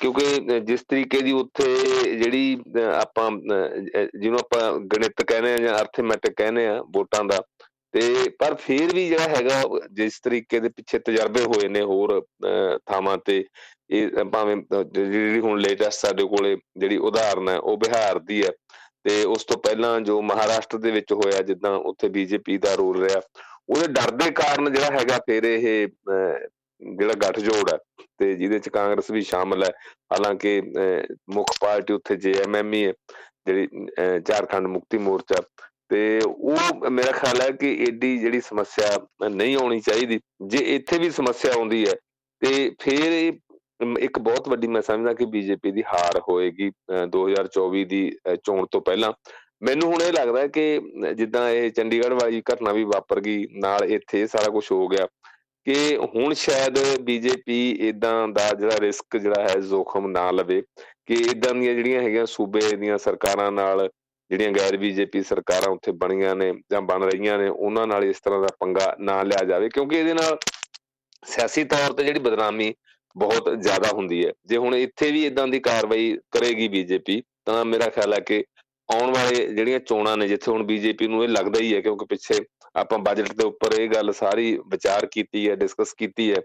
ਕਿਉਂਕਿ 0.00 0.58
ਜਿਸ 0.60 0.82
ਤਰੀਕੇ 0.88 1.20
ਦੀ 1.22 1.32
ਉੱਥੇ 1.32 1.64
ਜਿਹੜੀ 2.18 2.56
ਆਪਾਂ 2.94 3.30
ਜਿਹਨੂੰ 3.30 4.38
ਆਪਾਂ 4.40 4.72
ਗਣਿਤ 4.94 5.22
ਕਹਿੰਦੇ 5.22 5.52
ਆ 5.52 5.56
ਜਾਂ 5.56 5.74
ਅਰਥਮੈਟਿਕ 5.78 6.34
ਕਹਿੰਦੇ 6.36 6.66
ਆ 6.68 6.80
ਵੋਟਾਂ 6.94 7.24
ਦਾ, 7.24 7.40
ਤੇ 7.94 8.28
ਪਰ 8.38 8.54
ਫਿਰ 8.54 8.94
ਵੀ 8.94 9.08
ਜਿਹੜਾ 9.08 9.28
ਹੈਗਾ, 9.28 9.62
ਜਿਸ 9.92 10.20
ਤਰੀਕੇ 10.20 10.60
ਦੇ 10.60 10.68
ਪਿੱਛੇ 10.68 10.98
ਤਜਰਬੇ 10.98 11.44
ਹੋਏ 11.44 11.68
ਨੇ 11.68 11.82
ਹੋਰ 11.82 12.20
ਥਾਵਾਂ 12.86 13.16
ਤੇ, 13.26 13.44
ਇਹ 13.90 14.24
ਭਾਵੇਂ 14.32 14.56
ਜਿਹੜੀ 14.84 15.40
ਹੁਣ 15.40 15.60
ਲੇਟੈਸਟ 15.60 16.06
ਸਾਡੇ 16.06 16.24
ਕੋਲੇ 16.36 16.56
ਜਿਹੜੀ 16.78 16.96
ਉਦਾਹਰਨ 17.10 17.48
ਹੈ, 17.48 17.56
ਉਹ 17.58 17.76
ਬਿਹਾਰ 17.78 18.18
ਦੀ 18.20 18.42
ਹੈ। 18.42 18.50
ਤੇ 19.04 19.22
ਉਸ 19.26 19.44
ਤੋਂ 19.44 19.56
ਪਹਿਲਾਂ 19.58 20.00
ਜੋ 20.00 20.20
ਮਹਾਰਾਸ਼ਟਰ 20.22 20.78
ਦੇ 20.78 20.90
ਵਿੱਚ 20.90 21.12
ਹੋਇਆ, 21.12 21.42
ਜਿੱਦਾਂ 21.42 21.70
ਉੱਥੇ 21.90 22.08
ਬੀਜੇਪੀ 22.08 22.56
ਦਾ 22.58 22.74
ਰੋਲ 22.74 23.02
ਰਿਹਾ, 23.02 23.20
ਉਹਦੇ 23.68 23.86
ਡਰ 23.92 24.10
ਦੇ 24.16 24.30
ਕਾਰਨ 24.32 24.72
ਜਿਹੜਾ 24.72 24.98
ਹੈਗਾ 24.98 25.18
ਫਿਰ 25.26 25.44
ਇਹ 25.44 25.88
ਜਿਹੜਾ 26.82 27.14
ਗੱਠਜੋੜ 27.22 27.72
ਹੈ 27.72 27.78
ਤੇ 28.18 28.34
ਜਿਹਦੇ 28.34 28.58
ਚ 28.58 28.68
ਕਾਂਗਰਸ 28.68 29.10
ਵੀ 29.10 29.22
ਸ਼ਾਮਲ 29.22 29.64
ਹੈ, 29.64 29.70
ਹਾਲਾਂਕਿ 30.12 30.60
ਮੁੱਖ 31.34 31.52
ਪਾਰਟੀ 31.60 31.92
ਉੱਥੇ 31.94 32.16
ਜੇਐਮਐਮ 32.16 32.72
ਹੀ 32.72 32.84
ਹੈ, 32.86 32.92
ਜਿਹੜੀ 33.46 33.68
ਝਾਰਖੰਡ 34.26 34.66
ਮੁਕਤੀ 34.66 34.98
ਮੋਰਚਾ, 34.98 35.42
ਤੇ 35.90 36.20
ਉਹ 36.24 36.90
ਮੇਰਾ 36.90 37.12
ਖਿਆਲ 37.12 37.40
ਹੈ 37.40 37.50
ਕਿ 37.60 37.72
ਏਡੀ 37.88 38.16
ਜਿਹੜੀ 38.18 38.40
ਸਮੱਸਿਆ 38.40 38.96
ਨਹੀਂ 39.28 39.56
ਆਉਣੀ 39.56 39.80
ਚਾਹੀਦੀ, 39.80 40.20
ਜੇ 40.46 40.58
ਇੱਥੇ 40.74 40.98
ਵੀ 40.98 41.10
ਸਮੱਸਿਆ 41.10 41.52
ਆਉਂਦੀ 41.54 41.84
ਹੈ, 41.86 41.94
ਤੇ 42.42 42.70
ਫਿਰ 42.80 43.12
ਇਹ 43.12 43.32
ਇੱਕ 43.80 44.18
ਬਹੁਤ 44.18 44.48
ਵੱਡੀ 44.48 44.66
ਮੈਂ 44.66 44.82
ਸਮਝਦਾ 44.82 45.12
ਕਿ 45.14 45.24
ਬੀਜੇਪੀ 45.26 45.70
ਦੀ 45.72 45.82
ਹਾਰ 45.84 46.20
ਹੋਏਗੀ 46.28 46.70
2024 47.12 47.84
ਦੀ 47.84 48.10
ਚੋਣ 48.44 48.66
ਤੋਂ 48.70 48.80
ਪਹਿਲਾਂ। 48.80 49.12
ਮੈਨੂੰ 49.62 49.90
ਹੁਣ 49.92 50.02
ਇਹ 50.02 50.12
ਲੱਗਦਾ 50.12 50.40
ਹੈ 50.40 50.48
ਕਿ 50.48 50.80
ਜਿੱਦਾਂ 51.16 51.48
ਇਹ 51.50 51.70
ਚੰਡੀਗੜ੍ਹ 51.70 52.14
ਵਾਲੀ 52.14 52.42
ਘਟਨਾ 52.52 52.72
ਵੀ 52.72 52.84
ਵਾਪਰ 52.84 53.20
ਗਈ, 53.20 53.46
ਨਾਲ 53.52 53.84
ਇੱਥੇ 53.84 54.26
ਸਾਰਾ 54.26 54.50
ਕੁਝ 54.52 54.64
ਹੋ 54.72 54.86
ਗਿਆ, 54.88 55.06
ਕਿ 55.66 55.96
ਹੁਣ 56.14 56.34
ਸ਼ਾਇਦ 56.34 56.78
ਬੀਜੇਪੀ 57.04 57.70
ਇਦਾਂ 57.88 58.28
ਦਾ 58.28 58.48
ਜਿਹੜਾ 58.50 58.76
ਰਿਸਕ 58.80 59.16
ਜਿਹੜਾ 59.16 59.42
ਹੈ, 59.42 59.58
ਜ਼ੋਖਮ 59.60 60.10
ਨਾ 60.10 60.30
ਲਵੇ, 60.30 60.62
ਕਿ 61.06 61.14
ਇਦਾਂ 61.30 61.54
ਦੀਆਂ 61.54 61.74
ਜਿਹੜੀਆਂ 61.74 62.02
ਹੈਗੀਆਂ 62.02 62.26
ਸੂਬੇ 62.26 62.60
ਦੀਆਂ 62.76 62.98
ਸਰਕਾਰਾਂ 62.98 63.50
ਨਾਲ, 63.52 63.88
ਜਿਹੜੀਆਂ 64.30 64.52
ਗੈਰ 64.52 64.76
ਬੀਜੇਪੀ 64.76 65.22
ਸਰਕਾਰਾਂ 65.22 65.72
ਉੱਥੇ 65.72 65.92
ਬਣੀਆਂ 66.00 66.34
ਨੇ 66.36 66.52
ਜਾਂ 66.70 66.80
ਬਣ 66.82 67.04
ਰਹੀਆਂ 67.04 67.38
ਨੇ, 67.38 67.48
ਉਹਨਾਂ 67.48 67.86
ਨਾਲ 67.86 68.04
ਇਸ 68.04 68.20
ਤਰ੍ਹਾਂ 68.20 68.40
ਦਾ 68.40 68.48
ਪੰਗਾ 68.60 68.94
ਨਾ 69.00 69.22
ਲਿਆ 69.22 69.44
ਜਾਵੇ, 69.44 69.68
ਕਿਉਂਕਿ 69.68 69.98
ਇਹਦੇ 69.98 70.14
ਨਾਲ 70.14 70.38
ਸਿਆਸੀ 71.22 71.64
ਤੌਰ 71.64 71.92
ਤੇ 71.92 72.04
ਜਿਹੜੀ 72.04 72.20
ਬਦਨਾਮੀ 72.20 72.72
ਬਹੁਤ 73.18 73.50
ਜ਼ਿਆਦਾ 73.54 73.88
ਹੁੰਦੀ 73.94 74.24
ਹੈ। 74.26 74.32
ਜੇ 74.46 74.56
ਹੁਣ 74.56 74.74
ਇੱਥੇ 74.74 75.10
ਵੀ 75.12 75.24
ਇਦਾਂ 75.26 75.46
ਦੀ 75.48 75.60
ਕਾਰਵਾਈ 75.60 76.16
ਕਰੇਗੀ 76.30 76.68
ਬੀਜੇਪੀ 76.68 77.22
ਤਾਂ 77.46 77.64
ਮੇਰਾ 77.64 77.88
ਖਿਆਲ 77.88 78.14
ਹੈ 78.14 78.20
ਕਿ 78.20 78.44
ਆਉਣ 78.88 79.10
ਵਾਲੇ 79.10 79.46
ਜਿਹੜੀਆਂ 79.46 79.78
ਚੋਣਾਂ 79.78 80.16
ਨੇ, 80.16 80.28
ਜਿੱਥੇ 80.28 80.50
ਹੁਣ 80.50 80.62
ਬੀਜੇਪੀ 80.62 81.06
ਨੂੰ 81.08 81.22
ਇਹ 81.24 81.28
ਲੱਗਦਾ 81.28 81.60
ਹੀ 81.60 81.74
ਹੈ 81.74 81.80
ਕਿਉਂਕਿ 81.80 82.04
ਪਿੱਛੇ 82.04 82.44
ਆਪਾਂ 82.76 82.98
ਬਜਟ 82.98 83.32
ਦੇ 83.32 83.44
ਉੱਪਰ 83.44 83.80
ਇਹ 83.80 83.88
ਗੱਲ 83.88 84.12
ਸਾਰੀ 84.12 84.56
ਵਿਚਾਰ 84.66 85.06
ਕੀਤੀ 85.06 85.48
ਹੈ 85.48 85.54
ਡਿਸਕਸ 85.56 85.92
ਕੀਤੀ 85.92 86.30
ਹੈ, 86.32 86.40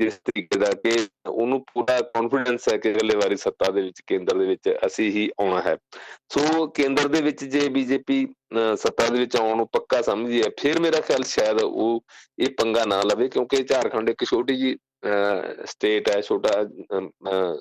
ਜਿਸ 0.00 0.14
ਤਰੀਕੇ 0.14 0.58
ਦਾ 0.58 0.70
ਕਿ 0.84 0.96
ਉਹਨੂੰ 1.28 1.60
ਪੂਰਾ 1.72 2.00
ਕੌਨਫੀਡੈਂਸ 2.14 2.68
ਹੈ 2.68 2.76
ਕਿ 2.76 2.90
ਅਗਲੇ 2.90 3.16
ਵਾਰੀ 3.16 3.36
ਸੱਤਾ 3.36 3.70
ਦੇ 3.70 3.82
ਵਿੱਚ, 3.82 4.00
ਕੇਂਦਰ 4.06 4.38
ਦੇ 4.38 4.46
ਵਿੱਚ 4.46 4.70
ਅਸੀਂ 4.86 5.10
ਹੀ 5.10 5.28
ਆਉਣਾ 5.40 5.60
ਹੈ। 5.62 5.76
ਸੋ 6.28 6.66
ਕੇਂਦਰ 6.66 7.08
ਦੇ 7.08 7.20
ਵਿੱਚ 7.22 7.44
ਜੇ 7.44 7.68
ਬੀਜੇਪੀ 7.68 8.26
ਸੱਤਾ 8.76 9.08
ਦੇ 9.08 9.18
ਵਿੱਚ 9.18 9.36
ਆਉਣ 9.36 9.56
ਨੂੰ 9.56 9.66
ਪੱਕਾ 9.72 10.00
ਸਮਝੀ 10.02 10.42
ਹੈ, 10.42 10.48
ਫਿਰ 10.60 10.80
ਮੇਰਾ 10.80 11.00
ਖਿਆਲ 11.00 11.22
ਸ਼ਾਇਦ 11.24 11.62
ਉਹ 11.62 12.04
ਇਹ 12.38 12.48
ਪੰਗਾ 12.58 12.84
ਨਾ 12.84 13.02
ਲਵੇ 13.02 13.28
ਕਿਉਂਕਿ 13.28 13.62
ਝਾਰਖੰਡ 13.64 14.10
ਇੱਕ 14.10 14.24
ਛੋਟੀ 14.24 14.56
ਜੀ 14.56 14.76
ਸਟੇਟ 15.66 16.08
ਹੈ, 16.10 16.20
ਛੋਟਾ 16.20 16.50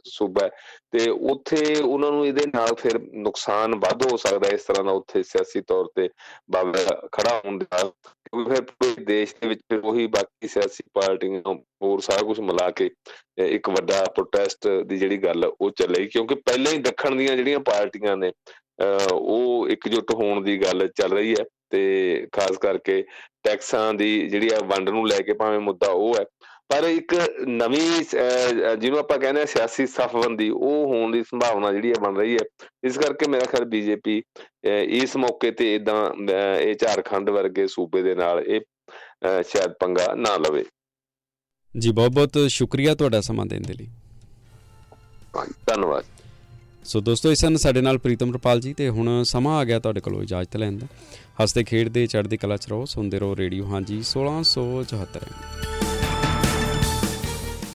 ਸੂਬਾ 0.06 0.50
ਤੇ 0.92 1.10
ਉੱਥੇ 1.10 1.76
ਉਹਨਾਂ 1.82 2.12
ਨੂੰ 2.12 2.26
ਇਹਦੇ 2.28 2.46
ਨਾਲ 2.56 2.76
ਫਿਰ 2.76 3.00
ਨੁਕਸਾਨ 3.14 3.76
ਵੱਧ 3.76 4.12
ਹੋ 4.12 4.18
ਸਕਦਾ 4.18 4.50
ਇਸ 4.50 4.64
ਤਰ੍ਹਾਂ 4.64 4.84
ਦਾ 4.84 4.92
ਉੱਥੇ 4.92 5.24
ਸਿਆਸੀ 5.24 5.62
ਤੌਰ 5.62 5.90
ਤੇ 5.96 6.10
ਬਾਬਾ 6.52 7.08
ਖੜਾ 7.12 7.42
ਹੋਣ 7.46 7.58
ਦਾ 7.58 7.84
ਕਿਉਂਕਿ 7.84 8.54
ਫਿਰ 8.54 8.62
ਪੂਰੇ 8.62 9.04
ਦੇਸ਼ 9.06 9.36
ਦੇ 9.42 9.48
ਵਿੱਚ 9.48 9.62
ਉਹੀ 9.84 10.08
ਬਾਕੀ 10.08 10.48
ਸਿਆਸੀ 10.48 10.84
ਪਾਰਟੀਆਂ 10.94 11.54
ਹੋਰ 11.84 12.00
ਸਾਰਾ 12.00 12.22
ਕੁਝ 12.22 12.40
ਮਿਲਾ 12.40 12.70
ਕੇ 12.72 12.90
ਇੱਕ 13.46 13.70
ਵੱਡਾ 13.70 14.04
ਪ੍ਰੋਟੈਸਟ 14.16 14.68
ਦੀ 14.86 14.98
ਜਿਹੜੀ 14.98 15.18
ਗੱਲ 15.18 15.52
ਉਹ 15.62 15.72
ਚੱਲੇਗੀ। 15.72 16.08
ਕਿਉਂਕਿ 16.08 16.36
ਪਹਿਲਾਂ 16.36 16.72
ਹੀ 16.72 16.78
ਦੱਖਣ 16.78 17.16
ਦੀਆਂ 17.16 17.36
ਜਿਹੜੀਆਂ 17.38 17.60
ਪਾਰਟੀਆਂ 17.60 18.18
ਨੇ 18.18 18.32
ਉਹ 19.14 19.68
ਇਕਜੁੱਟ 19.70 20.14
ਹੋਣ 20.14 20.42
ਦੀ 20.44 20.58
ਗੱਲ 20.58 20.88
ਚੱਲ 20.88 21.14
ਰਹੀ 21.14 21.34
ਹੈ। 21.40 21.46
ਤੇ 21.70 21.82
ਖਾਸ 22.32 22.58
ਕਰਕੇ 22.58 23.04
ਟੈਕਸਾਂ 23.44 23.94
ਦੀ 23.94 24.28
ਜਿਹੜੀ 24.30 24.50
ਆ 24.54 24.60
ਵੰਡ 24.66 24.90
ਨੂੰ 24.90 25.08
ਲੈ 25.08 25.20
ਕੇ 25.22 25.34
ਭਾਵੇਂ 25.34 25.60
ਮੁੱਦਾ 25.60 25.92
ਉਹ 25.92 26.16
ਹੈ 26.20 26.26
ਪਰ 26.72 26.84
ਇੱਕ 26.84 27.14
ਨਵੀਂ 27.48 28.04
ਜਿਹਨੂੰ 28.80 29.00
ਆਪਾਂ 29.00 29.18
ਕਹਿੰਦੇ 29.20 29.42
ਆ 29.42 29.46
ਸਿਆਸੀ 29.46 29.86
ਸਫਬੰਦੀ 29.88 30.50
ਉਹ 30.50 30.94
ਹੋਣ 30.94 31.12
ਦੀ 31.12 31.24
ਸੰਭਾਵਨਾ 31.24 31.72
ਜਿਹੜੀ 31.72 31.90
ਹੈ 31.90 31.96
ਬਣ 32.02 32.16
ਰਹੀ 32.18 32.36
ਹੈ। 32.36 32.46
ਇਸ 32.84 32.98
ਕਰਕੇ 32.98 33.30
ਮੇਰਾ 33.32 33.46
ਖਿਆਲ 33.46 33.66
ਬੀਜੇਪੀ 33.70 34.22
ਇਸ 35.00 35.16
ਮੌਕੇ 35.18 35.52
ਤੇ 35.52 35.74
ਇਦਾਂ 35.76 36.00
ਇਹ 36.60 36.76
ਝਾਰਖੰਡ 36.76 37.30
ਵਰਗੇ 37.30 37.68
ਸੂਬੇ 37.68 38.02
ਦੇ 38.02 38.16
ਨਾਲ 38.16 38.40
ਇਹ 38.40 38.62
ਸ਼ਾਇਦ 39.44 39.74
ਪੰਗਾ 39.80 40.14
ਨਾ 40.18 40.36
ਲਵੇ। 40.38 40.64
ਜੀ 41.74 41.92
ਬਹੁਤ 41.92 42.12
ਬਹੁਤ 42.12 42.38
ਸ਼ੁਕਰੀਆ 42.50 42.96
ਤੁਹਾਡਾ 42.96 43.22
ਸਮਾਂ 43.22 43.46
ਦੇਣ 43.46 43.62
ਦੇ 43.62 43.74
ਲਈ। 43.74 43.88
ਧੰਨਵਾਦ। 45.68 46.06
ਸੋ 46.86 47.00
ਦੋਸਤੋ 47.00 47.32
ਇਸ 47.32 47.46
ਹਨ 47.46 47.58
ਸਾਡੇ 47.58 47.82
ਨਾਲ 47.82 47.98
ਪ੍ਰੀਤਮ 47.98 48.34
ਰਪਾਲ 48.34 48.60
ਜੀ 48.62 48.74
ਤੇ 48.74 48.90
ਹੁਣ 48.90 49.24
ਸਮਾਂ 49.24 49.58
ਆ 49.60 49.64
ਗਿਆ 49.64 49.80
ਤੁਹਾਡੇ 49.80 50.02
ਕੋਲੋਂ 50.02 50.22
ਇਜਾਜ਼ਤ 50.24 50.58
ਲੈਣ 50.58 50.78
ਦਾ। 50.78 50.88
ਹੱਸਦੇ 51.42 51.64
ਖੇਡਦੇ 51.64 52.06
ਚੜ੍ਹਦੀ 52.08 52.38
ਕਲਾ 52.38 52.58
ਚ 52.58 52.68
ਰਹੋ 52.70 52.86
ਸੁਣਦੇ 52.86 53.20
ਰਹੋ 53.20 53.36
ਰੇਡੀਓ। 53.36 53.66
ਹਾਂਜੀ 53.66 54.02
1674 54.08 55.91